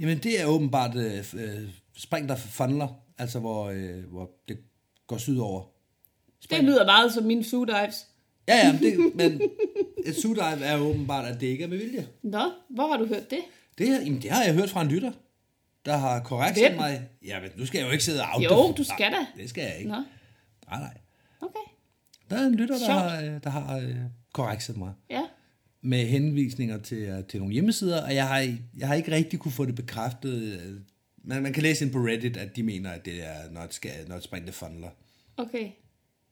Jamen, 0.00 0.18
det 0.18 0.40
er 0.40 0.46
åbenbart 0.46 0.94
uh, 0.94 1.02
uh, 1.34 1.68
spring, 1.96 2.28
der 2.28 2.36
funnler, 2.36 2.88
altså 3.18 3.38
hvor, 3.38 3.70
uh, 3.70 4.04
hvor 4.12 4.30
det 4.48 4.58
går 5.06 5.16
sydover. 5.18 5.62
Det 6.50 6.64
lyder 6.64 6.84
meget 6.86 7.12
som 7.12 7.24
mine 7.24 7.44
Sudives. 7.44 8.06
Ja, 8.48 8.56
ja, 8.56 8.72
men, 8.72 8.82
det, 8.82 9.14
men 9.14 9.40
et 10.06 10.16
sugedive 10.16 10.64
er 10.64 10.78
åbenbart, 10.78 11.24
at 11.24 11.40
det 11.40 11.46
ikke 11.46 11.64
er 11.64 11.68
med 11.68 11.78
vilje. 11.78 12.08
Nå, 12.22 12.50
hvor 12.70 12.88
har 12.88 12.96
du 12.96 13.06
hørt 13.06 13.30
det? 13.30 13.38
Det, 13.78 13.86
jamen, 13.88 14.22
det 14.22 14.30
har 14.30 14.44
jeg 14.44 14.54
hørt 14.54 14.70
fra 14.70 14.82
en 14.82 14.88
lytter, 14.88 15.12
der 15.84 15.96
har 15.96 16.20
korrekset 16.20 16.68
Hvem? 16.68 16.76
mig. 16.76 17.08
Ja, 17.24 17.40
men 17.40 17.50
nu 17.56 17.66
skal 17.66 17.78
jeg 17.78 17.86
jo 17.86 17.92
ikke 17.92 18.04
sidde 18.04 18.22
og 18.22 18.28
out 18.34 18.44
Jo, 18.44 18.72
du 18.76 18.84
skal 18.84 19.06
da. 19.06 19.10
Nej, 19.10 19.26
det 19.36 19.50
skal 19.50 19.62
jeg 19.62 19.76
ikke. 19.78 19.90
Nå, 19.90 19.96
Nej, 20.72 20.80
nej. 20.80 20.98
okay. 21.40 21.70
Der 22.30 22.36
er 22.36 22.46
en 22.46 22.54
lytter, 22.54 22.78
der 22.78 22.84
Sjovt. 22.86 23.00
har, 23.00 23.20
øh, 23.22 23.42
der 23.44 23.50
har 23.50 23.76
øh, 23.78 23.96
korrekset 24.32 24.76
mig 24.76 24.92
Ja, 25.10 25.22
med 25.80 26.06
henvisninger 26.06 26.78
til, 26.78 26.98
øh, 26.98 27.24
til 27.24 27.40
nogle 27.40 27.52
hjemmesider, 27.52 28.04
og 28.04 28.14
jeg 28.14 28.28
har, 28.28 28.56
jeg 28.76 28.88
har 28.88 28.94
ikke 28.94 29.10
rigtig 29.12 29.38
kunne 29.38 29.52
få 29.52 29.64
det 29.66 29.74
bekræftet. 29.74 30.60
øh, 30.60 30.80
Man, 31.24 31.42
man 31.42 31.52
kan 31.52 31.62
læse 31.62 31.84
ind 31.84 31.92
på 31.92 31.98
Reddit, 31.98 32.36
at 32.36 32.56
de 32.56 32.62
mener, 32.62 32.90
at 32.90 33.04
det 33.04 33.26
er 33.26 33.50
not, 33.50 33.74
skal, 33.74 34.08
not 34.08 34.22
spring 34.22 34.44
the 34.46 34.52
funnler. 34.52 34.88
okay. 35.36 35.70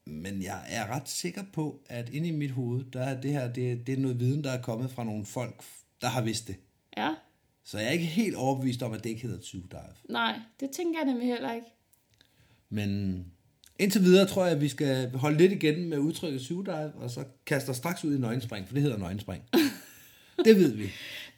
Men 0.06 0.42
jeg 0.42 0.64
er 0.68 0.86
ret 0.86 1.08
sikker 1.08 1.42
på, 1.52 1.80
at 1.86 2.08
inde 2.08 2.28
i 2.28 2.32
mit 2.32 2.50
hoved, 2.50 2.84
der 2.92 3.00
er 3.02 3.20
det 3.20 3.30
her, 3.32 3.52
det, 3.52 3.86
det 3.86 3.92
er 3.92 3.98
noget 4.00 4.20
viden, 4.20 4.44
der 4.44 4.50
er 4.50 4.62
kommet 4.62 4.90
fra 4.90 5.04
nogle 5.04 5.26
folk, 5.26 5.62
der 6.00 6.08
har 6.08 6.22
vidst 6.22 6.48
det. 6.48 6.56
Ja, 6.96 7.14
Så 7.64 7.78
jeg 7.78 7.86
er 7.86 7.90
ikke 7.92 8.04
helt 8.04 8.36
overbevist 8.36 8.82
om, 8.82 8.92
at 8.92 9.04
det 9.04 9.10
ikke 9.10 9.22
hedder 9.22 9.38
Two 9.42 9.60
Dive. 9.70 9.94
nej, 10.12 10.40
det 10.60 10.70
tænker 10.70 10.98
jeg 11.00 11.06
nemlig 11.06 11.28
heller 11.28 11.52
ikke. 11.52 11.66
Men 12.68 13.24
indtil 13.80 14.02
videre 14.02 14.26
tror 14.26 14.44
jeg, 14.44 14.54
at 14.54 14.60
vi 14.60 14.68
skal 14.68 15.10
holde 15.14 15.38
lidt 15.38 15.52
igen 15.52 15.88
med 15.88 15.98
udtrykket 15.98 16.40
Two 16.42 16.62
Dive, 16.62 16.92
og 16.94 17.10
så 17.10 17.24
kaste 17.46 17.70
os 17.70 17.76
straks 17.76 18.04
ud 18.04 18.16
i 18.16 18.18
nøgenspring, 18.18 18.66
for 18.68 18.74
det 18.74 18.82
hedder 18.82 18.98
nøgenspring. 18.98 19.42
det 20.44 20.56
ved 20.56 20.72
vi. 20.72 20.90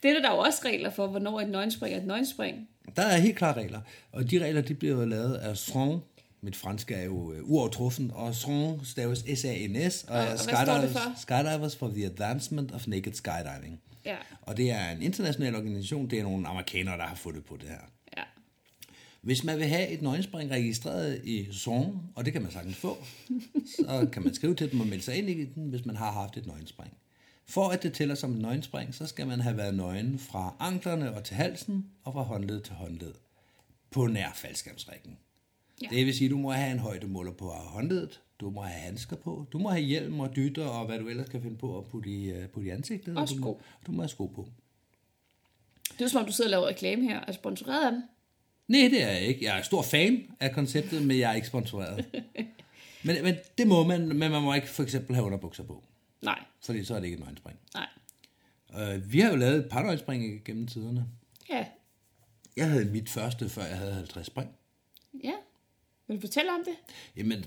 Det 0.03 0.11
er 0.11 0.21
der 0.21 0.31
jo 0.31 0.39
også 0.39 0.61
regler 0.65 0.91
for, 0.91 1.07
hvornår 1.07 1.41
et 1.41 1.49
nøgenspring 1.49 1.95
er 1.95 1.99
et 2.01 2.07
nøgenspring. 2.07 2.69
Der 2.97 3.03
er 3.03 3.17
helt 3.19 3.37
klare 3.37 3.57
regler, 3.63 3.81
og 4.13 4.31
de 4.31 4.45
regler 4.45 4.61
de 4.61 4.75
bliver 4.75 4.95
jo 4.95 5.05
lavet 5.05 5.35
af 5.35 5.57
Strong. 5.57 6.03
Mit 6.45 6.57
fransk 6.57 6.91
er 6.91 7.03
jo 7.03 7.33
øh, 7.33 7.39
uovertruffen, 7.43 8.11
og 8.15 8.35
Strong 8.35 8.87
staves 8.87 9.19
S-A-N-S, 9.19 10.05
og, 10.09 10.17
Og- 10.19 10.23
er 10.25 10.37
skydivers, 10.37 10.93
for? 10.93 11.21
skydivers 11.21 11.77
for 11.77 11.89
the 11.89 12.05
Advancement 12.07 12.73
of 12.73 12.87
Naked 12.87 13.13
Skydiving. 13.13 13.81
Ja, 14.05 14.17
Og 14.43 14.57
det 14.57 14.71
er 14.71 14.91
en 14.91 15.03
international 15.03 15.57
organisation, 15.57 16.11
det 16.11 16.19
er 16.19 16.23
nogle 16.23 16.49
amerikanere, 16.49 16.97
der 16.99 17.05
har 17.05 17.15
fundet 17.15 17.45
på 17.45 17.57
det 17.61 17.69
her. 17.69 17.79
Hvis 19.23 19.45
man 19.45 19.59
vil 19.59 19.67
have 19.67 19.89
et 19.89 20.03
nøgenspring 20.03 20.51
registreret 20.51 21.25
i 21.25 21.49
Strong, 21.53 22.13
og 22.15 22.25
det 22.25 22.33
kan 22.33 22.43
man 22.43 22.51
sagtens 22.51 22.77
få, 22.77 22.97
så 23.77 24.09
kan 24.13 24.23
man 24.23 24.35
skrive 24.35 24.55
til 24.55 24.73
dem 24.73 24.81
og 24.81 24.87
melde 24.87 25.05
sig 25.05 25.17
ind 25.17 25.31
i 25.31 25.45
den, 25.45 25.69
hvis 25.69 25.87
man 25.87 25.97
har 25.97 26.13
haft 26.13 26.37
et 26.37 26.47
nøgenspring. 26.47 26.93
For 27.47 27.69
at 27.69 27.83
det 27.83 27.93
tæller 27.93 28.15
som 28.15 28.33
et 28.33 28.41
nøgenspring, 28.41 28.95
så 28.95 29.07
skal 29.07 29.27
man 29.27 29.41
have 29.41 29.57
været 29.57 29.75
nøgen 29.75 30.19
fra 30.19 30.55
anklerne 30.61 31.15
og 31.15 31.25
til 31.25 31.37
halsen, 31.37 31.87
og 32.05 32.13
fra 32.13 32.23
håndled 32.23 32.61
til 32.61 32.75
håndled. 32.75 33.15
På 33.91 34.07
nær 34.07 34.33
faldskærmsrækken. 34.35 35.19
Ja. 35.83 35.87
Det 35.91 36.07
vil 36.07 36.15
sige, 36.15 36.31
du 36.31 36.39
må 36.39 36.51
have 36.51 36.73
en 36.73 36.79
højdemåler 36.79 37.33
på 37.33 37.49
håndledet, 37.49 38.21
du 38.41 38.51
må 38.51 38.61
have 38.61 38.81
handsker 38.81 39.17
på, 39.17 39.47
du 39.53 39.59
må 39.59 39.69
have 39.69 39.83
hjelm 39.83 40.21
og 40.21 40.37
dytter 40.37 40.67
og 40.67 40.87
hvad 40.87 40.99
du 40.99 41.09
ellers 41.09 41.29
kan 41.29 41.43
finde 41.43 41.57
på 41.57 41.79
at 41.79 41.87
putte 41.87 42.11
i, 42.11 42.31
øh, 42.31 42.49
putte 42.49 42.69
i 42.69 42.71
ansigtet. 42.71 43.17
Og 43.17 43.29
du, 43.29 43.35
må, 43.35 43.41
sko. 43.41 43.61
du 43.87 43.93
må 43.93 44.03
have 44.03 44.09
sko 44.09 44.27
på. 44.27 44.49
Det 45.93 46.01
er 46.01 46.05
jo 46.05 46.09
som 46.09 46.21
om, 46.21 46.27
du 46.27 46.33
sidder 46.33 46.49
og 46.49 46.51
laver 46.51 46.67
reklame 46.67 47.03
her, 47.03 47.21
er 47.21 47.33
sponsoreret 47.33 47.87
af 47.87 47.93
dem. 47.93 48.03
Nej, 48.73 48.89
det 48.91 49.03
er 49.03 49.09
jeg 49.11 49.21
ikke. 49.21 49.45
Jeg 49.45 49.59
er 49.59 49.63
stor 49.63 49.83
fan 49.83 50.27
af 50.41 50.53
konceptet, 50.55 51.07
men 51.07 51.19
jeg 51.19 51.31
er 51.31 51.35
ikke 51.35 51.47
sponsoreret. 51.47 52.05
men, 53.05 53.23
men 53.23 53.35
det 53.59 53.67
må 53.67 53.85
man, 53.87 54.09
men 54.09 54.19
man 54.19 54.43
må 54.43 54.55
ikke 54.55 54.69
for 54.69 54.83
eksempel 54.83 55.15
have 55.15 55.25
underbukser 55.27 55.63
på, 55.65 55.83
Nej, 56.23 56.39
fordi 56.65 56.85
så 56.85 56.95
er 56.95 56.99
det 56.99 57.07
ikke 57.07 57.15
et 57.15 57.21
nøgenspring. 57.21 57.59
nej. 57.75 57.87
Uh, 58.97 59.13
vi 59.13 59.21
har 59.21 59.31
jo 59.31 59.37
lavet 59.37 59.57
et 59.65 59.69
par 59.71 59.83
nøgenspring 59.83 60.45
gennem 60.45 60.67
tiderne. 60.67 61.07
Ja, 61.51 61.67
Jeg 62.57 62.71
havde 62.71 62.85
mit 62.85 63.09
første, 63.11 63.49
før 63.49 63.65
jeg 63.65 63.77
havde 63.79 63.95
50 63.95 64.27
spring. 64.27 64.51
ja. 65.25 65.33
Vil 66.09 66.17
du 66.17 66.21
fortælle 66.21 66.51
om 66.53 66.61
det? 66.65 66.75
Jamen, 67.17 67.45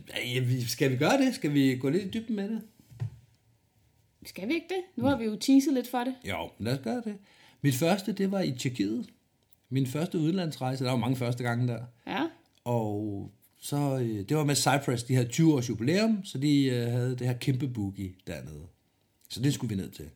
skal 0.67 0.91
vi 0.91 0.97
gøre 0.97 1.17
det? 1.17 1.35
Skal 1.35 1.53
vi 1.53 1.77
gå 1.81 1.89
lidt 1.89 2.03
i 2.03 2.09
dybden 2.09 2.35
med 2.35 2.49
det? 2.49 2.61
Skal 4.25 4.47
vi 4.47 4.53
ikke 4.53 4.67
det? 4.69 4.83
Nu 4.95 5.05
har 5.05 5.17
vi 5.17 5.25
jo 5.25 5.35
teaset 5.35 5.73
lidt 5.73 5.88
for 5.88 6.03
det. 6.03 6.15
Jo, 6.29 6.49
lad 6.59 6.73
os 6.73 6.83
gøre 6.83 7.01
det. 7.05 7.17
Mit 7.61 7.75
første, 7.75 8.11
det 8.13 8.31
var 8.31 8.41
i 8.41 8.51
Tjekkiet. 8.57 9.09
Min 9.69 9.88
første 9.88 10.17
udenlandsrejse. 10.19 10.84
Der 10.84 10.89
var 10.91 10.97
mange 10.97 11.15
første 11.15 11.43
gange 11.43 11.67
der. 11.67 11.86
Ja, 12.08 12.28
Og 12.63 13.32
så, 13.60 13.99
øh, 13.99 14.30
det 14.30 14.38
var 14.38 14.43
med 14.43 14.56
Cypress, 14.56 15.04
de 15.04 15.15
havde 15.15 15.28
20 15.28 15.54
års 15.54 15.69
jubilæum, 15.69 16.25
så 16.25 16.38
de 16.38 16.65
øh, 16.65 16.91
havde 16.91 17.15
det 17.15 17.28
her 17.28 17.34
kæmpe 17.38 17.67
boogie 17.67 18.13
dernede. 18.28 18.65
Så 19.30 19.41
det 19.41 19.54
skulle 19.54 19.75
vi 19.75 19.82
ned 19.82 19.91
til. 19.91 20.10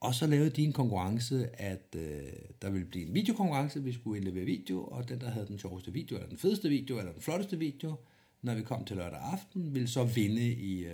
Og 0.00 0.14
så 0.14 0.26
lavede 0.26 0.50
de 0.50 0.62
en 0.64 0.72
konkurrence, 0.72 1.48
at 1.60 1.96
øh, 1.96 2.22
der 2.62 2.70
ville 2.70 2.86
blive 2.86 3.06
en 3.06 3.14
videokonkurrence, 3.14 3.82
vi 3.82 3.92
skulle 3.92 4.18
indlevere 4.18 4.44
video, 4.44 4.84
og 4.84 5.08
den, 5.08 5.20
der 5.20 5.30
havde 5.30 5.46
den 5.46 5.58
sjoveste 5.58 5.92
video, 5.92 6.16
eller 6.16 6.28
den 6.28 6.38
fedeste 6.38 6.68
video, 6.68 6.98
eller 6.98 7.12
den 7.12 7.22
flotteste 7.22 7.58
video, 7.58 7.94
når 8.42 8.54
vi 8.54 8.62
kom 8.62 8.84
til 8.84 8.96
lørdag 8.96 9.18
aften, 9.20 9.74
ville 9.74 9.88
så 9.88 10.04
vinde 10.04 10.42
i 10.42 10.84
øh, 10.84 10.90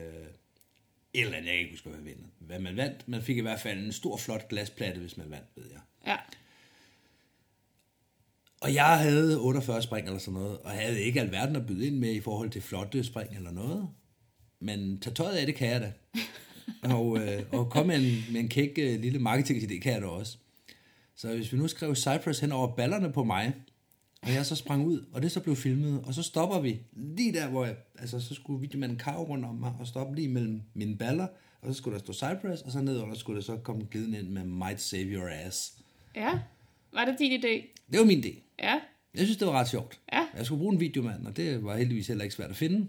et 1.15 1.25
eller 1.25 1.37
andet, 1.37 1.51
jeg 1.51 1.59
ikke 1.59 1.71
huske, 1.71 1.89
hvad 1.89 1.99
man 1.99 2.07
vinde. 2.07 2.25
Hvad 2.39 2.59
man 2.59 2.77
vandt, 2.77 3.09
man 3.09 3.23
fik 3.23 3.37
i 3.37 3.41
hvert 3.41 3.61
fald 3.61 3.85
en 3.85 3.93
stor, 3.93 4.17
flot 4.17 4.49
glasplatte, 4.49 5.01
hvis 5.01 5.17
man 5.17 5.31
vandt, 5.31 5.47
ved 5.57 5.65
jeg. 5.73 5.81
ja. 6.07 6.17
Og 8.63 8.75
jeg 8.75 8.99
havde 8.99 9.41
48 9.41 9.83
spring 9.83 10.07
eller 10.07 10.19
sådan 10.19 10.41
noget, 10.41 10.59
og 10.59 10.71
havde 10.71 11.01
ikke 11.01 11.21
alverden 11.21 11.57
at 11.57 11.67
byde 11.67 11.87
ind 11.87 11.97
med 11.97 12.13
i 12.13 12.21
forhold 12.21 12.51
til 12.51 12.63
flotte 12.63 13.05
spring 13.05 13.37
eller 13.37 13.51
noget. 13.51 13.89
Men 14.61 15.01
tage 15.01 15.15
tøjet 15.15 15.37
af, 15.37 15.47
det 15.47 15.55
kan 15.55 15.69
jeg 15.69 15.81
da. 15.81 15.93
og, 16.95 17.19
øh, 17.19 17.43
og 17.53 17.71
komme 17.71 17.87
med 17.87 18.07
en, 18.07 18.33
med 18.33 18.41
en 18.41 18.49
kæk 18.49 18.79
øh, 18.79 19.01
lille 19.01 19.19
marketingidé 19.19 19.79
kan 19.79 19.93
jeg 19.93 20.03
da 20.03 20.07
også. 20.07 20.39
Så 21.17 21.29
hvis 21.29 21.53
vi 21.53 21.59
nu 21.59 21.69
skrev 21.69 21.95
Cypress 21.95 22.41
hen 22.41 22.53
over 22.53 22.75
ballerne 22.77 23.13
på 23.13 23.25
mig, 23.25 23.55
og 24.23 24.35
jeg 24.35 24.47
så 24.47 24.57
sprang 24.57 24.87
ud, 24.87 25.05
og 25.13 25.23
det 25.23 25.33
så 25.33 25.41
blev 25.41 25.57
filmet, 25.57 26.03
og 26.05 26.15
så 26.15 26.23
stopper 26.23 26.61
vi 26.61 26.81
lige 26.93 27.33
der, 27.33 27.49
hvor 27.49 27.65
jeg, 27.65 27.77
altså 27.99 28.21
så 28.21 28.35
skulle 28.35 28.61
videomanden 28.61 28.99
karve 28.99 29.25
rundt 29.25 29.45
om 29.45 29.55
mig, 29.55 29.73
og 29.81 29.87
stoppe 29.87 30.15
lige 30.15 30.29
mellem 30.29 30.63
mine 30.75 30.97
baller, 30.97 31.27
og 31.63 31.69
så 31.69 31.75
skulle 31.75 31.99
der 31.99 32.05
stå 32.05 32.13
Cypress, 32.13 32.63
og 32.63 32.73
så 32.73 32.81
nedenunder 32.81 33.17
skulle 33.17 33.37
der 33.37 33.45
så 33.45 33.57
komme 33.57 33.87
gliden 33.91 34.15
ind 34.15 34.29
med 34.29 34.45
Might 34.45 34.81
Save 34.81 35.05
Your 35.05 35.29
Ass. 35.47 35.73
Ja, 36.15 36.39
var 36.93 37.05
det 37.05 37.17
din 37.19 37.33
idé? 37.41 37.83
Det 37.93 37.99
var 37.99 38.05
min 38.05 38.25
idé. 38.25 38.35
Ja, 38.59 38.81
Jeg 39.15 39.23
synes, 39.25 39.37
det 39.37 39.47
var 39.47 39.53
ret 39.53 39.69
sjovt. 39.69 40.01
Ja. 40.13 40.27
Jeg 40.37 40.47
skulle 40.47 40.59
bruge 40.59 40.75
en 40.75 40.81
videomand, 40.81 41.27
og 41.27 41.37
det 41.37 41.65
var 41.65 41.77
heldigvis 41.77 42.07
heller 42.09 42.25
ikke 42.25 42.35
svært 42.37 42.51
at 42.51 42.57
finde. 42.57 42.89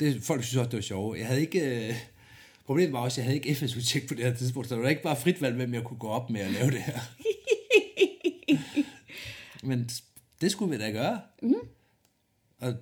Det, 0.00 0.22
folk 0.22 0.42
synes 0.44 0.56
også, 0.56 0.70
det 0.70 0.76
var 0.76 0.82
sjovt. 0.82 1.18
Jeg 1.18 1.26
havde 1.26 1.40
ikke... 1.40 1.88
Øh, 1.88 1.94
problemet 2.66 2.92
var 2.92 3.00
også, 3.00 3.14
at 3.20 3.24
jeg 3.24 3.24
havde 3.24 3.36
ikke 3.48 3.54
FSU-tjek 3.54 4.08
på 4.08 4.14
det 4.14 4.24
her 4.24 4.34
tidspunkt, 4.34 4.68
så 4.68 4.74
det 4.74 4.82
var 4.82 4.88
ikke 4.88 5.02
bare 5.02 5.16
frit 5.16 5.42
valg, 5.42 5.56
hvem 5.56 5.74
jeg 5.74 5.84
kunne 5.84 5.98
gå 5.98 6.08
op 6.08 6.30
med 6.30 6.40
at 6.40 6.50
lave 6.50 6.70
det 6.70 6.82
her. 6.82 6.98
Men 9.68 9.88
det 10.40 10.50
skulle 10.50 10.76
vi 10.78 10.82
da 10.84 10.90
gøre. 10.90 11.20
Mm. 11.42 11.54
Og 12.58 12.74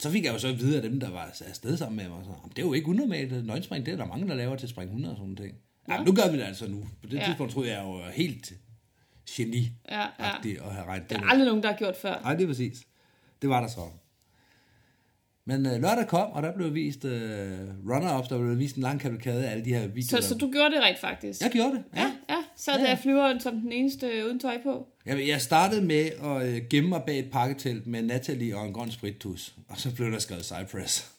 så 0.00 0.10
fik 0.10 0.24
jeg 0.24 0.32
jo 0.32 0.38
så 0.38 0.48
at 0.48 0.58
vide 0.58 0.76
af 0.76 0.82
dem, 0.82 1.00
der 1.00 1.10
var 1.10 1.32
afsted 1.48 1.76
sammen 1.76 1.96
med 1.96 2.08
mig. 2.08 2.24
Så, 2.24 2.30
"Jamen, 2.30 2.50
det 2.56 2.58
er 2.58 2.66
jo 2.66 2.72
ikke 2.72 2.88
unormalt. 2.88 3.46
Nøgenspring, 3.46 3.86
det 3.86 3.92
er 3.92 3.96
der 3.96 4.06
mange, 4.06 4.28
der 4.28 4.34
laver 4.34 4.56
til 4.56 4.68
spring 4.68 4.88
100 4.90 5.14
og 5.14 5.18
sådan 5.18 5.36
ting. 5.36 5.54
Ja. 5.88 5.94
Ja. 5.94 6.04
nu 6.04 6.12
gør 6.12 6.30
vi 6.32 6.38
det 6.38 6.44
altså 6.44 6.68
nu. 6.68 6.80
På 7.02 7.08
det 7.08 7.16
ja. 7.18 7.24
tidspunkt 7.24 7.52
troede 7.52 7.70
jeg 7.70 7.82
jo 7.84 8.02
helt 8.14 8.52
geni 9.30 9.72
ja, 9.90 10.00
ja. 10.00 10.30
at 10.64 10.72
have 10.74 10.86
regnet 10.86 11.10
Der 11.10 11.16
det 11.16 11.24
er 11.24 11.28
aldrig 11.30 11.46
nogen, 11.46 11.62
der 11.62 11.68
har 11.70 11.76
gjort 11.76 11.96
før. 11.96 12.20
Nej, 12.22 12.34
det 12.34 12.42
er 12.42 12.46
præcis. 12.46 12.82
Det 13.42 13.50
var 13.50 13.60
der 13.60 13.68
så. 13.68 13.80
Men 15.46 15.66
øh, 15.66 15.72
lørdag 15.82 16.08
kom, 16.08 16.30
og 16.32 16.42
der 16.42 16.52
blev 16.54 16.74
vist 16.74 17.04
øh, 17.04 17.58
runner-ups, 17.88 18.28
der 18.28 18.38
blev 18.38 18.58
vist 18.58 18.76
en 18.76 18.82
lang 18.82 19.00
kavalkade 19.00 19.46
af 19.46 19.50
alle 19.50 19.64
de 19.64 19.74
her 19.74 19.86
videoer. 19.86 20.20
Så, 20.20 20.28
så 20.28 20.34
du 20.34 20.50
gjorde 20.52 20.74
det 20.74 20.82
rent 20.82 20.98
faktisk? 20.98 21.40
Jeg 21.40 21.50
gjorde 21.50 21.70
det, 21.72 21.84
ja. 21.96 22.00
Ja, 22.00 22.12
ja. 22.28 22.36
Så 22.56 22.72
Ja, 22.72 22.78
der 22.78 22.88
ja. 22.88 22.94
flyver 22.94 23.38
som 23.38 23.60
den 23.60 23.72
eneste 23.72 24.06
uden 24.26 24.40
tøj 24.40 24.62
på. 24.62 24.88
Jeg, 25.06 25.28
jeg 25.28 25.40
startede 25.40 25.82
med 25.82 26.10
at 26.24 26.48
øh, 26.48 26.62
gemme 26.70 26.88
mig 26.88 27.02
bag 27.06 27.18
et 27.18 27.30
pakketelt 27.30 27.86
med 27.86 28.02
Natalie 28.02 28.56
og 28.56 28.66
en 28.66 28.72
grøn 28.72 28.90
sprittus, 28.90 29.54
og 29.68 29.78
så 29.78 29.94
blev 29.94 30.12
der 30.12 30.18
skrevet 30.18 30.44
Cypress. 30.44 31.12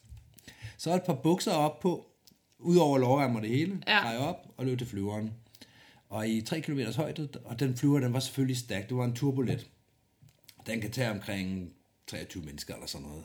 Så 0.78 0.96
et 0.96 1.04
par 1.04 1.14
bukser 1.14 1.52
op 1.52 1.80
på, 1.80 2.06
ud 2.60 2.78
over 2.78 2.98
lårrem 2.98 3.36
og 3.36 3.42
det 3.42 3.50
hele, 3.50 3.78
Ja. 3.88 4.28
op 4.30 4.48
og 4.58 4.66
løb 4.66 4.78
til 4.78 4.88
flyveren. 4.88 5.32
Og 6.16 6.30
i 6.30 6.42
3 6.42 6.62
km 6.62 6.80
højde, 6.96 7.30
og 7.46 7.60
den 7.60 7.78
flyver, 7.78 8.00
den 8.00 8.14
var 8.14 8.20
selvfølgelig 8.20 8.58
stærk. 8.58 8.90
Det 8.90 8.98
var 8.98 9.06
en 9.06 9.16
turbolet. 9.16 9.70
Den 10.68 10.82
kan 10.82 10.92
tage 10.92 11.12
omkring 11.12 11.74
23 12.08 12.44
mennesker 12.44 12.74
eller 12.74 12.88
sådan 12.88 13.08
noget. 13.08 13.24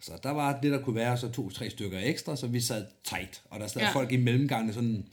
Så 0.00 0.12
der 0.22 0.30
var 0.30 0.60
det, 0.60 0.72
der 0.72 0.82
kunne 0.82 0.96
være, 0.96 1.18
så 1.18 1.28
to-tre 1.32 1.70
stykker 1.70 1.98
ekstra, 2.02 2.36
så 2.36 2.46
vi 2.46 2.60
sad 2.60 2.86
tight. 3.04 3.42
Og 3.44 3.60
der 3.60 3.66
sad 3.66 3.80
Ja. 3.82 3.92
folk 3.92 4.12
i 4.12 4.16
mellemgangene 4.16 4.72
sådan, 4.72 5.08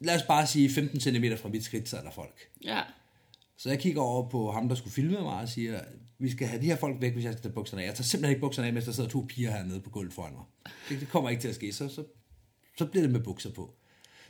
lad 0.00 0.16
os 0.16 0.22
bare 0.22 0.46
sige 0.46 0.70
15 0.70 1.00
cm 1.00 1.24
fra 1.36 1.48
mit 1.48 1.64
skridt, 1.64 1.88
sad 1.88 2.04
der 2.04 2.10
folk. 2.10 2.48
Ja. 2.64 2.82
Så 3.56 3.68
jeg 3.68 3.78
kigger 3.78 4.02
over 4.02 4.28
på 4.28 4.50
ham, 4.52 4.68
der 4.68 4.74
skulle 4.74 4.92
filme 4.94 5.20
mig, 5.20 5.40
og 5.40 5.48
siger, 5.48 5.80
vi 6.18 6.30
skal 6.30 6.48
have 6.48 6.60
de 6.62 6.66
her 6.66 6.76
folk 6.76 7.00
væk, 7.00 7.12
hvis 7.12 7.24
jeg 7.24 7.32
skal 7.32 7.42
tage 7.42 7.52
bukserne 7.54 7.82
af. 7.82 7.86
Jeg 7.86 7.94
tager 7.94 8.04
simpelthen 8.04 8.30
ikke 8.30 8.40
bukserne 8.40 8.66
af, 8.68 8.72
mens 8.72 8.84
der 8.84 8.92
sidder 8.92 9.08
to 9.10 9.26
piger 9.28 9.50
hernede 9.50 9.80
på 9.80 9.90
gulvet 9.90 10.12
foran 10.12 10.32
mig. 10.32 10.44
Det, 10.88 11.00
det 11.00 11.08
kommer 11.08 11.30
ikke 11.30 11.40
til 11.42 11.48
at 11.48 11.54
ske, 11.54 11.72
så, 11.72 11.88
så, 11.88 12.04
så 12.78 12.86
bliver 12.86 13.02
det 13.02 13.12
med 13.12 13.20
bukser 13.20 13.50
på. 13.50 13.74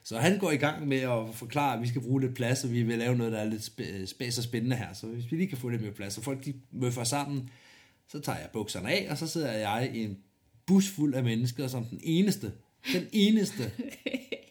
Så 0.05 0.19
han 0.19 0.39
går 0.39 0.51
i 0.51 0.57
gang 0.57 0.89
med 0.89 1.01
at 1.01 1.35
forklare, 1.35 1.77
at 1.77 1.83
vi 1.83 1.89
skal 1.89 2.01
bruge 2.01 2.21
lidt 2.21 2.35
plads, 2.35 2.65
og 2.65 2.73
vi 2.73 2.83
vil 2.83 2.99
lave 2.99 3.17
noget, 3.17 3.33
der 3.33 3.39
er 3.39 3.45
lidt 3.45 3.65
spæs 4.09 4.39
øh, 4.39 4.41
og 4.41 4.45
spændende 4.45 4.77
her. 4.77 4.93
Så 4.93 5.07
hvis 5.07 5.25
vi 5.31 5.37
lige 5.37 5.49
kan 5.49 5.59
få 5.59 5.69
lidt 5.69 5.83
mere 5.83 5.93
plads, 5.93 6.19
og 6.19 6.25
folk 6.25 6.45
de 6.45 6.55
møffer 6.73 7.05
sammen, 7.05 7.51
så 8.09 8.21
tager 8.21 8.39
jeg 8.39 8.49
bukserne 8.53 8.91
af, 8.91 9.07
og 9.11 9.19
så 9.19 9.27
sidder 9.27 9.53
jeg 9.53 9.91
i 9.95 10.05
en 10.05 10.19
bus 10.67 10.89
fuld 10.89 11.15
af 11.15 11.25
mennesker, 11.25 11.67
som 11.67 11.85
den 11.85 12.01
eneste, 12.03 12.53
den 12.93 13.07
eneste 13.13 13.71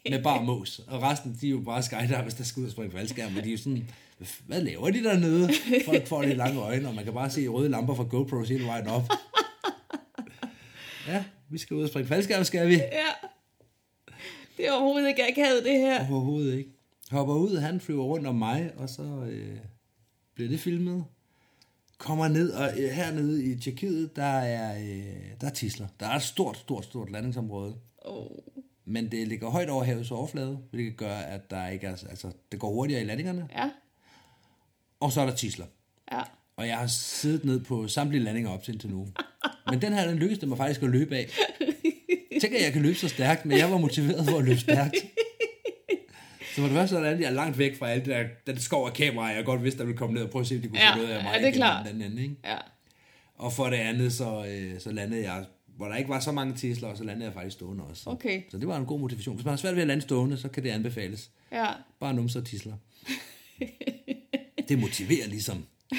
med 0.10 0.24
bare 0.24 0.44
mås. 0.44 0.80
Og 0.88 1.02
resten, 1.02 1.38
de 1.42 1.48
er 1.48 1.52
jo 1.52 1.60
bare 1.60 1.84
skydivers, 1.84 2.34
der 2.34 2.44
skal 2.44 2.62
ud 2.62 2.66
og 2.66 2.72
springe 2.72 2.92
faldskærm, 2.92 3.38
og 3.38 3.44
de 3.44 3.48
er 3.48 3.52
jo 3.52 3.58
sådan, 3.58 3.90
hvad 4.48 4.62
laver 4.62 4.90
de 4.90 5.04
dernede? 5.04 5.50
Folk 5.86 6.08
får 6.08 6.22
lidt 6.24 6.38
lange 6.38 6.60
øjne, 6.60 6.88
og 6.88 6.96
man 6.96 7.04
kan 7.04 7.14
bare 7.14 7.30
se 7.30 7.48
røde 7.48 7.70
lamper 7.70 7.96
fra 7.96 8.04
GoPros 8.04 8.50
hele 8.50 8.66
vejen 8.66 8.88
op. 8.88 9.10
Ja, 11.08 11.24
vi 11.50 11.58
skal 11.58 11.76
ud 11.76 11.84
og 11.84 11.90
springe 11.90 12.08
faldskærm, 12.08 12.44
skal 12.44 12.68
vi? 12.68 12.74
Ja. 12.74 13.28
Det 14.62 14.70
er 14.70 14.74
overhovedet 14.74 15.08
ikke 15.08 15.28
akavet, 15.28 15.64
det 15.66 15.80
her. 15.80 16.12
Overhovedet 16.12 16.58
ikke. 16.58 16.70
Hopper 17.12 17.34
ud, 17.34 17.58
han 17.58 17.80
flyver 17.80 18.04
rundt 18.04 18.28
om 18.28 18.36
mig, 18.36 18.72
og 18.78 18.90
så 18.90 19.04
øh, 19.04 19.58
bliver 20.36 20.50
det 20.50 20.60
filmet. 20.60 21.06
Kommer 21.98 22.28
ned, 22.28 22.52
og 22.52 22.70
øh, 22.80 22.90
hernede 22.90 23.46
i 23.46 23.60
Tjekkiet, 23.60 24.16
der 24.16 24.24
er, 24.24 24.80
øh, 24.80 25.42
der 25.42 25.48
er 25.48 25.52
tisler. 25.52 25.88
Der 26.00 26.08
er 26.08 26.16
et 26.16 26.22
stort, 26.22 26.58
stort, 26.58 26.86
stort 26.86 27.12
landingsområde. 27.12 27.76
Oh. 27.98 28.28
Men 28.86 29.12
det 29.12 29.28
ligger 29.28 29.50
højt 29.50 29.70
over 29.70 29.84
havets 29.84 30.12
overflade, 30.12 30.60
hvilket 30.72 30.98
gør, 30.98 31.16
at 31.16 31.52
der 31.52 31.68
ikke 31.68 31.88
er, 31.88 31.92
altså, 32.10 32.32
det 32.52 32.60
går 32.60 32.74
hurtigere 32.74 33.02
i 33.02 33.06
landingerne. 33.06 33.48
Ja. 33.52 33.70
Og 35.00 35.12
så 35.12 35.22
er 35.22 35.26
der 35.26 35.36
tisler. 35.36 35.66
Ja. 36.12 36.22
Og 36.56 36.68
jeg 36.68 36.78
har 36.78 36.88
siddet 36.88 37.46
ned 37.46 37.60
på 37.60 37.88
samtlige 37.88 38.24
landinger 38.24 38.52
op 38.52 38.64
til 38.64 38.74
indtil 38.74 38.90
nu. 38.90 39.08
Men 39.70 39.82
den 39.82 39.94
her, 39.94 40.08
den 40.08 40.18
lykkedes 40.18 40.40
det 40.40 40.50
mig 40.50 40.58
faktisk 40.58 40.84
at 40.84 40.90
løbe 40.90 41.16
af. 41.16 41.30
Tænk, 42.42 42.54
at 42.54 42.62
jeg 42.64 42.74
kan 42.74 42.82
løbe 42.82 42.96
så 42.96 43.08
stærkt, 43.08 43.46
men 43.46 43.58
jeg 43.58 43.72
var 43.72 43.78
motiveret 43.78 44.30
for 44.30 44.38
at 44.38 44.46
løbe 44.46 44.60
stærkt. 44.60 44.96
Så 46.56 46.62
for 46.62 46.64
det 46.64 46.72
første 46.72 46.96
sådan, 46.96 47.14
at 47.14 47.20
jeg 47.20 47.28
er 47.28 47.32
langt 47.34 47.58
væk 47.58 47.78
fra 47.80 47.90
alt 47.90 48.06
det 48.06 48.14
der, 48.16 48.24
den 48.48 48.60
skov 48.60 48.88
af 48.88 48.94
kameraer, 48.94 49.36
jeg 49.36 49.46
godt 49.46 49.64
vidste, 49.64 49.78
der 49.80 49.86
ville 49.86 49.98
komme 49.98 50.14
ned 50.14 50.24
og 50.24 50.30
prøve 50.30 50.42
at 50.42 50.48
se, 50.48 50.56
om 50.56 50.62
de 50.62 50.68
kunne 50.68 50.80
Ja, 50.80 50.92
få 50.94 50.98
noget 50.98 51.10
af 51.10 51.24
mig. 51.24 51.32
ja, 51.34 51.40
det 51.40 51.48
er 51.48 51.52
klart. 51.52 51.86
Den 51.94 52.02
ende, 52.02 52.22
ikke? 52.22 52.36
Ja. 52.46 52.58
Og 53.36 53.54
for 53.54 53.66
det 53.70 53.78
andet, 53.78 54.14
så, 54.14 54.46
øh, 54.46 54.80
så 54.80 54.92
landede 54.92 55.24
jeg, 55.24 55.46
hvor 55.78 55.88
der 55.88 55.96
ikke 55.96 56.10
var 56.10 56.20
så 56.20 56.32
mange 56.32 56.54
tisler, 56.56 56.88
og 56.88 56.98
så 56.98 57.04
landede 57.04 57.26
jeg 57.26 57.34
faktisk 57.34 57.54
stående 57.54 57.84
også. 57.84 58.04
Okay. 58.10 58.42
Så 58.52 58.58
det 58.58 58.68
var 58.68 58.78
en 58.78 58.86
god 58.86 59.00
motivation. 59.00 59.36
Hvis 59.36 59.46
man 59.46 59.52
har 59.52 59.58
svært 59.58 59.76
ved 59.76 59.82
at 59.82 59.88
lande 59.88 60.02
stående, 60.02 60.38
så 60.38 60.48
kan 60.48 60.64
det 60.64 60.70
anbefales. 60.70 61.30
Ja. 61.52 61.68
Bare 62.00 62.14
numser 62.14 62.40
og 62.40 62.46
tisler. 62.46 62.74
det 64.70 64.80
motiverer 64.80 65.28
ligesom. 65.28 65.66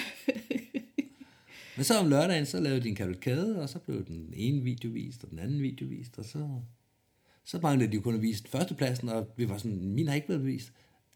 Men 1.76 1.84
så 1.84 1.98
om 1.98 2.08
lørdagen, 2.08 2.46
så 2.46 2.60
lavede 2.60 2.80
de 2.80 2.88
en 2.88 2.94
kavalkade, 2.94 3.62
og 3.62 3.68
så 3.68 3.78
blev 3.78 4.06
den 4.06 4.32
ene 4.36 4.62
video 4.62 4.90
vist, 4.90 5.24
og 5.24 5.30
den 5.30 5.38
anden 5.38 5.62
video 5.62 5.86
vist, 5.88 6.18
og 6.18 6.24
så, 6.24 6.48
så 7.44 7.58
manglede 7.62 7.90
de 7.90 7.96
jo 7.96 8.02
kun 8.02 8.14
at 8.14 8.22
vise 8.22 8.44
førstepladsen, 8.48 9.08
og 9.08 9.28
vi 9.36 9.48
var 9.48 9.58
sådan, 9.58 9.88
min 9.88 10.08
har 10.08 10.14
ikke 10.14 10.26
blevet 10.26 10.46
vist. 10.46 10.72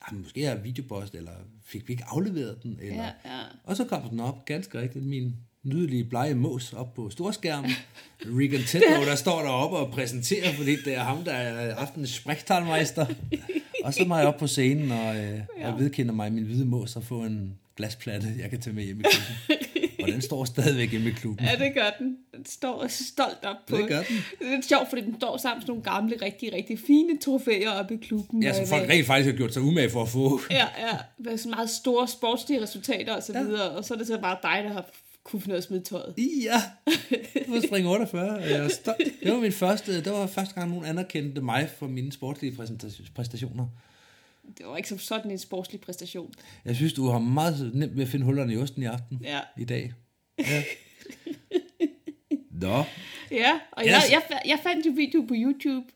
Jamen, 0.08 0.22
måske 0.22 0.44
er 0.44 0.62
videopost, 0.62 1.14
eller 1.14 1.32
fik 1.64 1.88
vi 1.88 1.92
ikke 1.92 2.04
afleveret 2.06 2.62
den? 2.62 2.78
Eller... 2.82 3.04
Ja, 3.04 3.10
ja. 3.24 3.40
Og 3.64 3.76
så 3.76 3.84
kom 3.84 4.08
den 4.10 4.20
op, 4.20 4.44
ganske 4.44 4.80
rigtigt, 4.80 5.04
min 5.04 5.36
nydelige 5.62 6.04
blege 6.04 6.34
mås 6.34 6.72
op 6.72 6.94
på 6.94 7.10
storskærmen. 7.10 7.70
Regan 8.20 8.60
Tedlow, 8.68 9.04
der 9.04 9.14
står 9.14 9.42
deroppe 9.42 9.76
og 9.76 9.92
præsenterer, 9.92 10.52
fordi 10.52 10.76
det 10.84 10.94
er 10.94 11.02
ham, 11.02 11.24
der 11.24 11.32
er 11.32 11.74
aftenens 11.74 12.10
spræktalmeister. 12.10 13.06
Og 13.84 13.94
så 13.94 14.04
jeg 14.04 14.26
op 14.26 14.36
på 14.36 14.46
scenen 14.46 14.90
og, 14.90 15.16
øh, 15.16 15.40
ja. 15.58 15.72
og 15.72 15.78
vedkender 15.78 16.14
mig 16.14 16.32
min 16.32 16.44
hvide 16.44 16.64
mås 16.64 16.96
og 16.96 17.04
få 17.04 17.24
en 17.24 17.58
glasplatte, 17.76 18.34
jeg 18.38 18.50
kan 18.50 18.60
tage 18.60 18.74
med 18.74 18.84
hjem 18.84 19.00
i 19.00 19.02
klubben. 19.02 19.65
og 20.06 20.12
den 20.12 20.22
står 20.22 20.44
stadigvæk 20.44 20.90
hjemme 20.90 21.08
i 21.08 21.12
klubben. 21.12 21.46
Ja, 21.46 21.64
det 21.64 21.74
gør 21.74 21.90
den. 21.98 22.16
står 22.46 22.86
stolt 22.88 23.44
op 23.44 23.56
på. 23.66 23.76
Det 23.76 23.88
gør 23.88 24.02
den. 24.02 24.16
Det 24.38 24.46
er 24.46 24.50
lidt 24.56 24.68
sjovt, 24.68 24.88
fordi 24.88 25.02
den 25.02 25.16
står 25.16 25.36
sammen 25.36 25.60
med 25.60 25.66
nogle 25.66 25.82
gamle, 25.82 26.16
rigtig, 26.22 26.52
rigtig 26.52 26.78
fine 26.86 27.18
trofæer 27.18 27.70
oppe 27.70 27.94
i 27.94 27.96
klubben. 27.96 28.42
Ja, 28.42 28.52
som 28.56 28.66
folk 28.66 28.90
rent 28.90 29.06
faktisk 29.06 29.30
har 29.30 29.36
gjort 29.36 29.52
sig 29.54 29.62
umage 29.62 29.90
for 29.90 30.02
at 30.02 30.08
få. 30.08 30.40
Ja, 30.50 30.56
ja. 30.78 30.96
Med 31.18 31.38
sådan 31.38 31.50
meget 31.50 31.70
store 31.70 32.08
sportslige 32.08 32.62
resultater 32.62 33.14
og 33.16 33.22
så 33.22 33.32
Ja. 33.32 33.42
videre. 33.42 33.70
Og 33.70 33.84
så 33.84 33.94
er 33.94 33.98
det 33.98 34.06
så 34.06 34.18
bare 34.20 34.36
dig, 34.42 34.64
der 34.64 34.72
har 34.72 34.84
kunne 35.24 35.40
finde 35.40 35.52
ud 35.52 35.56
af 35.56 35.60
at 35.60 35.64
smide 35.64 35.82
tøjet. 35.82 36.14
Ja, 36.44 36.62
på 37.48 37.54
spring 37.66 37.88
48. 37.88 38.30
og 38.30 38.42
Jeg 38.50 38.64
er 38.64 38.68
stolt. 38.68 38.98
Det 39.22 39.32
var 39.32 39.40
min 39.40 39.52
første, 39.52 39.96
det 40.04 40.12
var 40.12 40.26
første 40.26 40.54
gang, 40.54 40.70
nogen 40.70 40.84
anerkendte 40.86 41.40
mig 41.40 41.68
for 41.78 41.86
mine 41.86 42.12
sportslige 42.12 42.56
præstationer. 43.14 43.66
Det 44.58 44.66
var 44.66 44.76
ikke 44.76 44.88
som 44.88 44.98
sådan 44.98 45.30
en 45.30 45.38
sportslig 45.38 45.80
præstation. 45.80 46.32
Jeg 46.64 46.76
synes, 46.76 46.92
du 46.92 47.06
har 47.08 47.18
meget 47.18 47.70
nemt 47.74 47.96
ved 47.96 48.02
at 48.02 48.08
finde 48.08 48.24
hullerne 48.24 48.52
i 48.52 48.56
osten 48.56 48.82
i 48.82 48.86
aften. 48.86 49.20
Ja. 49.24 49.40
I 49.58 49.64
dag. 49.64 49.92
Ja. 50.38 50.62
Nå. 52.50 52.84
Ja, 53.30 53.60
og 53.72 53.86
jeg, 53.86 54.02
jeg, 54.10 54.22
jeg 54.46 54.58
fandt 54.62 54.86
jo 54.86 54.92
video 54.96 55.20
på 55.28 55.34
YouTube. 55.36 55.86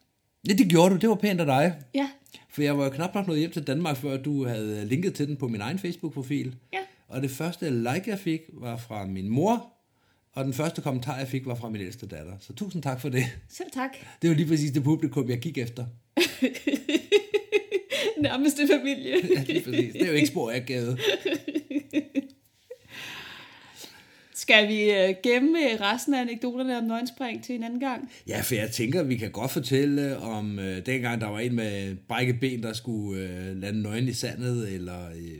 Ja, 0.48 0.52
det 0.52 0.68
gjorde 0.68 0.94
du. 0.94 1.00
Det 1.00 1.08
var 1.08 1.14
pænt 1.14 1.40
af 1.40 1.46
dig. 1.46 1.74
Ja, 1.94 2.10
For 2.48 2.62
jeg 2.62 2.78
var 2.78 2.84
jo 2.84 2.90
knap 2.90 3.14
nok 3.14 3.26
nået 3.26 3.38
hjem 3.38 3.50
til 3.50 3.66
Danmark, 3.66 3.96
før 3.96 4.16
du 4.16 4.46
havde 4.46 4.86
linket 4.86 5.14
til 5.14 5.28
den 5.28 5.36
på 5.36 5.48
min 5.48 5.60
egen 5.60 5.78
Facebook-profil. 5.78 6.56
ja. 6.72 6.78
Og 7.08 7.22
det 7.22 7.30
første 7.30 7.70
like, 7.70 8.02
jeg 8.06 8.18
fik, 8.18 8.40
var 8.52 8.76
fra 8.76 9.06
min 9.06 9.28
mor. 9.28 9.72
Og 10.32 10.44
den 10.44 10.52
første 10.54 10.82
kommentar, 10.82 11.18
jeg 11.18 11.28
fik, 11.28 11.46
var 11.46 11.54
fra 11.54 11.68
min 11.68 11.80
ældste 11.80 12.06
datter. 12.06 12.32
Så 12.40 12.52
tusind 12.52 12.82
tak 12.82 13.00
for 13.00 13.08
det. 13.08 13.24
Selv 13.48 13.70
tak. 13.70 13.90
Det 14.22 14.30
var 14.30 14.36
lige 14.36 14.46
præcis 14.48 14.70
det 14.70 14.84
publikum, 14.84 15.28
jeg 15.28 15.38
gik 15.38 15.58
efter. 15.58 15.86
Nærmeste 18.28 18.68
familie. 18.68 19.14
Ja, 19.36 19.42
lige 19.46 19.60
præcis. 19.64 19.92
Det 19.92 20.02
er 20.02 20.06
jo 20.06 20.12
ikke 20.12 20.26
spor, 20.26 20.50
jeg 20.50 20.64
gav. 20.64 20.82
Skal 24.34 24.68
vi 24.68 24.90
øh, 24.90 25.14
gemme 25.22 25.58
resten 25.80 26.14
af 26.14 26.20
anekdoterne 26.20 26.78
om 26.78 26.84
nøgenspring 26.84 27.44
til 27.44 27.54
en 27.54 27.62
anden 27.62 27.80
gang? 27.80 28.10
Ja, 28.28 28.40
for 28.40 28.54
jeg 28.54 28.70
tænker, 28.70 29.02
vi 29.02 29.16
kan 29.16 29.30
godt 29.30 29.50
fortælle 29.50 30.18
om 30.18 30.58
øh, 30.58 30.86
dengang, 30.86 31.20
der 31.20 31.26
var 31.26 31.38
en 31.38 31.54
med 31.54 31.96
brækket 32.08 32.40
ben, 32.40 32.62
der 32.62 32.72
skulle 32.72 33.22
øh, 33.22 33.56
lande 33.56 33.82
nøgen 33.82 34.08
i 34.08 34.12
sandet, 34.12 34.72
eller 34.74 35.08
øh, 35.10 35.38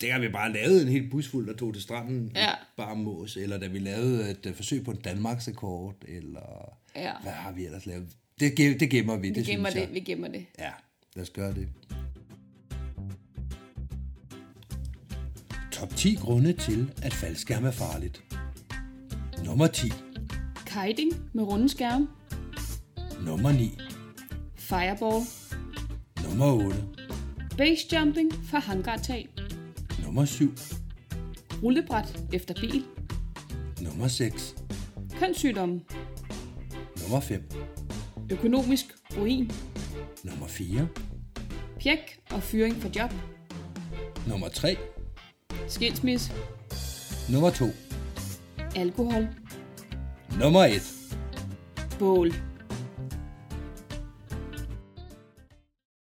dengang 0.00 0.22
vi 0.22 0.28
bare 0.28 0.52
lavede 0.52 0.82
en 0.82 0.88
hel 0.88 1.10
bus 1.10 1.28
fuld, 1.28 1.46
der 1.46 1.54
tog 1.56 1.74
til 1.74 1.82
stranden 1.82 2.32
Ja. 2.36 2.50
bare 2.76 2.96
mås, 2.96 3.36
eller 3.36 3.58
da 3.58 3.66
vi 3.66 3.78
lavede 3.78 4.30
et 4.30 4.46
øh, 4.46 4.54
forsøg 4.54 4.84
på 4.84 4.90
en 4.90 5.00
Danmarksrekord, 5.04 5.94
eller 6.08 6.72
Ja. 6.96 7.12
hvad 7.22 7.32
har 7.32 7.52
vi 7.52 7.64
ellers 7.64 7.86
lavet? 7.86 8.06
Det, 8.40 8.58
det 8.80 8.90
gemmer 8.90 9.16
vi, 9.16 9.28
Vi 9.28 9.34
det 9.34 9.46
gemmer 9.46 9.70
synes 9.70 9.86
det, 9.86 9.94
vi 9.94 10.00
gemmer 10.00 10.28
det. 10.28 10.44
jeg. 10.58 10.64
Ja, 10.64 10.70
lad 11.16 11.22
os 11.22 11.30
gøre 11.30 11.54
det. 11.54 11.68
Top 15.78 15.96
10 15.96 16.14
grunde 16.14 16.52
til, 16.52 16.94
at 17.02 17.14
faldskærm 17.14 17.64
er 17.64 17.70
farligt. 17.70 18.22
Nummer 19.44 19.66
10. 19.66 19.92
Kiting 20.66 21.12
med 21.32 21.44
runde 21.44 21.68
skærm. 21.68 22.08
Nummer 23.26 23.52
9. 23.52 23.78
Fireball. 24.56 25.24
Nummer 26.24 26.64
8. 26.66 26.84
Base 27.56 27.86
jumping 27.92 28.32
fra 28.44 28.58
hangartag. 28.58 29.28
Nummer 30.04 30.24
7. 30.24 30.54
Rullebræt 31.62 32.24
efter 32.32 32.54
bil. 32.54 32.84
Nummer 33.80 34.08
6. 34.08 34.54
Kønssygdomme. 35.18 35.80
Nummer 37.02 37.20
5. 37.20 37.50
Økonomisk 38.32 38.84
ruin. 39.16 39.50
Nummer 40.24 40.46
4. 40.46 40.88
Pjek 41.80 42.20
og 42.30 42.42
fyring 42.42 42.76
for 42.76 42.90
job. 42.96 43.12
Nummer 44.26 44.48
3. 44.48 44.76
Skilsmisse. 45.68 46.32
Nummer 47.32 47.50
2. 47.50 47.64
Alkohol. 48.76 49.28
Nummer 50.40 50.64
1. 50.64 50.82
Bål. 51.98 52.32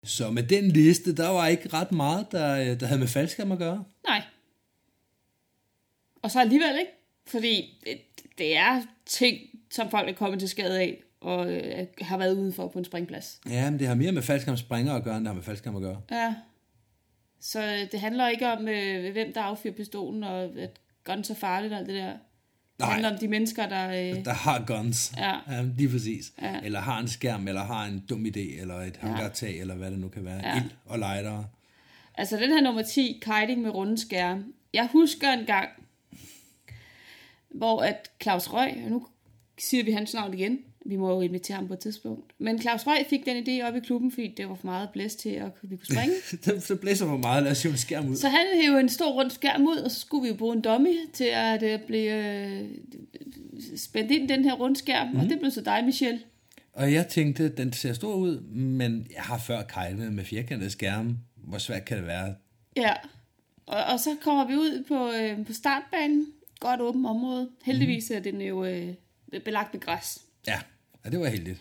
Så 0.05 0.31
med 0.31 0.43
den 0.43 0.69
liste, 0.71 1.17
der 1.17 1.29
var 1.29 1.47
ikke 1.47 1.69
ret 1.69 1.93
meget, 1.93 2.27
der, 2.33 2.75
der 2.75 2.87
havde 2.87 3.01
med 3.01 3.09
faldskærm 3.09 3.53
at 3.53 3.59
gøre. 3.59 3.85
Nej. 4.07 4.23
Og 6.23 6.31
så 6.31 6.41
alligevel 6.41 6.79
ikke. 6.79 6.93
Fordi 7.27 7.81
det, 7.85 7.99
det 8.39 8.57
er 8.57 8.83
ting, 9.07 9.39
som 9.71 9.91
folk 9.91 10.09
er 10.09 10.13
kommet 10.13 10.41
til 10.41 10.49
skade 10.49 10.81
af, 10.81 11.03
og 11.21 11.53
øh, 11.53 11.87
har 12.01 12.19
været 12.19 12.37
udenfor 12.37 12.69
på 12.69 12.79
en 12.79 12.85
springplads. 12.85 13.41
Ja, 13.51 13.71
men 13.71 13.79
det 13.79 13.87
har 13.87 13.95
mere 13.95 14.13
med 14.13 14.23
faldskærmspringer 14.23 14.95
at 14.95 15.05
gøre, 15.05 15.17
end 15.17 15.25
det 15.25 15.29
har 15.29 15.35
med 15.35 15.43
faldskærm 15.43 15.77
at 15.77 15.83
gøre. 15.83 16.01
Ja. 16.11 16.35
Så 17.47 17.63
øh, 17.63 17.93
det 17.93 18.01
handler 18.01 18.29
ikke 18.29 18.53
om, 18.53 18.69
øh, 18.69 19.13
hvem 19.13 19.33
der 19.33 19.41
affyrer 19.41 19.75
pistolen, 19.75 20.25
og 20.25 20.43
at 20.43 20.81
guns 21.05 21.31
er 21.31 21.35
farligt 21.35 21.73
og 21.73 21.79
alt 21.79 21.89
det 21.89 21.95
der. 21.95 22.11
Det 22.11 22.19
Nej. 22.79 22.91
handler 22.91 23.13
om 23.13 23.19
de 23.19 23.29
mennesker, 23.29 23.69
der... 23.69 23.89
Øh, 23.89 24.25
Der 24.25 24.33
har 24.33 24.65
guns. 24.67 25.13
Ja. 25.17 25.35
ja 25.49 25.63
lige 25.63 25.89
præcis. 25.89 26.33
Ja. 26.43 26.61
Eller 26.63 26.81
har 26.81 27.01
en 27.01 27.09
skærm, 27.09 27.49
eller 27.49 27.65
har 27.65 27.87
en 27.87 28.05
dum 28.09 28.27
idé, 28.27 28.61
eller 28.61 28.75
et 28.75 28.97
hangartag, 28.97 29.61
eller 29.61 29.75
hvad 29.75 29.91
det 29.91 29.99
nu 29.99 30.09
kan 30.09 30.25
være. 30.25 30.41
Ja. 30.49 30.57
Ild 30.57 30.71
og 30.87 30.99
lightere. 30.99 31.47
Altså 32.15 32.37
den 32.37 32.51
her 32.51 32.61
nummer 32.61 32.83
10, 32.83 33.23
kiting 33.23 33.63
med 33.63 33.71
runde 33.71 33.99
skærm. 33.99 34.55
Jeg 34.73 34.89
husker 34.93 35.33
en 35.33 35.47
gang, 35.47 35.69
hvor 37.49 37.83
at 37.83 38.11
Claus 38.23 38.53
Røg, 38.53 38.81
og 38.85 38.91
nu 38.91 39.07
siger 39.59 39.85
vi 39.85 39.93
hans 39.93 40.15
navn 40.15 40.35
igen, 40.35 40.59
vi 40.85 40.97
må 40.97 41.15
jo 41.15 41.21
invitere 41.21 41.57
ham 41.57 41.69
på 41.69 41.75
et 41.75 41.79
tidspunkt, 41.79 42.33
men 42.39 42.61
Claus 42.61 42.87
Røg 42.87 43.07
fik 43.11 43.27
den 43.27 43.45
idé 43.47 43.67
op 43.69 43.77
i 43.77 43.81
klubben, 43.81 44.13
fordi 44.13 44.35
det 44.37 44.49
var 44.49 44.55
for 44.55 44.67
meget 44.67 44.91
blæst 44.91 45.19
til, 45.19 45.29
at 45.29 45.51
vi 45.63 45.77
kunne 45.77 45.87
springe. 45.87 46.61
så 46.69 46.77
blæser 46.77 47.07
for 47.07 47.17
meget, 47.17 47.43
lad 47.43 47.53
os 47.53 47.63
hive 47.63 47.73
en 47.73 47.79
skærm 47.79 48.09
ud. 48.09 48.17
så 48.17 48.29
han 48.29 48.47
hævde 48.63 48.81
en 48.81 48.89
stor 48.89 49.13
rund 49.13 49.31
skærm 49.31 49.63
ud, 49.63 49.77
og 49.77 49.91
så 49.91 50.01
skulle 50.01 50.23
vi 50.23 50.29
jo 50.29 50.35
bruge 50.35 50.57
en 50.57 50.63
dummy 50.63 50.97
til 51.13 51.29
at 51.33 51.63
øh, 51.63 51.79
blive 51.87 52.13
øh, 52.13 52.69
spændt 53.77 54.11
ind 54.11 54.31
i 54.31 54.35
den 54.35 54.45
her 54.45 54.53
rundskærm, 54.53 55.09
mm. 55.09 55.21
og 55.21 55.29
det 55.29 55.39
blev 55.39 55.51
så 55.51 55.61
dig, 55.61 55.85
Michelle. 55.85 56.21
Og 56.73 56.93
jeg 56.93 57.09
tænkte, 57.09 57.49
den 57.49 57.73
ser 57.73 57.93
stor 57.93 58.15
ud, 58.15 58.41
men 58.51 59.07
jeg 59.15 59.23
har 59.23 59.39
før 59.39 59.63
kejlet 59.63 60.13
med 60.13 60.25
firkantede 60.25 60.71
skærme. 60.71 61.17
Hvor 61.37 61.59
svært 61.59 61.85
kan 61.85 61.97
det 61.97 62.07
være? 62.07 62.35
Ja, 62.77 62.93
og, 63.67 63.85
og 63.85 64.01
så 64.01 64.17
kommer 64.23 64.47
vi 64.47 64.55
ud 64.55 64.85
på, 64.89 65.13
øh, 65.13 65.47
på 65.47 65.53
startbanen, 65.53 66.27
godt 66.61 66.81
åbent 66.81 67.07
område. 67.07 67.51
Heldigvis 67.65 68.11
er 68.11 68.21
den 68.21 68.41
jo 68.41 68.65
øh, 68.65 68.95
belagt 69.45 69.75
med 69.75 69.81
græs. 69.81 70.21
Ja, 70.47 70.61
og 71.05 71.13
det 71.13 71.21
var 71.21 71.27
heldigt. 71.29 71.59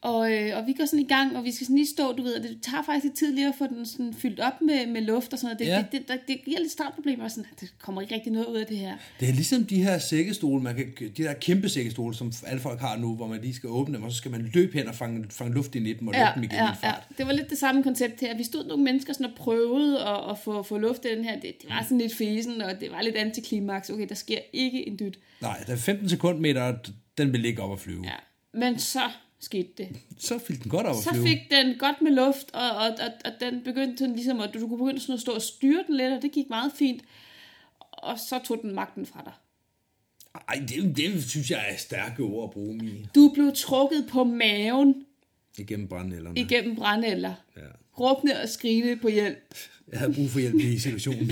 Og, 0.00 0.32
øh, 0.32 0.56
og 0.56 0.66
vi 0.66 0.72
går 0.72 0.84
sådan 0.86 1.00
i 1.04 1.08
gang, 1.08 1.36
og 1.36 1.44
vi 1.44 1.52
skal 1.52 1.64
sådan 1.66 1.76
lige 1.76 1.86
stå, 1.88 2.12
du 2.12 2.22
ved, 2.22 2.42
det 2.42 2.58
tager 2.62 2.82
faktisk 2.82 3.04
lidt 3.04 3.16
tid 3.16 3.34
lige 3.34 3.48
at 3.48 3.54
få 3.58 3.66
den 3.66 3.86
sådan 3.86 4.14
fyldt 4.14 4.40
op 4.40 4.52
med, 4.62 4.86
med 4.86 5.00
luft 5.00 5.32
og 5.32 5.38
sådan 5.38 5.46
noget. 5.46 5.58
Det, 5.58 5.66
Ja. 5.66 5.72
ja. 5.76 5.82
det, 5.82 5.92
det, 5.92 6.08
det, 6.08 6.20
det 6.28 6.44
giver 6.44 6.58
lidt 6.60 6.72
startproblemer, 6.72 7.24
og 7.24 7.30
sådan, 7.30 7.44
det 7.60 7.74
kommer 7.78 8.00
ikke 8.02 8.14
rigtig 8.14 8.32
noget 8.32 8.46
ud 8.46 8.56
af 8.56 8.66
det 8.66 8.76
her. 8.78 8.96
Det 9.20 9.28
er 9.28 9.32
ligesom 9.32 9.64
de 9.64 9.82
her 9.82 9.98
sækkestole, 9.98 10.62
man 10.62 10.74
kan, 10.76 10.92
de 10.98 11.22
der 11.22 11.32
kæmpe 11.34 11.68
sækkestole, 11.68 12.14
som 12.14 12.32
alle 12.46 12.60
folk 12.60 12.80
har 12.80 12.96
nu, 12.96 13.14
hvor 13.14 13.26
man 13.26 13.40
lige 13.40 13.54
skal 13.54 13.68
åbne 13.70 13.94
dem, 13.96 14.02
og 14.04 14.10
så 14.12 14.16
skal 14.16 14.30
man 14.30 14.50
løbe 14.54 14.78
hen 14.78 14.88
og 14.88 14.94
fange, 14.94 15.24
fange 15.30 15.54
luft 15.54 15.74
ind 15.74 15.86
i 15.86 15.92
dem 15.92 16.08
og 16.08 16.14
lukke 16.14 16.26
Ja, 16.26 16.32
dem 16.34 16.42
igen 16.42 16.52
ja, 16.56 16.64
i 16.72 16.76
ja, 16.82 16.90
fart. 16.90 17.02
det 17.18 17.26
var 17.26 17.32
lidt 17.32 17.50
det 17.50 17.58
samme 17.58 17.82
koncept 17.82 18.20
her. 18.20 18.36
Vi 18.36 18.44
stod 18.44 18.66
nogle 18.66 18.84
mennesker 18.84 19.12
sådan 19.12 19.26
og 19.26 19.32
prøvede 19.36 20.00
at, 20.06 20.30
at 20.30 20.38
få, 20.38 20.62
få 20.62 20.78
luft 20.78 21.04
i 21.04 21.08
den 21.16 21.24
her. 21.24 21.34
Det, 21.40 21.52
det 21.62 21.70
var 21.70 21.82
sådan 21.82 21.98
lidt 21.98 22.14
fesen, 22.14 22.62
og 22.62 22.80
det 22.80 22.90
var 22.90 23.02
lidt 23.02 23.16
antiklimaks. 23.16 23.90
Okay, 23.90 24.08
der 24.08 24.14
sker 24.14 24.38
ikke 24.52 24.88
en 24.88 24.98
dyt. 24.98 25.18
Nej, 25.40 25.64
der 25.66 25.72
er 25.72 25.76
15 25.76 26.08
sekundmeter, 26.08 26.74
den 27.18 27.32
vil 27.32 27.40
ligge 27.40 27.62
op 27.62 27.70
og 27.70 27.80
flyve. 27.80 28.02
Ja. 28.04 28.10
Men 28.54 28.78
så 28.78 29.10
skete 29.40 29.68
det. 29.78 29.88
Så 30.18 30.38
fik 30.38 30.62
den 30.62 30.70
godt 30.70 30.86
op 30.86 30.94
Så 30.94 31.22
fik 31.26 31.38
den 31.50 31.78
godt 31.78 32.02
med 32.02 32.10
luft, 32.12 32.50
og, 32.52 32.70
og, 32.70 32.86
og, 32.86 33.12
og 33.24 33.32
den 33.40 33.64
begyndte 33.64 33.98
sådan 33.98 34.14
ligesom, 34.14 34.40
at 34.40 34.50
du, 34.54 34.60
du 34.60 34.68
kunne 34.68 34.78
begynde 34.78 35.00
sådan 35.00 35.14
at 35.14 35.20
stå 35.20 35.32
og 35.32 35.42
styre 35.42 35.84
den 35.86 35.96
lidt, 35.96 36.12
og 36.12 36.22
det 36.22 36.32
gik 36.32 36.48
meget 36.50 36.72
fint. 36.78 37.02
Og 37.80 38.18
så 38.18 38.40
tog 38.44 38.58
den 38.62 38.74
magten 38.74 39.06
fra 39.06 39.22
dig. 39.24 39.32
Ej, 40.48 40.62
det, 40.68 40.96
det 40.96 41.24
synes 41.24 41.50
jeg 41.50 41.64
er 41.70 41.76
stærke 41.76 42.22
ord 42.22 42.44
at 42.44 42.50
bruge, 42.50 42.76
Mie. 42.76 43.08
Du 43.14 43.30
blev 43.34 43.52
trukket 43.54 44.06
på 44.10 44.24
maven 44.24 44.94
Igennem 45.58 45.88
brandnælderne. 45.88 46.40
igennem 46.40 46.76
brændeller. 46.76 47.34
Ja. 47.56 47.60
Råbne 48.00 48.40
og 48.40 48.48
skrigende 48.48 48.96
på 48.96 49.08
hjælp. 49.08 49.54
Jeg 49.92 49.98
havde 49.98 50.12
brug 50.14 50.30
for 50.30 50.40
hjælp 50.40 50.54
i 50.54 50.78
situationen. 50.78 51.30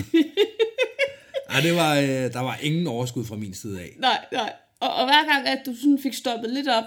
Ej, 1.48 1.60
det 1.60 1.74
var, 1.74 1.96
øh, 1.96 2.08
der 2.08 2.40
var 2.40 2.56
ingen 2.62 2.86
overskud 2.86 3.24
fra 3.24 3.36
min 3.36 3.54
side 3.54 3.80
af. 3.80 3.90
Nej, 3.98 4.24
nej. 4.32 4.52
Og, 4.80 4.94
og 4.94 5.04
hver 5.04 5.32
gang, 5.32 5.48
at 5.48 5.62
du 5.66 5.74
sådan 5.74 5.98
fik 6.02 6.14
stoppet 6.14 6.50
lidt 6.50 6.68
op, 6.68 6.84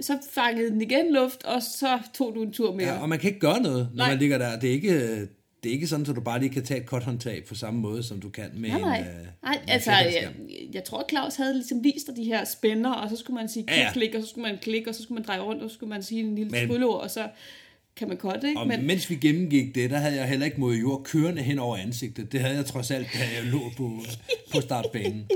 så 0.00 0.18
fangede 0.30 0.70
den 0.70 0.80
igen 0.80 1.12
luft, 1.12 1.44
og 1.44 1.62
så 1.62 1.98
tog 2.14 2.32
du 2.34 2.42
en 2.42 2.52
tur 2.52 2.74
mere. 2.74 2.92
Ja, 2.94 3.00
og 3.02 3.08
man 3.08 3.18
kan 3.18 3.28
ikke 3.28 3.40
gøre 3.40 3.62
noget, 3.62 3.88
når 3.94 4.04
Nej. 4.04 4.08
man 4.10 4.18
ligger 4.18 4.38
der. 4.38 4.58
Det 4.58 4.68
er 4.68 4.74
ikke, 4.74 5.20
det 5.62 5.70
er 5.70 5.74
ikke 5.74 5.86
sådan, 5.86 6.06
at 6.10 6.16
du 6.16 6.20
bare 6.20 6.40
lige 6.40 6.50
kan 6.50 6.64
tage 6.64 6.80
et 6.80 6.86
kort 6.86 7.02
håndtag 7.02 7.44
på 7.48 7.54
samme 7.54 7.80
måde, 7.80 8.02
som 8.02 8.20
du 8.20 8.28
kan 8.30 8.50
med 8.54 8.68
Nej, 8.68 8.80
nej. 8.80 8.98
en, 8.98 9.04
øh, 9.04 9.26
nej 9.42 9.58
altså, 9.68 9.90
jeg, 9.90 10.32
jeg 10.72 10.84
tror, 10.84 11.04
Claus 11.10 11.36
havde 11.36 11.54
ligesom 11.54 11.84
vist 11.84 12.06
dig 12.06 12.16
de 12.16 12.24
her 12.24 12.44
spænder, 12.44 12.90
og 12.90 13.10
så 13.10 13.16
skulle 13.16 13.34
man 13.34 13.48
sige 13.48 13.64
Ja, 13.68 13.74
klik, 13.74 13.84
ja. 13.84 13.92
klik, 13.92 14.14
og 14.14 14.22
så 14.22 14.28
skulle 14.28 14.42
man 14.50 14.58
klikke, 14.62 14.90
og 14.90 14.94
så 14.94 15.02
skulle 15.02 15.16
man 15.16 15.24
dreje 15.24 15.40
rundt, 15.40 15.62
og 15.62 15.70
så 15.70 15.74
skulle 15.74 15.90
man 15.90 16.02
sige 16.02 16.20
en 16.20 16.34
lille 16.34 16.66
trylleord, 16.66 17.00
og 17.00 17.10
så 17.10 17.28
kan 17.96 18.08
man 18.08 18.16
godt, 18.16 18.44
ikke? 18.44 18.60
Og 18.60 18.66
Men, 18.66 18.86
mens 18.86 19.10
vi 19.10 19.14
gennemgik 19.14 19.74
det, 19.74 19.90
der 19.90 19.96
havde 19.96 20.14
jeg 20.14 20.28
heller 20.28 20.46
ikke 20.46 20.60
mod 20.60 20.74
jord 20.74 21.04
kørende 21.04 21.42
hen 21.42 21.58
over 21.58 21.76
ansigtet. 21.76 22.32
Det 22.32 22.40
havde 22.40 22.56
jeg 22.56 22.66
trods 22.66 22.90
alt, 22.90 23.06
da 23.14 23.18
jeg 23.18 23.44
lå 23.52 23.60
på, 23.76 24.00
på 24.52 24.60
startbanen. 24.60 25.26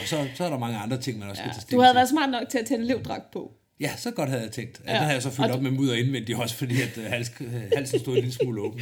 Og 0.00 0.06
så, 0.06 0.26
så 0.34 0.44
er 0.44 0.50
der 0.50 0.58
mange 0.58 0.78
andre 0.78 1.00
ting, 1.00 1.18
man 1.18 1.28
også 1.28 1.40
skal 1.40 1.48
ja, 1.48 1.60
tage 1.60 1.76
du 1.76 1.80
havde 1.80 1.94
været 1.94 2.08
smart 2.08 2.30
nok 2.30 2.48
til 2.48 2.58
at 2.58 2.66
tage 2.66 2.78
en 2.78 2.84
elevdragt 2.84 3.30
på. 3.30 3.52
Ja, 3.80 3.96
så 3.96 4.10
godt 4.10 4.28
havde 4.28 4.42
jeg 4.42 4.52
tænkt. 4.52 4.80
Ja, 4.84 4.90
Ja. 4.90 4.94
Den 4.94 5.02
havde 5.02 5.14
jeg 5.14 5.22
så 5.22 5.30
fyldt 5.30 5.50
op 5.50 5.62
med 5.62 5.70
mudder 5.70 5.94
indvendigt 5.94 6.38
også, 6.38 6.54
fordi 6.54 6.82
at 6.82 6.98
øh, 6.98 7.04
hals, 7.04 7.32
øh, 7.40 7.52
halsen 7.76 8.00
stod 8.00 8.14
en 8.14 8.20
lille 8.20 8.32
smule 8.34 8.62
åben. 8.62 8.80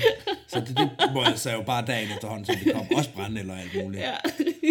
Så 0.49 0.61
det, 0.61 0.69
det 0.79 1.13
må 1.13 1.25
jeg 1.25 1.39
så 1.39 1.53
jo 1.53 1.63
bare 1.63 1.87
dagen 1.87 2.09
efterhånden, 2.11 2.47
så 2.47 2.57
det 2.65 2.73
kom 2.75 2.87
også 2.97 3.13
brænde 3.13 3.41
eller 3.41 3.57
alt 3.57 3.85
muligt. 3.85 4.03
Ja. 4.03 4.15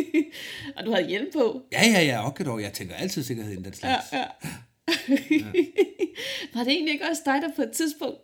og 0.78 0.86
du 0.86 0.92
havde 0.94 1.08
hjelm 1.08 1.28
på. 1.34 1.62
Ja, 1.72 1.88
ja, 1.88 2.04
ja, 2.04 2.28
okay 2.28 2.46
dog. 2.46 2.62
Jeg 2.62 2.74
tænker 2.74 2.96
altid 2.96 3.24
sikkerhed 3.24 3.52
i 3.54 3.56
den 3.56 3.74
slags. 3.74 4.06
Ja, 4.14 4.18
ja. 4.18 4.26
Var 6.54 6.64
det 6.64 6.74
egentlig 6.74 6.94
ikke 6.94 7.06
også 7.10 7.22
dig, 7.26 7.42
der 7.42 7.50
på 7.56 7.62
et 7.62 7.72
tidspunkt 7.72 8.20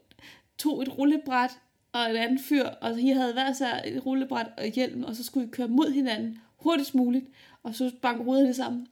tog 0.58 0.82
et 0.82 0.98
rullebræt 0.98 1.50
og 1.94 2.10
en 2.10 2.16
anden 2.16 2.40
fyr, 2.50 2.66
og 2.66 3.00
I 3.00 3.10
havde 3.10 3.36
været 3.36 3.58
så 3.58 3.82
et 3.86 4.06
rullebræt 4.06 4.48
og 4.58 4.66
hjelm, 4.66 5.04
og 5.04 5.16
så 5.16 5.24
skulle 5.24 5.48
I 5.48 5.50
køre 5.52 5.68
mod 5.68 5.92
hinanden 5.94 6.38
hurtigst 6.58 6.96
muligt, 6.96 7.26
og 7.64 7.76
så 7.76 7.92
banke 8.02 8.24
hovederne 8.24 8.54
sammen. 8.54 8.88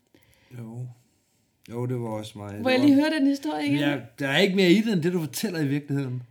Jo. 0.60 0.88
Jo, 1.72 1.86
det 1.86 2.00
var 2.02 2.08
også 2.10 2.38
mig. 2.38 2.54
Må 2.62 2.70
det 2.70 2.74
jeg 2.74 2.80
var... 2.82 2.86
lige 2.86 2.96
høre 2.96 3.10
den 3.10 3.28
historie 3.28 3.66
igen? 3.66 3.80
Ja, 3.80 3.98
der 4.20 4.28
er 4.28 4.38
ikke 4.38 4.56
mere 4.56 4.70
i 4.72 4.82
det, 4.82 4.94
end 4.94 5.04
det, 5.04 5.14
du 5.14 5.20
fortæller 5.20 5.60
i 5.60 5.68
virkeligheden. 5.68 6.24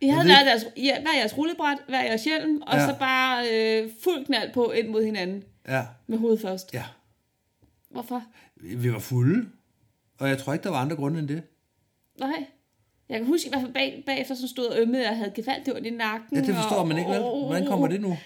I 0.00 0.06
Jeg 0.06 0.14
havde 0.14 0.26
hver 0.28 0.44
deres, 0.44 0.66
ja, 0.76 1.00
hver 1.00 1.10
jeres 1.18 1.38
rullebræt, 1.38 1.78
hver 1.88 2.02
jeres 2.04 2.24
hjelm, 2.24 2.62
og 2.66 2.74
Ja. 2.76 2.86
så 2.86 2.94
bare 2.98 3.44
øh, 3.52 3.88
fuld 4.04 4.26
knald 4.26 4.52
på 4.52 4.70
ind 4.70 4.88
mod 4.88 5.04
hinanden 5.04 5.44
Ja, 5.68 5.82
med 6.06 6.18
hovedet 6.18 6.40
først. 6.40 6.74
ja. 6.74 6.84
Hvorfor? 7.90 8.22
Vi 8.56 8.92
var 8.92 8.98
fulde, 8.98 9.48
og 10.18 10.28
jeg 10.28 10.38
tror 10.38 10.52
ikke, 10.52 10.62
der 10.62 10.70
var 10.70 10.80
andre 10.80 10.96
grunde 10.96 11.18
end 11.18 11.28
det. 11.28 11.42
Nej. 12.20 12.44
Jeg 13.08 13.18
kan 13.18 13.26
huske 13.26 13.46
i 13.46 13.50
hvert 13.50 13.60
fald 13.62 13.72
bag, 13.72 14.02
bagefter, 14.06 14.34
så 14.34 14.48
stod 14.48 14.66
og 14.66 14.78
ømmede, 14.80 15.06
og 15.06 15.16
havde 15.16 15.32
gevaldigt 15.34 15.76
ondt 15.76 15.86
i 15.86 15.90
nakken. 15.90 16.36
Ja, 16.38 16.40
det 16.46 16.54
forstår 16.54 16.76
og, 16.76 16.88
man 16.88 16.98
ikke, 16.98 17.10
vel? 17.10 17.20
Hvordan 17.20 17.66
kommer 17.66 17.88
det 17.88 18.00
nu? 18.00 18.08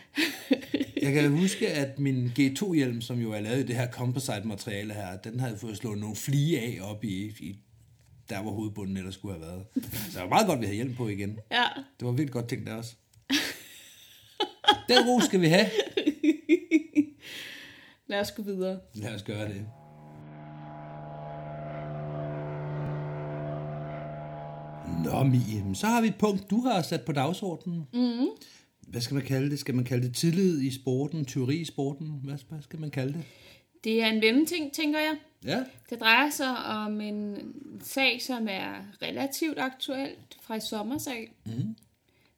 Jeg 1.03 1.13
kan 1.13 1.39
huske, 1.39 1.69
at 1.69 1.99
min 1.99 2.27
G2-hjelm, 2.27 3.01
som 3.01 3.19
jo 3.19 3.33
er 3.33 3.41
lavet 3.41 3.59
i 3.59 3.67
det 3.67 3.77
her 3.77 3.91
composite-materiale 3.91 4.95
her, 4.95 5.17
den 5.17 5.41
havde 5.41 5.59
fået 5.59 5.77
slået 5.77 5.99
nogle 5.99 6.17
flige 6.17 6.61
af 6.61 6.79
op 6.91 7.05
i, 7.05 7.25
i 7.41 7.57
der, 8.29 8.43
hvor 8.43 8.51
hovedbunden 8.51 8.97
ellers 8.97 9.15
skulle 9.15 9.35
have 9.35 9.47
været. 9.47 9.65
Så 9.93 10.11
det 10.13 10.23
var 10.23 10.29
meget 10.29 10.47
godt, 10.47 10.61
vi 10.61 10.65
havde 10.65 10.77
hjelm 10.77 10.95
på 10.95 11.09
igen. 11.09 11.39
Ja. 11.51 11.65
Det 12.01 12.07
var 12.07 12.13
virkelig 12.13 12.33
godt 12.33 12.49
tænkt 12.49 12.69
af 12.69 12.75
os. 12.75 12.97
Den 14.89 15.07
ro 15.09 15.21
skal 15.21 15.41
vi 15.41 15.47
have. 15.47 15.67
Lad 18.07 18.21
os 18.21 18.33
gå 18.33 18.43
videre. 18.43 18.81
Lad 18.95 19.15
os 19.15 19.23
gøre 19.23 19.49
det. 19.49 19.67
Nå, 25.05 25.23
Mie, 25.23 25.75
så 25.75 25.87
har 25.87 26.01
vi 26.01 26.07
et 26.07 26.19
punkt, 26.19 26.51
du 26.51 26.61
har 26.61 26.83
sat 26.83 27.05
på 27.05 27.13
dagsordenen. 27.13 27.87
Mm. 27.93 28.27
Hvad 28.93 29.01
skal 29.01 29.14
man 29.14 29.24
kalde 29.24 29.51
det? 29.51 29.59
Skal 29.59 29.74
man 29.74 29.84
kalde 29.84 30.07
det 30.07 30.16
tillid 30.16 30.62
i 30.62 30.70
sporten, 30.70 31.24
teori 31.24 31.57
i 31.57 31.64
sporten? 31.64 32.20
Hvad, 32.24 32.38
hvad 32.49 32.62
skal 32.62 32.80
man 32.80 32.90
kalde 32.90 33.12
det? 33.12 33.24
Det 33.84 34.03
er 34.03 34.07
en 34.07 34.20
mellemting, 34.20 34.72
tænker 34.72 34.99
jeg. 34.99 35.16
Ja, 35.45 35.64
Det 35.90 36.01
drejer 36.01 36.30
sig 36.30 36.57
om 36.57 37.01
en 37.01 37.36
sag, 37.82 38.22
som 38.22 38.49
er 38.51 38.74
relativt 39.03 39.59
aktuelt 39.59 40.38
fra 40.43 40.55
i 40.55 40.61
sommersag. 40.61 41.32
Mm. 41.47 41.76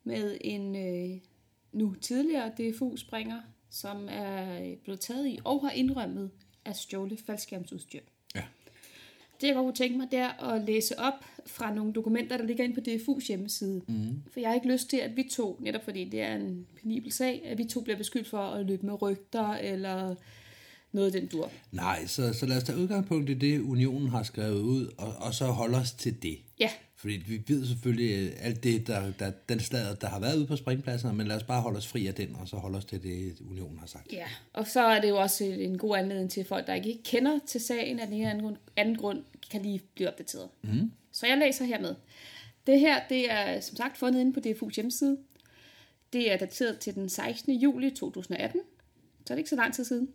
Med 0.05 0.39
en 0.41 0.77
øh, 0.77 1.21
nu 1.73 1.95
tidligere 1.95 2.51
DFU-springer, 2.59 3.41
som 3.71 4.09
er 4.11 4.75
blevet 4.85 5.01
taget 5.01 5.29
i 5.29 5.39
og 5.45 5.61
har 5.61 5.71
indrømmet 5.71 6.31
at 6.65 6.77
stjåle 6.77 7.17
faldskærmsudstyr. 7.27 8.01
Det 9.41 9.47
jeg 9.47 9.55
godt 9.55 9.65
kunne 9.65 9.75
tænke 9.75 9.99
mig, 9.99 10.09
det 10.11 10.19
er 10.19 10.53
at 10.53 10.63
læse 10.63 10.99
op 10.99 11.25
fra 11.47 11.75
nogle 11.75 11.93
dokumenter, 11.93 12.37
der 12.37 12.45
ligger 12.45 12.65
inde 12.65 12.75
på 12.75 12.81
DFU's 12.89 13.27
hjemmeside. 13.27 13.83
Mm. 13.89 14.23
For 14.33 14.41
jeg 14.41 14.49
har 14.49 14.55
ikke 14.55 14.69
lyst 14.69 14.91
til, 14.91 14.97
at 14.97 15.17
vi 15.17 15.29
to, 15.31 15.59
netop 15.61 15.85
fordi 15.85 16.05
det 16.05 16.21
er 16.21 16.35
en 16.35 16.67
penibel 16.83 17.13
sag, 17.13 17.43
at 17.45 17.59
vi 17.59 17.65
to 17.65 17.81
bliver 17.81 17.97
beskyldt 17.97 18.29
for 18.29 18.39
at 18.39 18.67
løbe 18.67 18.87
med 18.87 19.03
rygter 19.03 19.55
eller 19.55 20.15
noget 20.93 21.15
af 21.15 21.21
den 21.21 21.29
dur. 21.29 21.51
Nej, 21.73 22.07
så, 22.07 22.33
så 22.33 22.47
lad 22.47 22.57
os 22.57 22.65
tage 22.65 22.79
udgangspunkt 22.79 23.31
i 23.31 23.35
det, 23.35 23.61
unionen 23.61 24.09
har 24.09 24.23
skrevet 24.23 24.61
ud, 24.61 24.87
og, 24.99 25.15
og 25.21 25.35
så 25.35 25.47
holde 25.47 25.77
os 25.77 25.93
til 25.93 26.23
det. 26.23 26.39
Ja, 26.61 26.71
Fordi 27.05 27.23
vi 27.27 27.43
ved 27.49 27.67
selvfølgelig 27.67 28.33
øh, 28.33 28.47
alt 28.47 28.65
det, 28.65 28.87
der, 28.87 29.13
der, 29.19 29.31
den 29.49 29.61
slader, 29.61 29.95
der 29.95 30.07
har 30.07 30.21
været 30.21 30.37
ude 30.37 30.47
på 30.47 30.57
springpladsen, 30.57 31.17
men 31.17 31.27
lad 31.27 31.37
os 31.37 31.43
bare 31.43 31.61
holde 31.61 31.77
os 31.77 31.87
fri 31.87 32.07
af 32.07 32.15
den, 32.15 32.37
og 32.41 32.49
så 32.49 32.57
holde 32.57 32.79
os 32.79 32.85
til 32.85 33.03
det, 33.03 33.37
unionen 33.51 33.79
har 33.79 33.87
sagt. 33.87 34.13
Ja, 34.13 34.27
og 34.53 34.67
så 34.67 34.81
er 34.81 35.01
det 35.01 35.09
jo 35.09 35.17
også 35.17 35.45
en 35.45 35.79
god 35.79 35.97
anledning 35.97 36.31
til 36.31 36.45
folk, 36.45 36.67
der 36.67 36.75
ikke 36.75 37.01
kender 37.05 37.39
til 37.47 37.61
sagen 37.61 38.01
af 38.01 38.07
den 38.07 38.17
ene 38.17 38.31
anden 38.31 38.43
grund, 38.43 38.57
anden 38.77 38.97
grund 38.97 39.23
kan 39.51 39.63
lige 39.63 39.81
blive 39.95 40.09
opdateret. 40.09 40.49
Mm. 40.63 40.93
Så 41.13 41.27
jeg 41.27 41.39
læser 41.39 41.65
hermed. 41.65 41.95
Det 42.67 42.81
her, 42.81 43.09
det 43.09 43.31
er 43.31 43.61
som 43.61 43.77
sagt 43.77 43.99
fundet 43.99 44.21
inde 44.21 44.33
på 44.33 44.41
DFU's 44.47 44.75
hjemmeside. 44.75 45.19
Det 46.13 46.33
er 46.33 46.37
dateret 46.37 46.79
til 46.79 46.95
den 46.95 47.09
16. 47.09 47.55
juli 47.55 47.91
2018, 47.91 48.61
så 49.27 49.33
er 49.33 49.37
det 49.37 49.41
ikke 49.41 49.51
så 49.51 49.57
lang 49.57 49.75
tid 49.75 49.85
siden. 49.85 50.09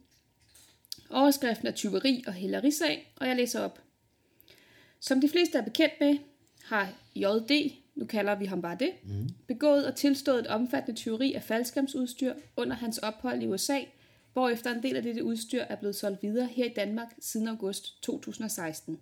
Overskriften 1.10 1.68
er 1.68 1.72
tyveri 1.72 2.24
og 2.28 2.34
hælderisag, 2.34 3.14
og 3.16 3.28
jeg 3.28 3.36
læser 3.36 3.62
op. 3.62 3.80
Som 5.00 5.22
de 5.22 5.30
fleste 5.30 5.58
er 5.58 5.64
bekendt 5.64 5.94
med, 6.00 6.18
har 6.64 6.94
JD, 7.16 7.72
nu 7.96 8.06
kalder 8.06 8.36
vi 8.36 8.46
ham 8.46 8.62
bare 8.62 8.78
det, 8.80 8.92
mm. 9.04 9.30
begået 9.48 9.86
og 9.86 9.96
tilstået 9.96 10.40
et 10.40 10.48
omfattende 10.48 11.00
tyveri 11.00 11.34
af 11.34 11.44
faldskærmsudstyr 11.44 12.34
under 12.58 12.76
hans 12.76 12.98
ophold 12.98 13.44
i 13.44 13.48
USA, 13.48 13.80
hvorefter 14.34 14.76
en 14.76 14.84
del 14.84 14.96
af 14.96 15.04
dette 15.04 15.24
udstyr 15.24 15.62
er 15.62 15.76
blevet 15.76 15.96
solgt 15.96 16.24
videre 16.24 16.48
her 16.48 16.66
i 16.66 16.74
Danmark 16.76 17.08
siden 17.20 17.48
august 17.48 18.04
2016. 18.04 19.00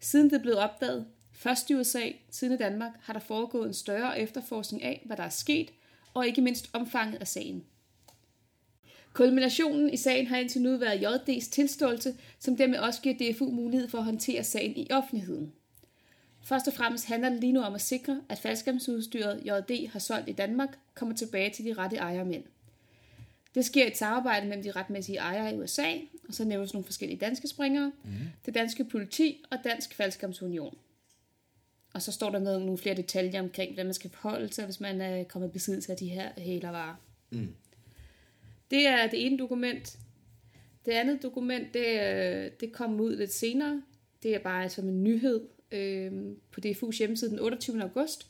Siden 0.00 0.30
det 0.30 0.42
blev 0.42 0.54
opdaget, 0.56 1.06
først 1.32 1.70
i 1.70 1.74
USA, 1.74 2.10
siden 2.30 2.54
i 2.54 2.56
Danmark, 2.56 2.92
har 3.00 3.12
der 3.12 3.20
foregået 3.20 3.66
en 3.66 3.74
større 3.74 4.20
efterforskning 4.20 4.82
af, 4.82 5.02
hvad 5.06 5.16
der 5.16 5.22
er 5.22 5.28
sket, 5.28 5.70
og 6.14 6.26
ikke 6.26 6.40
mindst 6.40 6.70
omfanget 6.72 7.20
af 7.20 7.28
sagen. 7.28 7.64
Kulminationen 9.12 9.90
i 9.90 9.96
sagen 9.96 10.26
har 10.26 10.36
indtil 10.36 10.62
nu 10.62 10.76
været 10.76 11.04
JD's 11.04 11.50
tilståelse, 11.50 12.14
som 12.38 12.56
dermed 12.56 12.78
også 12.78 13.02
giver 13.02 13.32
DFU 13.32 13.50
mulighed 13.50 13.88
for 13.88 13.98
at 13.98 14.04
håndtere 14.04 14.44
sagen 14.44 14.76
i 14.76 14.86
offentligheden. 14.90 15.52
Først 16.48 16.68
og 16.68 16.74
fremmest 16.74 17.06
handler 17.06 17.28
det 17.28 17.40
lige 17.40 17.52
nu 17.52 17.60
om 17.60 17.74
at 17.74 17.80
sikre, 17.80 18.22
at 18.28 18.38
faldskærmsudstyret 18.38 19.42
JD 19.44 19.88
har 19.88 19.98
solgt 19.98 20.28
i 20.28 20.32
Danmark 20.32 20.78
kommer 20.94 21.14
tilbage 21.14 21.50
til 21.50 21.64
de 21.64 21.72
rette 21.72 21.96
ejermænd. 21.96 22.44
Det 23.54 23.64
sker 23.64 23.84
i 23.84 23.88
et 23.88 23.96
samarbejde 23.96 24.46
mellem 24.46 24.62
de 24.62 24.70
retmæssige 24.70 25.18
ejere 25.18 25.54
i 25.54 25.58
USA, 25.58 25.92
og 26.28 26.34
så 26.34 26.44
nævnes 26.44 26.74
nogle 26.74 26.84
forskellige 26.84 27.18
danske 27.18 27.48
springere, 27.48 27.92
mm. 28.04 28.10
det 28.46 28.54
danske 28.54 28.84
politi 28.84 29.44
og 29.50 29.58
Dansk 29.64 29.94
Faldskærmsunion. 29.94 30.78
Og 31.94 32.02
så 32.02 32.12
står 32.12 32.30
der 32.30 32.38
noget, 32.38 32.60
nogle 32.60 32.78
flere 32.78 32.96
detaljer 32.96 33.40
omkring, 33.40 33.70
hvordan 33.70 33.86
man 33.86 33.94
skal 33.94 34.10
forholde 34.10 34.52
sig, 34.52 34.64
hvis 34.64 34.80
man 34.80 35.00
er 35.00 35.24
kommet 35.24 35.48
i 35.48 35.52
besiddelse 35.52 35.92
af 35.92 35.98
de 35.98 36.08
her 36.08 36.30
hælervarer. 36.38 36.94
Mm. 37.30 37.54
Det 38.70 38.86
er 38.86 39.06
det 39.06 39.26
ene 39.26 39.38
dokument. 39.38 39.98
Det 40.84 40.92
andet 40.92 41.22
dokument, 41.22 41.74
det, 41.74 41.86
øh, 41.86 42.50
det 42.60 42.72
kom 42.72 43.00
ud 43.00 43.16
lidt 43.16 43.32
senere. 43.32 43.82
Det 44.22 44.34
er 44.34 44.38
bare 44.38 44.68
som 44.68 44.88
en 44.88 45.04
nyhed 45.04 45.40
øh, 45.72 46.12
på 46.50 46.60
DFU's 46.66 46.98
hjemmeside 46.98 47.30
den 47.30 47.38
28. 47.38 47.82
august, 47.82 48.26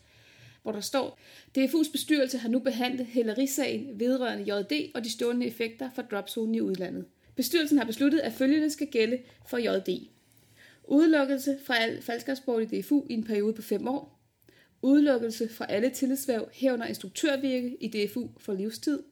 hvor 0.63 0.73
der 0.73 0.81
står, 0.81 1.19
DFU's 1.59 1.93
bestyrelse 1.93 2.39
har 2.39 2.49
nu 2.49 2.59
behandlet 2.59 3.07
hælderisagen 3.07 4.01
vedrørende 4.01 4.55
JD 4.55 4.91
og 4.95 5.05
de 5.05 5.13
stående 5.13 5.47
effekter 5.47 5.91
for 5.95 6.03
dropzonen 6.03 6.55
i 6.55 6.61
udlandet. 6.61 7.05
Bestyrelsen 7.37 7.79
har 7.79 7.85
besluttet, 7.85 8.19
at 8.19 8.33
følgende 8.33 8.71
skal 8.71 8.87
gælde 8.87 9.19
for 9.49 9.59
JD. 9.59 10.09
Udelukkelse 10.85 11.59
fra 11.67 11.77
al 11.77 12.03
faldskabssport 12.03 12.63
i 12.63 12.81
DFU 12.81 13.07
i 13.11 13.13
en 13.13 13.25
periode 13.25 13.55
på 13.55 13.63
5 13.63 13.89
år. 13.89 14.21
Udelukkelse 14.83 15.49
fra 15.49 15.67
alle 15.69 15.91
tillidsværv 15.91 16.49
herunder 16.53 16.87
instruktørvirke 16.87 17.77
i 17.81 17.89
DFU 17.89 18.29
for 18.39 18.53
livstid. 18.53 19.03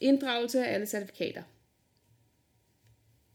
Inddragelse 0.00 0.66
af 0.66 0.74
alle 0.74 0.86
certifikater. 0.86 1.42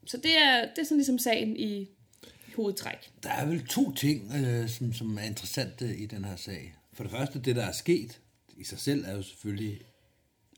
Så 0.06 0.16
det 0.16 0.38
er, 0.38 0.60
det 0.60 0.78
er 0.78 0.84
sådan 0.84 0.96
ligesom 0.96 1.18
sagen 1.18 1.56
i 1.56 1.88
hovedtræk. 2.54 3.10
Der 3.22 3.30
er 3.30 3.46
vel 3.46 3.66
to 3.66 3.92
ting, 3.94 4.32
øh, 4.34 4.68
som, 4.68 4.92
som 4.92 5.18
er 5.18 5.22
interessante 5.22 5.96
i 5.96 6.06
den 6.06 6.24
her 6.24 6.36
sag. 6.36 6.74
For 6.92 7.04
det 7.04 7.10
første, 7.10 7.40
det 7.40 7.56
der 7.56 7.64
er 7.64 7.72
sket 7.72 8.20
i 8.56 8.64
sig 8.64 8.78
selv, 8.78 9.04
er 9.04 9.12
jo 9.16 9.22
selvfølgelig 9.22 9.80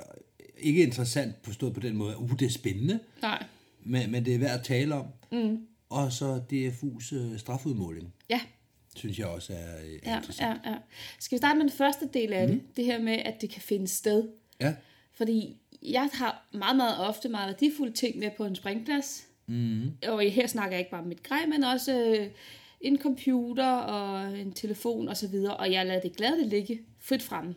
øh, 0.00 0.06
ikke 0.58 0.82
interessant 0.82 1.42
på 1.42 1.52
stået 1.52 1.74
på 1.74 1.80
den 1.80 1.96
måde, 1.96 2.10
at 2.10 2.16
uh, 2.16 2.38
det 2.38 2.46
er 2.46 2.50
spændende, 2.50 3.00
Nej. 3.22 3.44
men, 3.84 4.10
men 4.10 4.24
det 4.24 4.34
er 4.34 4.38
værd 4.38 4.58
at 4.58 4.64
tale 4.64 4.94
om. 4.94 5.06
Mm. 5.32 5.66
Og 5.88 6.12
så 6.12 6.42
DFU's 6.52 7.14
øh, 7.14 7.38
strafudmåling, 7.38 8.14
Ja, 8.28 8.40
synes 8.96 9.18
jeg 9.18 9.26
også 9.26 9.52
er, 9.52 9.76
øh, 9.84 9.92
er 10.02 10.10
ja, 10.10 10.16
interessant. 10.16 10.60
ja, 10.64 10.70
ja. 10.70 10.76
Skal 11.18 11.36
vi 11.36 11.38
starte 11.38 11.58
med 11.58 11.64
den 11.64 11.76
første 11.76 12.08
del 12.14 12.32
af 12.32 12.48
mm. 12.48 12.54
det? 12.54 12.76
Det 12.76 12.84
her 12.84 12.98
med, 12.98 13.12
at 13.12 13.40
det 13.40 13.50
kan 13.50 13.62
finde 13.62 13.88
sted. 13.88 14.28
Ja. 14.60 14.74
Fordi 15.12 15.56
jeg 15.82 16.10
har 16.12 16.48
meget, 16.52 16.76
meget 16.76 16.98
ofte 16.98 17.28
meget 17.28 17.46
værdifulde 17.46 17.92
ting 17.92 18.18
med 18.18 18.30
på 18.36 18.44
en 18.44 18.56
springplads. 18.56 19.26
Mm. 19.46 19.82
Og 20.08 20.22
her 20.30 20.46
snakker 20.46 20.70
jeg 20.76 20.78
ikke 20.78 20.90
bare 20.90 21.00
om 21.00 21.06
mit 21.08 21.22
grej, 21.22 21.46
men 21.46 21.64
også 21.64 22.16
øh, 22.20 22.26
en 22.80 22.98
computer 22.98 23.70
og 23.70 24.38
en 24.38 24.52
telefon 24.52 25.08
og 25.08 25.16
så 25.16 25.28
videre. 25.28 25.56
Og 25.56 25.72
jeg 25.72 25.86
lader 25.86 26.00
det 26.00 26.16
gladeligt 26.16 26.48
ligge 26.50 26.80
frit 27.00 27.22
fremme. 27.22 27.54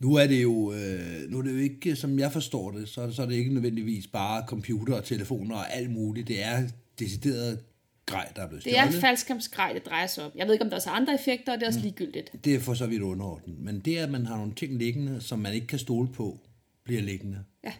Nu 0.00 0.14
er 0.14 0.26
det 0.26 0.42
jo, 0.42 0.72
øh, 0.72 1.30
nu 1.30 1.38
er 1.38 1.42
det 1.42 1.52
jo 1.52 1.56
ikke, 1.56 1.96
som 1.96 2.18
jeg 2.18 2.32
forstår 2.32 2.70
det, 2.70 2.88
så, 2.88 3.00
er 3.02 3.06
det- 3.06 3.14
så 3.16 3.22
er 3.22 3.26
det 3.26 3.34
ikke 3.34 3.54
nødvendigvis 3.54 4.06
bare 4.06 4.44
computer 4.46 4.94
og 4.94 5.04
telefoner 5.04 5.56
og 5.56 5.72
alt 5.74 5.90
muligt. 5.90 6.28
Det 6.28 6.44
er 6.44 6.62
decideret 6.98 7.58
grej, 8.06 8.32
der 8.36 8.42
er 8.42 8.48
blevet 8.48 8.64
Det 8.64 8.72
stjålet. 8.72 8.96
er 8.96 9.00
faldskærmsgrej, 9.00 9.72
det 9.72 9.86
drejer 9.86 10.06
sig 10.06 10.24
om. 10.24 10.30
Jeg 10.36 10.46
ved 10.46 10.52
ikke, 10.54 10.64
om 10.64 10.70
der 10.70 10.76
er 10.76 10.90
andre 10.90 11.14
effekter, 11.14 11.52
og 11.52 11.58
det 11.58 11.62
er 11.64 11.68
også 11.68 11.80
ligegyldigt. 11.80 12.32
Det 12.44 12.54
er 12.54 12.60
for 12.60 12.74
så 12.74 12.86
vidt 12.86 13.02
underordnet. 13.02 13.58
Men 13.58 13.80
det, 13.80 13.96
at 13.96 14.10
man 14.10 14.26
har 14.26 14.36
nogle 14.36 14.54
ting 14.54 14.78
liggende, 14.78 15.20
som 15.20 15.38
man 15.38 15.52
ikke 15.54 15.66
kan 15.66 15.78
stole 15.78 16.08
på, 16.08 16.40
bliver 16.84 17.02
liggende. 17.02 17.38
Ja. 17.64 17.72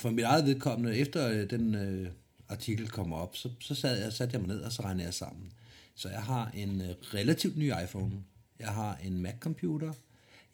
For 0.00 0.10
mit 0.10 0.24
eget 0.24 0.46
vedkommende, 0.46 0.96
efter 0.96 1.28
øh, 1.28 1.50
den 1.50 1.74
øh, 1.74 2.10
artikel 2.48 2.88
kom 2.88 3.12
op, 3.12 3.36
så, 3.36 3.48
så 3.60 3.74
sad 3.74 4.02
jeg, 4.02 4.12
satte 4.12 4.32
jeg 4.32 4.40
mig 4.40 4.48
ned, 4.48 4.60
og 4.60 4.72
så 4.72 4.82
regnede 4.82 5.04
jeg 5.04 5.14
sammen. 5.14 5.52
Så 5.94 6.08
jeg 6.08 6.22
har 6.22 6.50
en 6.54 6.80
øh, 6.80 6.88
relativt 7.14 7.56
ny 7.56 7.72
iPhone. 7.84 8.12
Jeg 8.58 8.68
har 8.68 8.98
en 9.04 9.22
Mac-computer. 9.22 9.92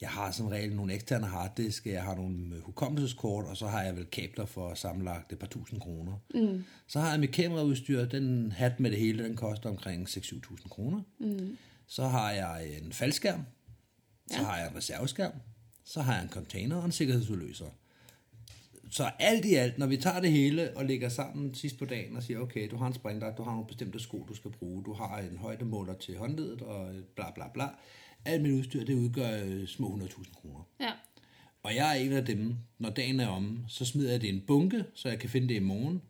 Jeg 0.00 0.08
har 0.08 0.30
som 0.30 0.46
regel 0.46 0.76
nogle 0.76 0.94
eksterne 0.94 1.26
harddisk, 1.26 1.86
jeg 1.86 2.02
har 2.02 2.14
nogle 2.14 2.54
øh, 2.56 2.62
hukommelseskort, 2.62 3.44
og 3.44 3.56
så 3.56 3.66
har 3.66 3.82
jeg 3.82 3.96
vel 3.96 4.04
kabler 4.06 4.46
for 4.46 4.74
sammenlagt 4.74 5.32
et 5.32 5.38
par 5.38 5.46
tusind 5.46 5.80
kroner. 5.80 6.12
Mm. 6.34 6.64
Så 6.86 7.00
har 7.00 7.10
jeg 7.10 7.20
mit 7.20 7.32
kameraudstyr, 7.32 8.04
den 8.04 8.52
hat 8.52 8.80
med 8.80 8.90
det 8.90 8.98
hele, 8.98 9.24
den 9.24 9.36
koster 9.36 9.70
omkring 9.70 10.08
6-7.000 10.08 10.68
kroner. 10.68 11.00
Mm. 11.18 11.56
Så 11.86 12.06
har 12.08 12.30
jeg 12.32 12.78
en 12.82 12.92
faldskærm, 12.92 13.40
så 14.30 14.36
Ja. 14.38 14.44
har 14.44 14.58
jeg 14.58 14.70
en 14.70 14.76
reserveskærm, 14.76 15.32
så 15.84 16.00
har 16.02 16.14
jeg 16.14 16.22
en 16.22 16.28
container 16.30 16.76
og 16.76 16.84
en 16.84 16.92
sikkerhedsudløser. 16.92 17.66
Så 18.90 19.10
alt 19.18 19.44
i 19.44 19.54
alt, 19.54 19.78
når 19.78 19.86
vi 19.86 19.96
tager 19.96 20.20
det 20.20 20.30
hele 20.30 20.76
og 20.76 20.84
lægger 20.84 21.08
sammen 21.08 21.54
sidst 21.54 21.78
på 21.78 21.84
dagen 21.84 22.16
og 22.16 22.22
siger, 22.22 22.40
okay, 22.40 22.70
du 22.70 22.76
har 22.76 22.86
en 22.86 22.94
springdagt, 22.94 23.38
du 23.38 23.42
har 23.42 23.50
nogle 23.50 23.66
bestemte 23.66 24.00
sko, 24.00 24.26
du 24.28 24.34
skal 24.34 24.50
bruge, 24.50 24.84
du 24.84 24.92
har 24.92 25.18
en 25.18 25.36
højdemåler 25.36 25.94
til 25.94 26.16
håndledet 26.16 26.62
og 26.62 26.94
bla 27.14 27.30
bla 27.30 27.48
bla. 27.54 27.68
Alt 28.24 28.42
mit 28.42 28.52
udstyr, 28.52 28.84
det 28.84 28.94
udgør 28.94 29.44
øh, 29.44 29.66
små 29.66 29.98
100.000 30.02 30.34
kroner. 30.34 30.60
Ja. 30.80 30.92
Og 31.62 31.74
jeg 31.74 31.98
er 31.98 32.00
en 32.00 32.12
af 32.12 32.24
dem, 32.24 32.54
når 32.78 32.90
dagen 32.90 33.20
er 33.20 33.28
omme, 33.28 33.64
så 33.68 33.84
smider 33.84 34.10
jeg 34.10 34.20
det 34.20 34.26
i 34.26 34.30
en 34.30 34.44
bunke, 34.46 34.84
så 34.94 35.08
jeg 35.08 35.18
kan 35.18 35.30
finde 35.30 35.48
det 35.48 35.54
i 35.54 35.64
morgen, 35.64 36.02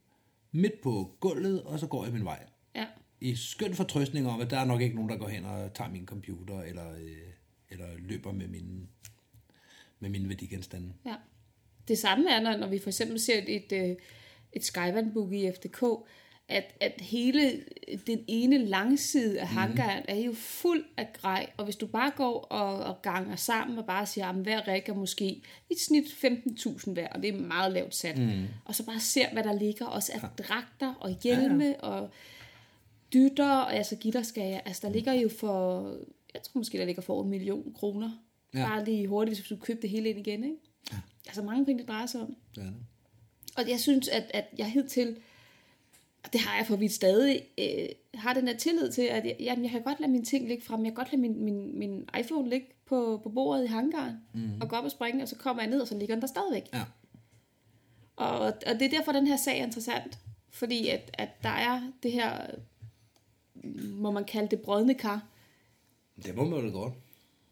midt 0.52 0.80
på 0.82 1.16
gulvet, 1.20 1.62
og 1.62 1.78
så 1.78 1.86
går 1.86 2.04
jeg 2.04 2.12
min 2.12 2.24
vej. 2.24 2.46
Ja. 2.74 2.86
I 3.20 3.34
skøn 3.34 3.74
fortrøstning 3.74 4.28
om, 4.28 4.40
at 4.40 4.50
der 4.50 4.58
er 4.58 4.64
nok 4.64 4.80
ikke 4.80 4.94
nogen, 4.94 5.10
der 5.10 5.16
går 5.16 5.28
hen 5.28 5.44
og 5.44 5.74
tager 5.74 5.90
min 5.90 6.06
computer, 6.06 6.60
eller, 6.62 6.92
øh, 6.92 7.32
eller 7.70 7.86
løber 7.98 8.32
med 8.32 8.48
mine, 8.48 8.86
med 10.00 10.10
mine 10.10 10.28
værdigenstande. 10.28 10.92
Ja. 11.06 11.14
Det 11.88 11.98
samme 11.98 12.30
er, 12.30 12.40
når, 12.40 12.56
når 12.56 12.66
vi 12.66 12.78
for 12.78 12.90
eksempel 12.90 13.20
ser 13.20 13.38
et, 13.38 13.72
et, 13.72 13.96
et 14.52 14.64
Skyvand-book 14.64 15.32
i 15.32 15.50
FDK, 15.52 15.82
at, 16.48 16.74
at 16.80 17.00
hele 17.00 17.60
den 18.06 18.24
ene 18.28 18.58
langside 18.58 19.40
af 19.40 19.48
hangaren 19.48 20.04
er 20.08 20.16
jo 20.16 20.32
fuld 20.32 20.84
af 20.96 21.12
grej, 21.12 21.50
og 21.56 21.64
hvis 21.64 21.76
du 21.76 21.86
bare 21.86 22.12
går 22.16 22.40
og, 22.40 22.84
og 22.84 23.02
ganger 23.02 23.36
sammen 23.36 23.78
og 23.78 23.86
bare 23.86 24.06
siger, 24.06 24.26
at 24.26 24.34
hver 24.34 24.68
række 24.68 24.92
er 24.92 24.96
måske 24.96 25.42
i 25.70 25.74
snit 25.78 26.04
15.000 26.04 26.92
hver, 26.92 27.08
og 27.08 27.22
det 27.22 27.34
er 27.34 27.38
meget 27.38 27.72
lavt 27.72 27.94
sat, 27.94 28.18
mm. 28.18 28.44
og 28.64 28.74
så 28.74 28.86
bare 28.86 29.00
ser, 29.00 29.32
hvad 29.32 29.44
der 29.44 29.58
ligger, 29.58 29.86
også 29.86 30.12
af 30.14 30.20
dragter 30.38 30.94
og 31.00 31.16
hjelme 31.22 31.64
ja, 31.64 31.70
ja. 31.70 31.76
og 31.76 32.10
dytter, 33.12 33.50
og 33.50 33.74
altså 33.74 33.96
gitterskager, 33.96 34.60
altså 34.64 34.86
der 34.86 34.92
ligger 34.92 35.12
jo 35.12 35.28
for, 35.28 35.82
jeg 36.34 36.42
tror 36.42 36.58
måske, 36.58 36.78
der 36.78 36.84
ligger 36.84 37.02
for 37.02 37.22
en 37.22 37.30
million 37.30 37.74
kroner, 37.74 38.10
Ja. 38.54 38.68
bare 38.68 38.84
lige 38.84 39.06
hurtigt, 39.06 39.38
hvis 39.38 39.48
du 39.48 39.56
køber 39.56 39.80
det 39.80 39.90
hele 39.90 40.08
ind 40.08 40.18
igen, 40.18 40.44
ikke? 40.44 40.56
Ja. 40.92 40.96
Altså 41.26 41.42
mange 41.42 41.64
penge, 41.66 41.78
det 41.80 41.88
drejer 41.88 42.06
sig 42.06 42.20
om. 42.20 42.36
Er 42.58 42.62
det. 42.62 42.74
Og 43.56 43.68
jeg 43.70 43.80
synes, 43.80 44.08
at, 44.08 44.30
at 44.34 44.44
jeg 44.58 44.70
hidtil, 44.70 45.16
og 46.24 46.32
det 46.32 46.40
har 46.40 46.56
jeg 46.56 46.66
for 46.66 46.76
vidt 46.76 46.92
stadig, 46.92 47.42
øh, 47.58 47.88
har 48.14 48.34
den 48.34 48.46
der 48.46 48.56
tillid 48.56 48.92
til, 48.92 49.02
at 49.02 49.24
jeg, 49.24 49.36
jamen, 49.40 49.64
jeg 49.64 49.70
kan 49.70 49.82
godt 49.82 50.00
lade 50.00 50.12
mine 50.12 50.24
ting 50.24 50.48
ligge 50.48 50.64
frem. 50.64 50.80
Jeg 50.84 50.92
kan 50.92 50.94
godt 50.94 51.12
lade 51.12 51.22
min, 51.22 51.44
min, 51.44 51.78
min 51.78 52.08
iPhone 52.20 52.48
ligge 52.48 52.66
på, 52.86 53.20
på 53.22 53.28
bordet 53.28 53.64
i 53.64 53.66
hangaren, 53.66 54.16
mm. 54.34 54.60
og 54.60 54.68
gå 54.68 54.76
op 54.76 54.84
og 54.84 54.90
springe, 54.90 55.22
og 55.22 55.28
så 55.28 55.36
kommer 55.36 55.62
jeg 55.62 55.70
ned, 55.70 55.80
og 55.80 55.88
så 55.88 55.98
ligger 55.98 56.14
den 56.14 56.22
der 56.22 56.28
stadigvæk. 56.28 56.68
Ja. 56.72 56.84
Og, 58.16 58.38
og 58.38 58.74
det 58.78 58.82
er 58.82 58.88
derfor, 58.90 59.12
den 59.12 59.26
her 59.26 59.36
sag 59.36 59.60
er 59.60 59.64
interessant. 59.64 60.18
Fordi 60.50 60.88
at, 60.88 61.10
at 61.14 61.42
der 61.42 61.48
er 61.48 61.92
det 62.02 62.12
her, 62.12 62.46
må 63.84 64.10
man 64.10 64.24
kalde 64.24 64.48
det 64.48 64.60
brødne 64.60 64.94
kar, 64.94 65.26
Det 66.24 66.36
må 66.36 66.44
man 66.44 66.62
vel 66.64 66.72
godt. 66.72 66.92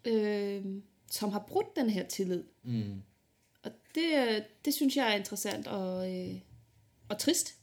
øh, 0.05 0.65
som 1.11 1.31
har 1.31 1.45
brudt 1.49 1.77
den 1.77 1.91
her 1.91 2.07
tillid. 2.07 2.45
Mm. 2.63 3.03
Det, 3.95 4.29
øh, 4.29 4.43
det 4.65 4.75
synes 4.75 4.97
jeg 4.97 5.13
er 5.13 5.17
interessant 5.17 5.67
og, 5.67 6.13
øh, 6.15 6.35
og 7.09 7.19
trist. 7.19 7.55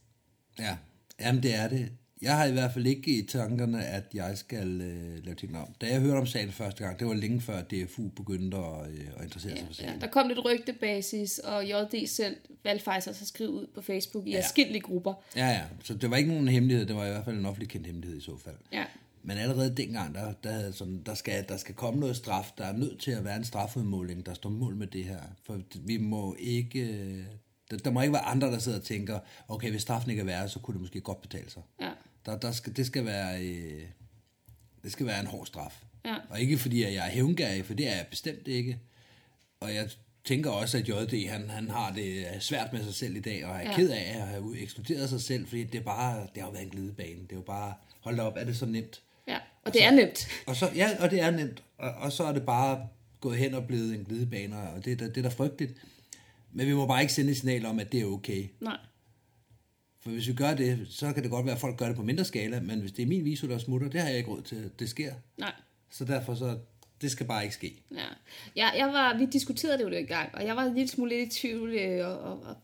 Ja, 0.59 0.77
jamen 1.19 1.43
det 1.43 1.55
er 1.55 1.67
det. 1.67 1.89
Jeg 2.21 2.37
har 2.37 2.45
i 2.45 2.51
hvert 2.51 2.73
fald 2.73 2.85
ikke 2.87 3.17
i 3.17 3.25
tankerne, 3.27 3.85
at 3.85 4.03
jeg 4.13 4.37
skal 4.37 4.81
øh, 4.81 5.23
lave 5.25 5.35
ting 5.35 5.57
om. 5.57 5.67
Da 5.81 5.85
jeg 5.87 5.99
hørte 6.01 6.17
om 6.17 6.25
sagen 6.27 6.51
første 6.51 6.83
gang, 6.83 6.99
det 6.99 7.07
var 7.07 7.13
længe 7.13 7.41
før 7.41 7.61
DFU 7.61 8.07
begyndte 8.07 8.57
at, 8.57 8.89
øh, 8.91 9.07
at 9.17 9.23
interessere 9.23 9.57
sig 9.57 9.65
for 9.67 9.73
Ja, 9.83 9.87
sagen. 9.87 10.01
der 10.01 10.07
kom 10.07 10.27
lidt 10.27 10.45
rygtebasis, 10.45 11.39
og 11.39 11.65
JD 11.67 12.07
selv 12.07 12.37
valgte 12.63 12.83
faktisk 12.83 13.07
at 13.21 13.27
skrive 13.27 13.49
ud 13.49 13.67
på 13.75 13.81
Facebook 13.81 14.27
i 14.27 14.29
Ja. 14.29 14.37
ja. 14.37 14.43
forskellige 14.43 14.81
grupper. 14.81 15.13
Ja, 15.35 15.47
ja. 15.47 15.63
Så 15.83 15.93
det 15.93 16.11
var 16.11 16.17
ikke 16.17 16.29
nogen 16.29 16.47
hemmelighed. 16.47 16.85
Det 16.85 16.95
var 16.95 17.05
i 17.05 17.09
hvert 17.09 17.25
fald 17.25 17.37
en 17.37 17.45
offentlig 17.45 17.69
kendt 17.69 17.87
hemmelighed 17.87 18.17
i 18.17 18.21
så 18.21 18.37
fald. 18.43 18.55
Ja. 18.73 18.83
Men 19.23 19.37
allerede 19.37 19.75
dengang, 19.77 20.15
der, 20.15 20.33
der, 20.33 20.71
sådan, 20.71 21.03
der, 21.05 21.13
skal, 21.13 21.45
der 21.49 21.57
skal 21.57 21.75
komme 21.75 21.99
noget 21.99 22.15
straf. 22.15 22.51
Der 22.57 22.65
er 22.65 22.73
nødt 22.77 22.99
til 23.01 23.11
at 23.11 23.23
være 23.25 23.35
en 23.37 23.43
strafudmåling, 23.45 24.25
der 24.25 24.33
står 24.33 24.49
mål 24.49 24.75
med 24.75 24.87
det 24.87 25.03
her. 25.05 25.21
For 25.43 25.61
vi 25.75 25.97
må 25.97 26.35
ikke... 26.39 26.79
øh, 26.79 27.23
Der, 27.71 27.77
der 27.77 27.91
må 27.91 28.01
ikke 28.01 28.13
være 28.13 28.21
andre, 28.25 28.47
der 28.51 28.59
sidder 28.59 28.77
og 28.77 28.83
tænker, 28.83 29.19
okay, 29.47 29.69
hvis 29.69 29.81
straffen 29.81 30.09
ikke 30.09 30.21
er 30.21 30.25
værre, 30.25 30.49
så 30.49 30.59
kunne 30.59 30.73
det 30.73 30.81
måske 30.81 31.01
godt 31.01 31.21
betale 31.21 31.49
sig. 31.49 31.61
Ja. 31.81 31.91
Der, 32.25 32.37
der 32.37 32.51
skal, 32.51 32.75
det, 32.75 32.85
skal 32.85 33.05
være, 33.05 33.43
øh, 33.45 33.83
det 34.83 34.91
skal 34.91 35.05
være 35.05 35.19
en 35.19 35.27
hård 35.27 35.45
straf. 35.45 35.83
Ja. 36.05 36.15
Og 36.29 36.39
ikke 36.41 36.57
fordi, 36.57 36.83
at 36.83 36.93
jeg 36.93 37.05
er 37.07 37.11
hævngærig, 37.11 37.65
for 37.65 37.73
det 37.73 37.87
er 37.87 37.95
jeg 37.95 38.07
bestemt 38.09 38.47
ikke. 38.47 38.79
Og 39.59 39.73
jeg 39.73 39.89
tænker 40.23 40.49
også, 40.49 40.77
at 40.77 40.89
JD, 40.89 41.27
han, 41.29 41.49
han 41.49 41.69
har 41.69 41.91
det 41.93 42.25
svært 42.39 42.73
med 42.73 42.83
sig 42.83 42.93
selv 42.93 43.15
i 43.15 43.19
dag, 43.19 43.45
og 43.45 43.55
er. 43.55 43.61
Ja. 43.61 43.75
ked 43.75 43.89
af 43.89 44.15
at 44.21 44.27
have 44.27 44.57
ekskluderet 44.59 45.09
sig 45.09 45.21
selv, 45.21 45.47
fordi 45.47 45.63
det 45.63 45.79
er 45.79 45.83
bare, 45.83 46.19
det 46.19 46.41
har 46.41 46.45
jo 46.45 46.51
været 46.51 46.63
en 46.63 46.69
glidebane. 46.69 47.21
Det 47.21 47.31
er 47.31 47.35
jo 47.35 47.41
bare, 47.41 47.73
hold 47.99 48.15
da 48.17 48.21
op, 48.23 48.33
er 48.37 48.43
det 48.43 48.57
så 48.57 48.65
nemt? 48.65 49.01
Ja. 49.65 49.67
Og 49.69 49.73
det 49.73 49.83
er 49.83 49.91
nemt. 49.91 50.27
Og 50.47 50.55
så, 50.55 50.69
ja, 50.75 50.89
og 50.99 51.11
det 51.11 51.21
er 51.21 51.31
nemt. 51.31 51.63
Og, 51.77 51.89
og 51.91 52.11
så 52.11 52.23
er 52.23 52.33
det 52.33 52.45
bare 52.45 52.87
gået 53.21 53.37
hen 53.37 53.53
og 53.53 53.67
blevet 53.67 53.93
en 53.95 54.05
glidebane, 54.05 54.69
og 54.69 54.85
det, 54.85 54.91
er 54.93 54.97
da- 54.97 55.07
det 55.07 55.17
er 55.17 55.21
da 55.21 55.29
frygteligt. 55.29 55.73
Men 56.53 56.67
vi 56.67 56.73
må 56.73 56.87
bare 56.87 57.01
ikke 57.01 57.13
sende 57.13 57.31
et 57.31 57.37
signal 57.37 57.65
om, 57.65 57.79
at 57.79 57.91
det 57.91 58.01
er 58.01 58.05
okay. 58.05 58.47
Nej. 58.59 58.77
For 59.99 60.09
hvis 60.09 60.27
vi 60.27 60.33
gør 60.33 60.53
det, 60.53 60.87
så 60.89 61.13
kan 61.13 61.23
det 61.23 61.31
godt 61.31 61.45
være, 61.45 61.55
at 61.55 61.61
folk 61.61 61.77
gør 61.77 61.87
det 61.87 61.95
på 61.95 62.03
mindre 62.03 62.25
skala, 62.25 62.59
men 62.59 62.79
hvis 62.79 62.91
det 62.91 63.03
er 63.03 63.07
min 63.07 63.25
viso, 63.25 63.47
der 63.47 63.57
smutter, 63.57 63.89
det 63.89 64.01
har 64.01 64.07
jeg 64.09 64.17
ikke 64.17 64.29
råd 64.29 64.41
til. 64.41 64.71
Det 64.79 64.89
sker. 64.89 65.13
Nej. 65.37 65.51
Så 65.89 66.05
derfor 66.05 66.35
så, 66.35 66.57
det 67.01 67.11
skal 67.11 67.25
bare 67.25 67.43
ikke 67.43 67.55
ske. 67.55 67.81
Ja. 67.91 67.97
Jeg, 68.55 68.73
jeg 68.77 68.87
var, 68.87 69.17
vi 69.17 69.25
diskuterede 69.25 69.77
det 69.77 69.83
jo 69.83 69.89
en 69.89 70.05
gang, 70.07 70.29
og 70.35 70.45
jeg 70.45 70.55
var 70.55 70.63
en 70.63 70.73
lille 70.73 70.87
smule 70.87 71.17
lidt 71.17 71.35
i 71.35 71.39
tvivl 71.39 71.73
øh, 71.73 72.07
og, 72.07 72.19
og, 72.19 72.39
og, 72.43 72.55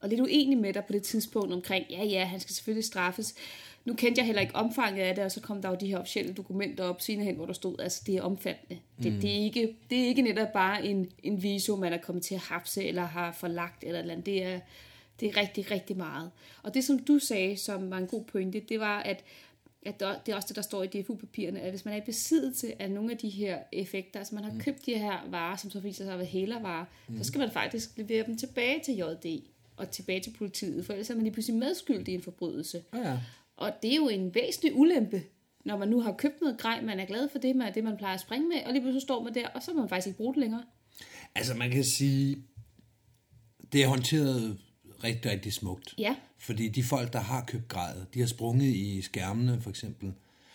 og 0.00 0.08
lidt 0.08 0.20
uenig 0.20 0.58
med 0.58 0.72
dig 0.72 0.84
på 0.84 0.92
det 0.92 1.02
tidspunkt 1.02 1.52
omkring, 1.52 1.86
ja 1.90 2.04
ja, 2.04 2.24
han 2.24 2.40
skal 2.40 2.54
selvfølgelig 2.54 2.84
straffes. 2.84 3.34
Nu 3.84 3.94
kendte 3.94 4.18
jeg 4.18 4.26
heller 4.26 4.42
ikke 4.42 4.54
omfanget 4.54 5.02
af 5.02 5.14
det, 5.14 5.24
og 5.24 5.32
så 5.32 5.40
kom 5.40 5.62
der 5.62 5.68
jo 5.68 5.76
de 5.80 5.86
her 5.86 5.98
officielle 5.98 6.34
dokumenter 6.34 6.84
op 6.84 7.00
senere 7.00 7.24
hen, 7.26 7.34
hvor 7.34 7.46
der 7.46 7.52
stod, 7.52 7.80
altså 7.80 8.02
det 8.06 8.16
er 8.16 8.22
omfattende. 8.22 8.80
Det, 9.02 9.12
mm. 9.12 9.20
det, 9.20 9.30
er, 9.30 9.44
ikke, 9.44 9.76
det 9.90 10.00
er 10.00 10.06
ikke 10.06 10.22
netop 10.22 10.52
bare 10.52 10.84
en, 10.86 11.10
en 11.22 11.42
viso, 11.42 11.76
man 11.76 11.92
er 11.92 11.98
kommet 11.98 12.24
til 12.24 12.34
at 12.34 12.40
hapse, 12.40 12.84
eller 12.84 13.04
har 13.04 13.32
forlagt, 13.32 13.84
eller, 13.84 14.00
eller 14.00 14.12
andet. 14.12 14.26
Det 14.26 14.44
er, 14.44 14.60
det 15.20 15.28
er 15.28 15.36
rigtig, 15.36 15.70
rigtig 15.70 15.96
meget. 15.96 16.30
Og 16.62 16.74
det, 16.74 16.84
som 16.84 16.98
du 16.98 17.18
sagde, 17.18 17.56
som 17.56 17.90
var 17.90 17.98
en 17.98 18.06
god 18.06 18.24
pointe, 18.24 18.60
det 18.60 18.80
var, 18.80 18.98
at 18.98 19.24
at 19.86 20.00
der, 20.00 20.18
det 20.26 20.32
er 20.32 20.36
også 20.36 20.48
det, 20.48 20.56
der 20.56 20.62
står 20.62 20.82
i 20.82 20.86
DFU-papirerne, 20.86 21.60
at 21.60 21.70
hvis 21.70 21.84
man 21.84 21.94
er 21.94 21.98
i 21.98 22.04
besiddelse 22.06 22.82
af 22.82 22.90
nogle 22.90 23.10
af 23.10 23.18
de 23.18 23.28
her 23.28 23.58
effekter, 23.72 24.18
altså 24.18 24.34
man 24.34 24.44
har 24.44 24.60
købt 24.60 24.86
de 24.86 24.98
her 24.98 25.18
varer, 25.30 25.56
som 25.56 25.70
så 25.70 25.80
viser 25.80 26.04
sig 26.04 26.12
at 26.12 26.18
være 26.18 26.28
hælervarer, 26.28 26.84
mm. 27.08 27.18
så 27.18 27.24
skal 27.24 27.38
man 27.38 27.50
faktisk 27.50 27.90
levere 27.96 28.26
dem 28.26 28.36
tilbage 28.36 28.80
til 28.84 28.94
JD 28.94 29.42
og 29.76 29.90
tilbage 29.90 30.20
til 30.20 30.30
politiet, 30.38 30.86
for 30.86 30.92
ellers 30.92 31.10
er 31.10 31.14
man 31.14 31.22
lige 31.22 31.32
pludselig 31.32 31.58
medskyldig 31.58 32.12
i 32.12 32.14
en 32.14 32.22
forbrydelse. 32.22 32.82
Ja. 32.94 33.18
Og 33.56 33.72
det 33.82 33.92
er 33.92 33.96
jo 33.96 34.08
en 34.08 34.34
væsentlig 34.34 34.74
ulempe, 34.76 35.22
når 35.64 35.76
man 35.78 35.88
nu 35.88 36.00
har 36.00 36.12
købt 36.12 36.40
noget 36.40 36.58
grej, 36.58 36.80
man 36.82 37.00
er 37.00 37.04
glad 37.04 37.28
for 37.32 37.38
det, 37.38 37.56
man, 37.56 37.74
det 37.74 37.84
man 37.84 37.96
plejer 37.96 38.14
at 38.14 38.20
springe 38.20 38.48
med, 38.48 38.56
og 38.66 38.72
lige 38.72 38.82
pludselig 38.82 39.02
står 39.02 39.22
man 39.22 39.34
der, 39.34 39.48
og 39.48 39.62
så 39.62 39.72
må 39.72 39.80
man 39.80 39.88
faktisk 39.88 40.06
ikke 40.06 40.16
bruge 40.16 40.34
det 40.34 40.40
længere. 40.40 40.62
Altså 41.34 41.54
man 41.54 41.70
kan 41.70 41.84
sige, 41.84 42.36
det 43.72 43.82
er 43.82 43.86
håndteret 43.86 44.58
rigtig, 45.04 45.30
rigtig 45.30 45.52
smukt. 45.52 45.94
Ja. 45.98 46.16
Fordi 46.38 46.68
de 46.68 46.82
folk, 46.82 47.12
der 47.12 47.20
har 47.20 47.44
købt 47.46 47.68
grejet, 47.68 48.06
de 48.14 48.20
har 48.20 48.26
sprunget 48.26 48.66
i 48.74 49.02
skærmene 49.02 49.60
for 49.60 49.70
eksempel, 49.70 50.12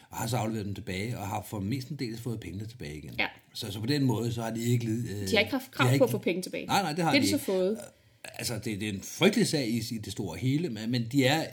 og 0.10 0.18
har 0.18 0.28
så 0.28 0.38
afleveret 0.38 0.66
dem 0.66 0.76
tilbage, 0.76 1.18
og 1.18 1.28
har 1.28 1.42
for 1.50 1.60
mestendels 1.60 2.22
fået 2.22 2.40
pengene 2.40 2.66
tilbage 2.66 2.98
igen. 2.98 3.16
Ja. 3.20 3.28
Så, 3.54 3.72
så 3.72 3.80
på 3.80 3.86
den 3.86 4.04
måde, 4.04 4.34
så 4.34 4.42
har 4.42 4.52
de 4.52 4.64
ikke... 4.64 4.88
Øh, 4.88 5.28
De 5.28 5.32
har 5.34 5.40
ikke 5.40 5.52
haft 5.52 5.72
krav 5.72 5.98
på 5.98 6.04
at 6.04 6.10
få 6.12 6.18
penge 6.18 6.42
tilbage. 6.42 6.66
Nej, 6.66 6.82
nej, 6.82 6.94
det 6.94 7.04
har 7.04 7.12
det 7.12 7.22
de 7.22 7.26
de 7.26 7.30
så 7.30 7.36
ikke. 7.36 7.46
fået. 7.46 7.80
Altså, 8.24 8.54
det, 8.56 8.80
det 8.80 8.90
er 8.90 8.94
en 8.94 9.02
frygtelig 9.02 9.48
sag 9.48 9.68
i, 9.70 9.78
i 9.92 9.98
det 9.98 10.12
store 10.12 10.38
hele, 10.38 10.70
men, 10.70 10.92
men 10.92 11.08
de 11.12 11.26
er 11.26 11.48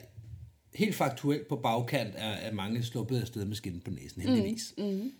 helt 0.76 0.94
faktuelt 0.94 1.48
på 1.48 1.56
bagkant 1.56 2.14
af, 2.14 2.46
af 2.46 2.54
mange 2.54 2.82
sluppet 2.82 3.20
afsted 3.20 3.44
med 3.44 3.56
skinnen 3.56 3.80
på 3.80 3.90
næsen, 3.90 4.22
heldigvis. 4.22 4.74
Mm, 4.78 4.84
mm. 4.84 5.12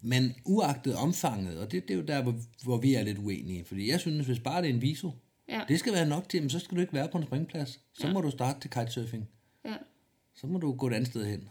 Men 0.00 0.34
uagtet 0.44 0.96
omfanget, 0.96 1.58
og 1.60 1.72
det, 1.72 1.82
det 1.88 1.94
er 1.94 1.98
jo 1.98 2.04
der, 2.04 2.22
hvor, 2.22 2.34
hvor 2.64 2.76
vi 2.76 2.94
er 2.94 3.02
lidt 3.02 3.18
uenige, 3.18 3.64
fordi 3.64 3.90
jeg 3.90 4.00
synes, 4.00 4.26
hvis 4.26 4.38
bare 4.38 4.62
det 4.62 4.70
er 4.70 4.74
en 4.74 4.82
viso, 4.82 5.10
Ja. 5.48 5.60
det 5.68 5.78
skal 5.78 5.92
være 5.92 6.06
nok 6.08 6.28
til, 6.28 6.40
men 6.40 6.50
så 6.50 6.58
skal 6.58 6.76
du 6.76 6.80
ikke 6.80 6.92
være 6.92 7.08
på 7.12 7.18
en 7.18 7.24
springplads. 7.24 7.80
Så 7.94 8.06
ja. 8.06 8.12
må 8.12 8.20
du 8.20 8.30
starte 8.30 8.60
til 8.60 8.70
kitesurfing. 8.70 9.28
Ja, 9.64 9.74
Så 10.34 10.46
må 10.46 10.58
du 10.58 10.72
gå 10.72 10.86
et 10.86 10.94
andet 10.94 11.08
sted 11.08 11.26
hen. 11.26 11.48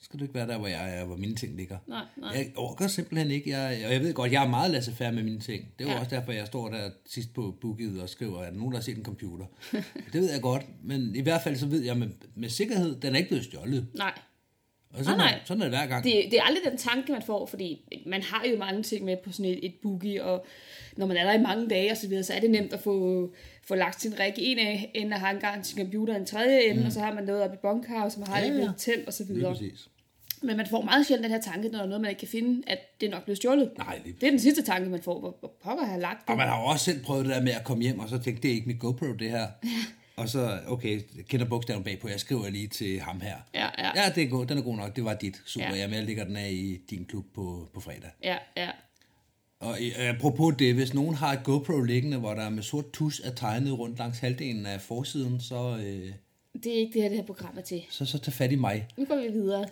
Så 0.00 0.04
skal 0.04 0.18
du 0.18 0.24
ikke 0.24 0.34
være 0.34 0.46
der, 0.46 0.58
hvor 0.58 0.66
jeg 0.68 0.98
er, 1.00 1.04
hvor 1.04 1.16
mine 1.16 1.34
ting 1.34 1.56
ligger. 1.56 1.78
Nej, 1.86 2.04
nej. 2.16 2.30
Jeg 2.30 2.52
orker 2.56 2.86
simpelthen 2.86 3.30
ikke. 3.30 3.50
Jeg, 3.50 3.82
og 3.86 3.92
jeg 3.92 4.00
ved 4.00 4.14
godt, 4.14 4.32
jeg 4.32 4.44
er 4.44 4.48
meget 4.48 4.70
laissez 4.70 5.00
med 5.00 5.22
mine 5.22 5.40
ting. 5.40 5.64
Det 5.78 5.84
er 5.84 5.88
jo 5.88 5.94
Ja. 5.94 6.00
også 6.00 6.16
derfor, 6.16 6.32
jeg 6.32 6.46
står 6.46 6.68
der 6.68 6.90
sidst 7.06 7.34
på 7.34 7.54
bookiet 7.60 8.02
og 8.02 8.08
skriver, 8.08 8.38
at 8.38 8.54
nogen 8.56 8.72
der 8.72 8.78
har 8.78 8.82
set 8.82 8.96
en 8.96 9.04
computer. 9.04 9.46
det 10.12 10.20
ved 10.20 10.32
jeg 10.32 10.42
godt, 10.42 10.62
men 10.84 11.16
i 11.16 11.20
hvert 11.20 11.42
fald 11.42 11.56
så 11.56 11.66
ved 11.66 11.82
jeg 11.82 11.96
med, 11.96 12.08
med 12.34 12.48
sikkerhed, 12.48 13.00
den 13.00 13.14
er 13.14 13.18
ikke 13.18 13.28
blevet 13.28 13.44
stjålet. 13.44 13.86
Nej. 13.94 14.12
Og 14.94 15.04
sådan, 15.04 15.18
Nej, 15.18 15.32
er, 15.32 15.38
sådan 15.44 15.60
er 15.62 15.66
det 15.66 15.78
hver 15.78 15.86
gang. 15.86 16.04
Det, 16.04 16.12
det 16.30 16.38
er 16.38 16.42
aldrig 16.42 16.64
den 16.70 16.78
tanke, 16.78 17.12
man 17.12 17.22
får, 17.22 17.46
fordi 17.46 17.88
man 18.06 18.22
har 18.22 18.44
jo 18.52 18.58
mange 18.58 18.82
ting 18.82 19.04
med 19.04 19.16
på 19.24 19.32
sådan 19.32 19.44
et, 19.52 19.66
et 19.66 19.74
boogie, 19.82 20.24
og 20.24 20.46
når 20.96 21.06
man 21.06 21.16
er 21.16 21.24
der 21.24 21.32
i 21.32 21.42
mange 21.42 21.68
dage 21.68 21.90
og 21.90 21.96
så 21.96 22.08
videre, 22.08 22.24
så 22.24 22.32
er 22.34 22.40
det 22.40 22.50
nemt 22.50 22.72
at 22.72 22.80
få, 22.80 23.28
få 23.68 23.74
lagt 23.74 24.02
sin 24.02 24.18
række 24.20 24.40
i 24.40 24.52
en 24.52 24.58
af 24.58 24.90
enden 24.94 25.12
af 25.12 25.20
hangaren, 25.20 25.64
sin 25.64 25.78
computer 25.78 26.14
i 26.14 26.16
en 26.16 26.26
tredje 26.26 26.60
ende, 26.60 26.80
mm. 26.80 26.86
og 26.86 26.92
så 26.92 27.00
har 27.00 27.14
man 27.14 27.24
noget 27.24 27.42
op 27.42 27.54
i 27.54 27.56
bunkhouse, 27.62 28.14
som 28.14 28.22
har 28.22 28.38
Ja, 28.38 28.46
ja, 28.46 28.52
ja. 28.54 28.60
ja. 28.60 28.68
telt 28.78 29.06
og 29.06 29.12
så 29.12 29.24
Lige 29.24 29.34
videre. 29.34 29.52
præcis. 29.52 29.88
Men 30.42 30.56
man 30.56 30.66
får 30.66 30.82
meget 30.82 31.06
sjældent 31.06 31.24
den 31.24 31.32
her 31.32 31.40
tanke, 31.40 31.68
når 31.68 31.78
der 31.78 31.84
er 31.84 31.88
noget, 31.88 32.00
man 32.00 32.08
ikke 32.10 32.18
kan 32.20 32.28
finde, 32.28 32.62
at 32.66 32.78
det 33.00 33.06
er 33.06 33.10
nok 33.10 33.24
blevet 33.24 33.36
stjålet. 33.36 33.70
Nej, 33.78 34.00
lige 34.04 34.16
Det 34.20 34.26
er 34.26 34.30
den 34.30 34.40
sidste 34.40 34.62
tanke, 34.62 34.90
man 34.90 35.02
får. 35.02 35.20
Hvor, 35.20 35.36
hvor 35.40 35.52
pokker 35.64 35.84
har 35.84 35.92
jeg 35.92 36.00
lagt 36.00 36.18
Og 36.20 36.28
det? 36.28 36.36
man 36.36 36.48
har 36.48 36.60
jo 36.60 36.66
også 36.66 36.84
selv 36.84 37.02
prøvet 37.02 37.26
det 37.26 37.34
der 37.34 37.42
med 37.42 37.52
at 37.52 37.64
komme 37.64 37.82
hjem, 37.82 37.98
og 37.98 38.08
så 38.08 38.18
tænke, 38.18 38.42
det 38.42 38.50
er 38.50 38.54
ikke 38.54 38.66
mit 38.66 38.78
GoPro, 38.80 39.06
det 39.12 39.30
her. 39.30 39.46
Og 40.16 40.28
så, 40.28 40.58
okay, 40.68 41.00
jeg 41.16 41.24
kender 41.28 41.46
bogstaven 41.46 41.84
bagpå, 41.84 42.08
jeg 42.08 42.20
skriver 42.20 42.48
lige 42.50 42.68
til 42.68 43.00
ham 43.00 43.20
her. 43.20 43.36
Ja, 43.54 43.68
ja, 43.78 43.90
Ja, 44.04 44.10
det 44.14 44.22
er 44.22 44.28
god, 44.28 44.46
den 44.46 44.58
er 44.58 44.62
god 44.62 44.76
nok, 44.76 44.96
det 44.96 45.04
var 45.04 45.14
dit. 45.14 45.42
Super, 45.46 45.66
Ja. 45.66 45.74
ja. 45.74 45.90
jeg 45.90 46.04
lægger 46.04 46.24
den 46.24 46.36
af 46.36 46.50
i 46.50 46.78
din 46.90 47.04
klub 47.04 47.24
på, 47.34 47.68
på 47.74 47.80
fredag. 47.80 48.10
ja, 48.24 48.36
ja. 48.56 48.68
Og 49.60 49.78
øh, 49.82 50.08
apropos 50.08 50.54
det, 50.58 50.74
hvis 50.74 50.94
nogen 50.94 51.14
har 51.14 51.32
et 51.32 51.44
GoPro 51.44 51.80
liggende, 51.80 52.18
hvor 52.18 52.34
der 52.34 52.42
er 52.42 52.50
med 52.50 52.62
sort 52.62 52.92
tus 52.92 53.20
er 53.20 53.34
tegnet 53.34 53.78
rundt 53.78 53.98
langs 53.98 54.18
halvdelen 54.18 54.66
af 54.66 54.80
forsiden, 54.80 55.40
så, 55.40 55.76
øh, 55.76 56.12
Det 56.62 56.72
er 56.72 56.78
ikke 56.78 56.92
det 56.92 57.02
her, 57.02 57.08
det 57.08 57.18
her 57.18 57.24
program 57.24 57.58
er 57.58 57.62
til. 57.62 57.82
så, 57.90 58.04
så 58.04 58.18
tag 58.18 58.34
fat 58.34 58.52
i 58.52 58.56
mig. 58.56 58.86
Nu 58.96 59.04
går 59.04 59.16
vi 59.16 59.28
videre. 59.32 59.66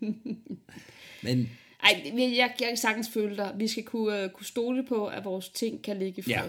Men 1.22 1.50
Ej, 1.82 2.02
jeg, 2.04 2.34
jeg 2.36 2.54
kan 2.58 2.76
sagtens 2.76 3.08
føle 3.14 3.36
dig. 3.36 3.54
Vi 3.56 3.68
skal 3.68 3.82
kunne, 3.82 4.24
uh, 4.24 4.30
kunne 4.30 4.46
stole 4.46 4.86
på, 4.86 5.06
at 5.06 5.24
vores 5.24 5.48
ting 5.48 5.82
kan 5.82 5.98
ligge 5.98 6.18
i 6.18 6.22
fred. 6.22 6.32
ja, 6.34 6.42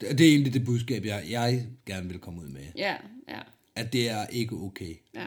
det 0.00 0.18
det 0.18 0.26
er 0.26 0.30
egentlig 0.30 0.54
det 0.54 0.64
budskab, 0.64 1.04
jeg, 1.04 1.24
jeg 1.30 1.66
gerne 1.86 2.08
vil 2.08 2.18
komme 2.18 2.40
ud 2.40 2.48
med. 2.48 2.60
ja, 2.76 2.96
ja, 3.28 3.38
At 3.76 3.92
det 3.92 4.10
er 4.10 4.26
ikke 4.26 4.54
okay. 4.54 4.94
ja. 5.14 5.26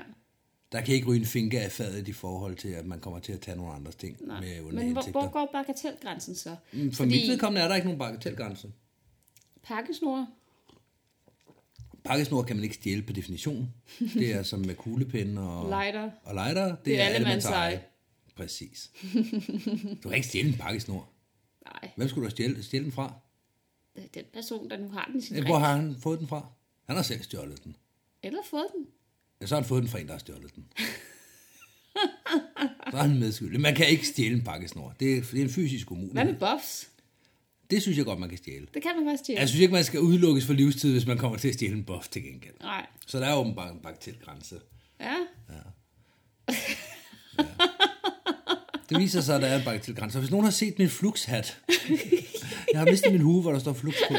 Der 0.73 0.81
kan 0.81 0.95
ikke 0.95 1.07
ryge 1.07 1.19
en 1.19 1.25
finger 1.25 1.61
af 1.61 1.71
fadet 1.71 2.07
i 2.07 2.13
forhold 2.13 2.55
til, 2.55 2.69
at 2.69 2.85
man 2.85 2.99
kommer 2.99 3.19
til 3.19 3.33
at 3.33 3.39
tage 3.41 3.57
nogle 3.57 3.73
andres 3.73 3.95
ting 3.95 4.17
Nej. 4.27 4.39
med 4.41 4.61
under 4.61 4.83
Men 4.83 4.91
hvor, 4.91 5.01
indtægter. 5.01 5.11
hvor 5.21 5.29
går 5.31 5.49
bagatelgrænsen 5.53 6.35
så? 6.35 6.55
Mm, 6.73 6.91
For 6.93 7.05
mit 7.05 7.27
vedkommende 7.27 7.61
er 7.61 7.67
der 7.67 7.75
ikke 7.75 7.87
nogen 7.87 7.99
bagatelgrænse. 7.99 8.71
Pakkesnore? 9.63 10.27
Pakkesnor 12.03 12.41
kan 12.43 12.55
man 12.55 12.63
ikke 12.63 12.75
stjæle 12.75 13.01
på 13.01 13.13
definition. 13.13 13.73
Det 13.99 14.33
er 14.33 14.43
som 14.43 14.59
med 14.59 14.75
kuglepinde 14.75 15.41
og, 15.41 15.69
Lighter. 15.69 16.11
og 16.23 16.33
lighter. 16.35 16.67
Det, 16.67 16.85
Det 16.85 16.99
er 16.99 17.03
er 17.03 17.07
allemands 17.07 17.45
allemands 17.45 17.45
eje. 17.45 17.69
eje. 17.75 17.83
Præcis. 18.35 18.91
Du 20.03 20.09
kan 20.09 20.13
ikke 20.13 20.27
stjæle 20.27 20.49
en 20.49 20.57
pakkesnor. 20.57 21.09
Nej, 21.65 21.91
Hvem 21.95 22.07
skulle 22.09 22.25
du 22.25 22.31
stjæle, 22.31 22.63
stjæle 22.63 22.83
den 22.83 22.91
fra? 22.91 23.13
den 24.13 24.23
person, 24.33 24.69
der 24.69 24.77
nu 24.77 24.87
har 24.89 25.05
den 25.11 25.19
i 25.19 25.21
sin 25.21 25.45
Hvor 25.45 25.57
har 25.57 25.75
han 25.75 25.95
fået 25.99 26.19
den 26.19 26.27
fra? 26.27 26.47
Han 26.85 26.95
har 26.95 27.03
selv 27.03 27.21
stjålet 27.23 27.63
den. 27.63 27.75
Eller 28.23 28.39
fået 28.49 28.65
den. 28.77 28.85
Ja, 29.43 29.47
så 29.47 29.55
har 29.55 29.61
han 29.61 29.67
fået 29.67 29.81
den 29.83 29.89
fra 29.89 29.99
en, 29.99 30.05
der 30.07 30.11
har 30.13 30.19
stjålet 30.19 30.55
den. 30.55 30.65
så 32.91 32.97
er 32.97 33.01
han 33.01 33.19
medskyldig. 33.19 33.61
Man 33.61 33.75
kan 33.75 33.87
ikke 33.87 34.07
stjæle 34.07 34.35
en 34.35 34.41
pakkesnor. 34.43 34.95
Det 34.99 35.17
er, 35.17 35.21
det 35.21 35.39
er 35.39 35.43
en 35.43 35.49
fysisk 35.49 35.87
Hvad 35.87 35.97
med 35.97 36.03
umulighed. 36.07 36.39
buffs? 36.39 36.87
Det 37.71 37.81
synes 37.81 37.97
jeg 37.97 38.05
godt, 38.05 38.19
man 38.19 38.29
kan 38.29 38.37
stjæle. 38.37 38.67
Det 38.73 38.81
kan 38.83 38.91
man 38.97 39.05
faktisk 39.05 39.23
stjæle. 39.23 39.39
Jeg 39.39 39.49
synes 39.49 39.61
ikke, 39.61 39.73
man 39.73 39.83
skal 39.83 39.99
udelukkes 39.99 40.45
for 40.45 40.53
livstid, 40.53 40.91
hvis 40.91 41.05
man 41.05 41.17
kommer 41.17 41.37
til 41.37 41.47
at 41.47 41.53
stjæle 41.53 41.73
en 41.73 41.83
buff 41.83 42.07
til 42.07 42.23
gengæld. 42.23 42.53
Nej. 42.61 42.85
Så 43.07 43.19
der 43.19 43.25
er 43.25 43.35
åbenbart 43.35 43.73
en 43.73 43.79
bagatelgrænse. 43.79 44.59
Ja. 44.99 45.15
Det 48.89 48.97
viser 48.99 49.21
sig, 49.21 49.35
at 49.35 49.41
der 49.41 49.47
er 49.47 49.57
en 49.59 49.65
bagatelgrænse. 49.65 50.19
Hvis 50.19 50.31
nogen 50.31 50.43
har 50.43 50.51
set 50.51 50.79
min 50.79 50.89
fluxhat, 50.89 51.57
jeg 52.71 52.79
har 52.79 52.85
mistet 52.85 53.11
min 53.11 53.21
hue, 53.21 53.41
hvor 53.41 53.51
der 53.51 53.59
står 53.59 53.73
flux 53.73 53.95
på. 54.07 54.13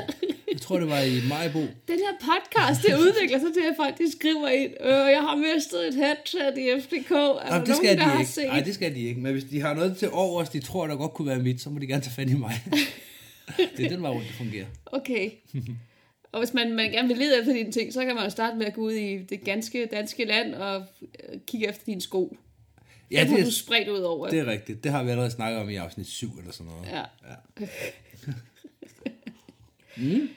Jeg 0.52 0.60
tror, 0.60 0.78
det 0.78 0.88
var 0.88 1.00
i 1.00 1.28
Majbo. 1.28 1.60
Den 1.60 1.98
podcast, 2.30 2.82
det 2.86 2.94
udvikler 2.98 3.38
sig 3.38 3.52
til, 3.54 3.60
at 3.70 3.76
folk 3.76 3.98
de 3.98 4.12
skriver 4.12 4.48
ind, 4.48 4.72
øh, 4.80 4.88
jeg 4.90 5.20
har 5.20 5.36
mistet 5.36 5.88
et 5.88 5.94
headset 5.94 6.58
i 6.58 6.80
FDK. 6.80 7.10
Er 7.10 7.16
der 7.16 7.44
Jamen, 7.46 7.60
det 7.60 7.68
nogen, 7.68 7.74
skal 7.74 7.96
der 7.98 8.04
de 8.04 8.10
har 8.10 8.18
ikke. 8.18 8.30
set? 8.30 8.46
Nej, 8.46 8.60
det 8.60 8.74
skal 8.74 8.94
de 8.94 9.00
ikke. 9.00 9.20
Men 9.20 9.32
hvis 9.32 9.44
de 9.44 9.60
har 9.60 9.74
noget 9.74 9.96
til 9.96 10.10
overs, 10.12 10.48
de 10.48 10.60
tror, 10.60 10.86
der 10.86 10.96
godt 10.96 11.14
kunne 11.14 11.28
være 11.28 11.38
mit, 11.38 11.60
så 11.60 11.70
må 11.70 11.78
de 11.78 11.86
gerne 11.86 12.02
tage 12.02 12.14
fat 12.14 12.30
i 12.30 12.34
mig. 12.34 12.54
det 13.76 13.84
er 13.86 13.88
den 13.88 14.02
vej 14.02 14.10
rundt, 14.10 14.26
det 14.26 14.34
fungerer. 14.36 14.66
Okay. 14.86 15.30
Og 16.32 16.38
hvis 16.40 16.54
man, 16.54 16.72
man 16.72 16.90
gerne 16.90 17.08
vil 17.08 17.16
lede 17.16 17.38
efter 17.40 17.52
dine 17.52 17.72
ting, 17.72 17.92
så 17.92 18.04
kan 18.04 18.14
man 18.14 18.24
jo 18.24 18.30
starte 18.30 18.56
med 18.56 18.66
at 18.66 18.74
gå 18.74 18.80
ud 18.80 18.92
i 18.92 19.18
det 19.22 19.44
ganske 19.44 19.86
danske 19.92 20.24
land 20.24 20.54
og 20.54 20.76
øh, 21.02 21.40
kigge 21.46 21.68
efter 21.68 21.82
dine 21.86 22.00
sko. 22.00 22.36
Ja, 23.10 23.20
Dem 23.20 23.28
det 23.28 23.42
du 23.42 23.46
er, 23.48 23.52
spredt 23.52 23.88
ud 23.88 23.98
over. 23.98 24.28
det 24.30 24.38
er 24.38 24.46
rigtigt. 24.46 24.84
Det 24.84 24.92
har 24.92 25.02
vi 25.02 25.10
allerede 25.10 25.30
snakket 25.30 25.60
om 25.60 25.70
i 25.70 25.76
afsnit 25.76 26.06
7 26.06 26.38
eller 26.38 26.52
sådan 26.52 26.72
noget. 26.72 26.88
Ja. 26.92 27.02
ja. 27.60 27.66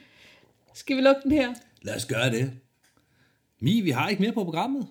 Skal 0.74 0.96
vi 0.96 1.02
lukke 1.02 1.20
den 1.22 1.32
her? 1.32 1.54
Lad 1.82 1.96
os 1.96 2.06
gøre 2.06 2.30
det. 2.30 2.52
Mi, 3.60 3.80
vi 3.80 3.90
har 3.90 4.08
ikke 4.08 4.22
mere 4.22 4.32
på 4.32 4.44
programmet. 4.44 4.86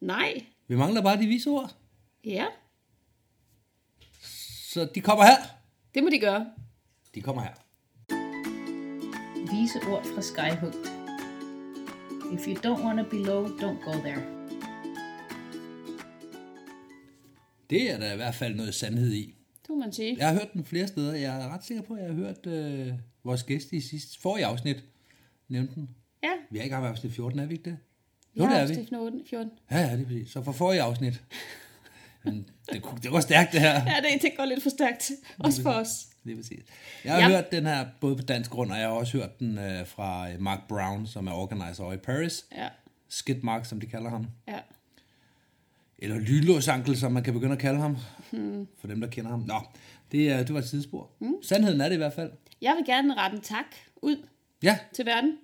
Nej. 0.00 0.44
Vi 0.68 0.76
mangler 0.76 1.02
bare 1.02 1.20
de 1.22 1.26
vise 1.26 1.50
ord. 1.50 1.76
Ja, 2.24 2.46
Så 4.72 4.88
de 4.94 5.00
kommer 5.00 5.24
her. 5.24 5.36
det 5.94 6.02
må 6.02 6.08
de 6.10 6.18
gøre. 6.18 6.46
De 7.14 7.20
kommer 7.20 7.42
her. 7.42 7.54
Vise 9.52 9.78
ord 9.88 10.04
fra 10.04 10.22
Skyhooked. 10.22 10.84
If 12.32 12.46
you 12.46 12.54
don't 12.54 12.84
want 12.84 12.98
to 13.00 13.10
be 13.10 13.16
low, 13.24 13.46
don't 13.46 13.84
go 13.84 13.92
there. 13.92 14.22
Det 17.70 17.90
er 17.90 17.98
der 17.98 18.12
i 18.12 18.16
hvert 18.16 18.34
fald 18.34 18.54
noget 18.54 18.74
sandhed 18.74 19.12
i. 19.12 19.34
Det 19.62 19.68
må 19.70 19.76
man 19.76 19.92
sige. 19.92 20.16
Jeg 20.18 20.26
har 20.28 20.34
hørt 20.34 20.52
den 20.52 20.64
flere 20.64 20.86
steder. 20.86 21.14
Jeg 21.14 21.42
er 21.44 21.48
ret 21.54 21.64
sikker 21.64 21.82
på, 21.82 21.94
at 21.94 22.00
jeg 22.00 22.08
har 22.08 22.14
hørt 22.14 22.46
øh, 22.46 22.92
vores 23.24 23.42
gæst 23.42 23.72
i 23.72 23.80
sidste, 23.80 24.20
forrige 24.20 24.46
afsnit 24.46 24.84
nævnte 25.48 25.74
den. 25.74 25.88
Ja, 26.22 26.30
Vi 26.50 26.58
er 26.58 26.62
ikke 26.62 26.76
med 26.80 26.88
afsnit 26.88 27.12
14, 27.12 27.38
er 27.38 27.46
vi 27.46 27.54
ikke 27.54 27.70
det? 27.70 27.78
Jo, 28.38 28.44
har 28.44 28.54
det 28.54 28.62
er 28.62 28.66
vi. 28.66 28.74
det 28.74 28.88
14. 28.88 29.22
14. 29.30 29.52
Ja, 29.70 29.78
ja, 29.78 29.92
det 29.92 30.00
er 30.00 30.04
præcis. 30.04 30.30
Så 30.32 30.42
for 30.42 30.52
forrige 30.52 30.82
afsnit. 30.82 31.22
Men 32.24 32.48
det, 32.72 32.82
det 33.02 33.12
var 33.12 33.20
stærkt, 33.20 33.52
det 33.52 33.60
her. 33.60 33.72
Ja, 33.72 33.94
det, 34.12 34.22
det 34.22 34.30
går 34.36 34.44
lidt 34.44 34.62
for 34.62 34.70
stærkt. 34.70 35.10
Også 35.38 35.62
for 35.62 35.70
os. 35.70 36.06
Det 36.24 36.32
er 36.32 36.36
præcis. 36.36 36.58
Jeg 37.04 37.12
har 37.14 37.20
Ja. 37.20 37.28
hørt 37.28 37.52
den 37.52 37.66
her 37.66 37.86
både 38.00 38.16
på 38.16 38.22
dansk 38.22 38.50
grund, 38.50 38.70
og 38.72 38.78
jeg 38.78 38.86
har 38.86 38.94
også 38.94 39.18
hørt 39.18 39.38
den 39.38 39.58
øh, 39.58 39.86
fra 39.86 40.30
øh, 40.30 40.40
Mark 40.40 40.68
Brown, 40.68 41.06
som 41.06 41.26
er 41.26 41.32
organizer 41.32 41.84
over 41.84 41.92
i 41.92 41.96
Paris. 41.96 42.44
Ja, 42.56 42.68
Skid 43.08 43.34
Mark, 43.42 43.64
som 43.64 43.80
de 43.80 43.86
kalder 43.86 44.10
ham. 44.10 44.26
ja. 44.48 44.58
Eller 46.02 46.18
Lynlåsankel, 46.18 46.96
som 46.98 47.12
man 47.12 47.22
kan 47.22 47.32
begynde 47.34 47.52
at 47.52 47.58
kalde 47.58 47.78
ham. 47.80 47.96
Hmm. 48.32 48.66
For 48.78 48.86
dem, 48.86 49.00
der 49.00 49.08
kender 49.08 49.30
ham. 49.30 49.40
Nå, 49.40 49.60
det, 50.12 50.30
er- 50.30 50.38
det 50.42 50.52
var 50.54 50.58
et 50.60 50.68
sidespor. 50.68 51.10
Mm. 51.20 51.34
Sandheden 51.42 51.80
er 51.80 51.88
det 51.88 51.94
i 51.94 51.98
hvert 51.98 52.12
fald. 52.12 52.32
Jeg 52.62 52.74
vil 52.76 52.84
gerne 52.86 53.14
rette 53.16 53.36
en 53.36 53.42
tak 53.42 53.64
ud 54.02 54.26
Ja, 54.62 54.78
til 54.94 55.06
verden. 55.06 55.36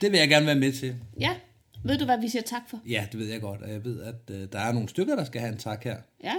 Det 0.00 0.12
vil 0.12 0.18
jeg 0.18 0.28
gerne 0.28 0.46
være 0.46 0.54
med 0.56 0.72
til. 0.72 0.94
Ja, 1.20 1.36
ved 1.84 1.98
du, 1.98 2.04
hvad 2.04 2.20
vi 2.20 2.28
siger 2.28 2.42
tak 2.42 2.62
for? 2.70 2.80
Ja, 2.88 3.06
det 3.12 3.20
ved 3.20 3.26
jeg 3.28 3.40
godt, 3.40 3.62
og 3.62 3.70
jeg 3.70 3.84
ved, 3.84 4.02
at 4.02 4.14
øh, 4.30 4.48
der 4.52 4.58
er 4.58 4.72
nogle 4.72 4.88
stykker, 4.88 5.16
der 5.16 5.24
skal 5.24 5.40
have 5.40 5.52
en 5.52 5.58
tak 5.58 5.84
her. 5.84 5.96
Ja, 6.24 6.34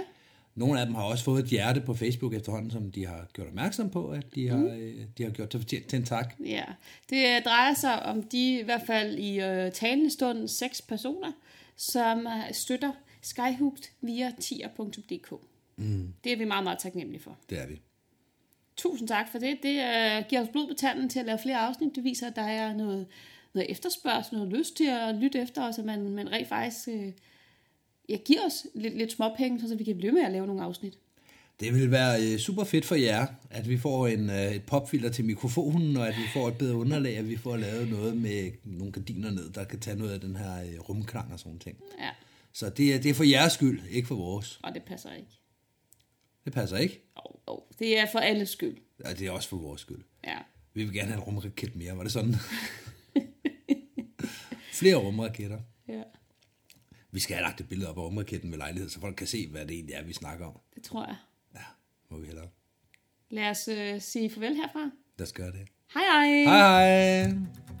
Nogle 0.54 0.80
af 0.80 0.86
dem 0.86 0.94
har 0.94 1.02
også 1.02 1.24
fået 1.24 1.42
et 1.44 1.48
hjerte 1.50 1.80
på 1.80 1.94
Facebook 1.94 2.34
efterhånden, 2.34 2.70
som 2.70 2.92
de 2.92 3.06
har 3.06 3.26
gjort 3.32 3.46
opmærksom 3.46 3.90
på, 3.90 4.08
at 4.10 4.34
de 4.34 4.48
har, 4.48 4.56
Mm. 4.56 4.66
øh, 4.66 5.04
de 5.18 5.22
har 5.22 5.30
gjort 5.30 5.48
til, 5.50 5.60
fortjent 5.60 5.86
til 5.86 5.96
en 5.98 6.04
tak. 6.04 6.34
ja. 6.46 6.62
Det 7.10 7.16
øh, 7.36 7.42
drejer 7.44 7.74
sig 7.74 8.02
om 8.02 8.22
de, 8.22 8.58
i 8.58 8.62
hvert 8.62 8.82
fald 8.86 9.18
i 9.18 9.40
øh, 9.40 9.72
talende 9.72 10.10
stund, 10.10 10.48
seks 10.48 10.82
personer, 10.82 11.32
som 11.76 12.26
øh, 12.26 12.52
støtter 12.54 12.92
Skyhooked 13.22 13.82
via 14.00 14.32
tier.dk. 14.40 15.32
Mm. 15.76 16.12
Det 16.24 16.32
er 16.32 16.36
vi 16.36 16.44
meget, 16.44 16.64
meget 16.64 16.78
taknemmelige 16.78 17.22
for. 17.22 17.36
Det 17.50 17.58
er 17.62 17.66
vi. 17.66 17.80
Tusind 18.76 19.08
tak 19.08 19.26
for 19.32 19.38
det. 19.38 19.58
Det 19.62 19.74
øh, 19.74 20.24
giver 20.28 20.42
os 20.42 20.48
blod 20.52 20.68
på 20.68 20.74
tanden 20.74 21.08
til 21.08 21.20
at 21.20 21.26
lave 21.26 21.38
flere 21.38 21.56
afsnit. 21.58 21.94
Det 21.96 22.04
viser, 22.04 22.26
at 22.26 22.36
der 22.36 22.42
er 22.42 22.74
noget, 22.74 23.06
noget 23.58 23.70
efterspørgsel, 23.70 24.34
noget 24.34 24.52
lyst 24.52 24.76
til 24.76 24.88
at 24.90 25.14
lytte 25.14 25.38
efter 25.42 25.68
os, 25.68 25.78
og 25.78 25.84
man, 25.84 26.10
man 26.10 26.32
rent 26.32 26.48
faktisk 26.48 26.88
øh, 26.88 27.12
ja, 28.08 28.16
giver 28.24 28.40
os 28.46 28.66
lidt, 28.74 28.96
lidt 28.96 29.12
småpenge, 29.12 29.68
så 29.68 29.74
vi 29.76 29.84
kan 29.84 29.96
blive 29.96 30.12
med 30.12 30.22
at 30.22 30.32
lave 30.32 30.46
nogle 30.46 30.62
afsnit. 30.62 30.98
Det 31.60 31.74
vil 31.74 31.90
være 31.90 32.22
øh, 32.22 32.38
super 32.38 32.64
fedt 32.64 32.84
for 32.84 32.94
jer, 32.94 33.26
at 33.50 33.68
vi 33.68 33.78
får 33.78 34.06
en, 34.06 34.30
øh, 34.30 34.52
et 34.54 34.62
popfilter 34.62 35.10
til 35.10 35.24
mikrofonen, 35.24 35.96
og 35.96 36.08
at 36.08 36.14
vi 36.16 36.22
får 36.32 36.48
et 36.48 36.58
bedre 36.58 36.76
underlag, 36.76 37.16
at 37.16 37.28
vi 37.28 37.36
får 37.36 37.56
lavet 37.56 37.88
noget 37.88 38.16
med 38.16 38.50
nogle 38.64 38.92
gardiner 38.92 39.30
ned, 39.30 39.50
der 39.50 39.64
kan 39.64 39.80
tage 39.80 39.96
noget 39.98 40.12
af 40.12 40.20
den 40.20 40.36
her 40.36 40.62
øh, 40.62 40.80
rumklang 40.80 41.32
og 41.32 41.38
sådan 41.38 41.58
ting. 41.58 41.76
Ja, 42.00 42.10
Så 42.52 42.70
det 42.70 42.94
er, 42.94 43.00
det 43.00 43.10
er 43.10 43.14
for 43.14 43.24
jeres 43.24 43.52
skyld, 43.52 43.80
ikke 43.90 44.08
for 44.08 44.14
vores. 44.14 44.60
og 44.62 44.74
det 44.74 44.82
passer 44.82 45.12
ikke. 45.12 45.28
Det 46.44 46.52
passer 46.52 46.76
ikke. 46.76 47.10
Oh, 47.16 47.34
oh. 47.46 47.58
Det 47.78 47.98
er 47.98 48.06
for 48.12 48.18
alles 48.18 48.48
skyld. 48.48 48.76
Ja, 49.04 49.12
det 49.12 49.26
er 49.26 49.30
også 49.30 49.48
for 49.48 49.56
vores 49.56 49.80
skyld. 49.80 50.02
Ja. 50.26 50.38
Vi 50.74 50.84
vil 50.84 50.94
gerne 50.94 51.08
have 51.08 51.16
en 51.18 51.24
rumraket 51.24 51.76
mere, 51.76 51.96
var 51.96 52.02
det 52.02 52.12
sådan? 52.12 52.34
Flere 54.78 54.96
rumraketter. 54.96 55.58
ja, 55.88 56.02
Vi 57.10 57.20
skal 57.20 57.36
have 57.36 57.44
lagt 57.44 57.60
et 57.60 57.68
billede 57.68 57.90
op 57.90 57.98
af 57.98 58.02
rumraketten 58.02 58.50
med 58.50 58.58
lejlighed, 58.58 58.88
så 58.90 59.00
folk 59.00 59.16
kan 59.16 59.26
se, 59.26 59.48
hvad 59.48 59.66
det 59.66 59.74
egentlig 59.74 59.94
er, 59.94 60.02
vi 60.02 60.12
snakker 60.12 60.46
om. 60.46 60.60
det 60.74 60.82
tror 60.82 61.06
jeg. 61.06 61.16
Ja, 61.54 61.60
må 62.10 62.18
vi 62.18 62.26
hellere. 62.26 62.48
Lad 63.30 63.50
os 63.50 63.68
øh, 63.68 64.00
sige 64.00 64.30
farvel 64.30 64.56
herfra. 64.56 64.90
Lad 65.18 65.26
os 65.26 65.32
gøre 65.32 65.52
det. 65.52 65.68
Hej 65.94 66.02
hej! 66.02 66.44
Hej 66.44 67.24
hej! 67.24 67.77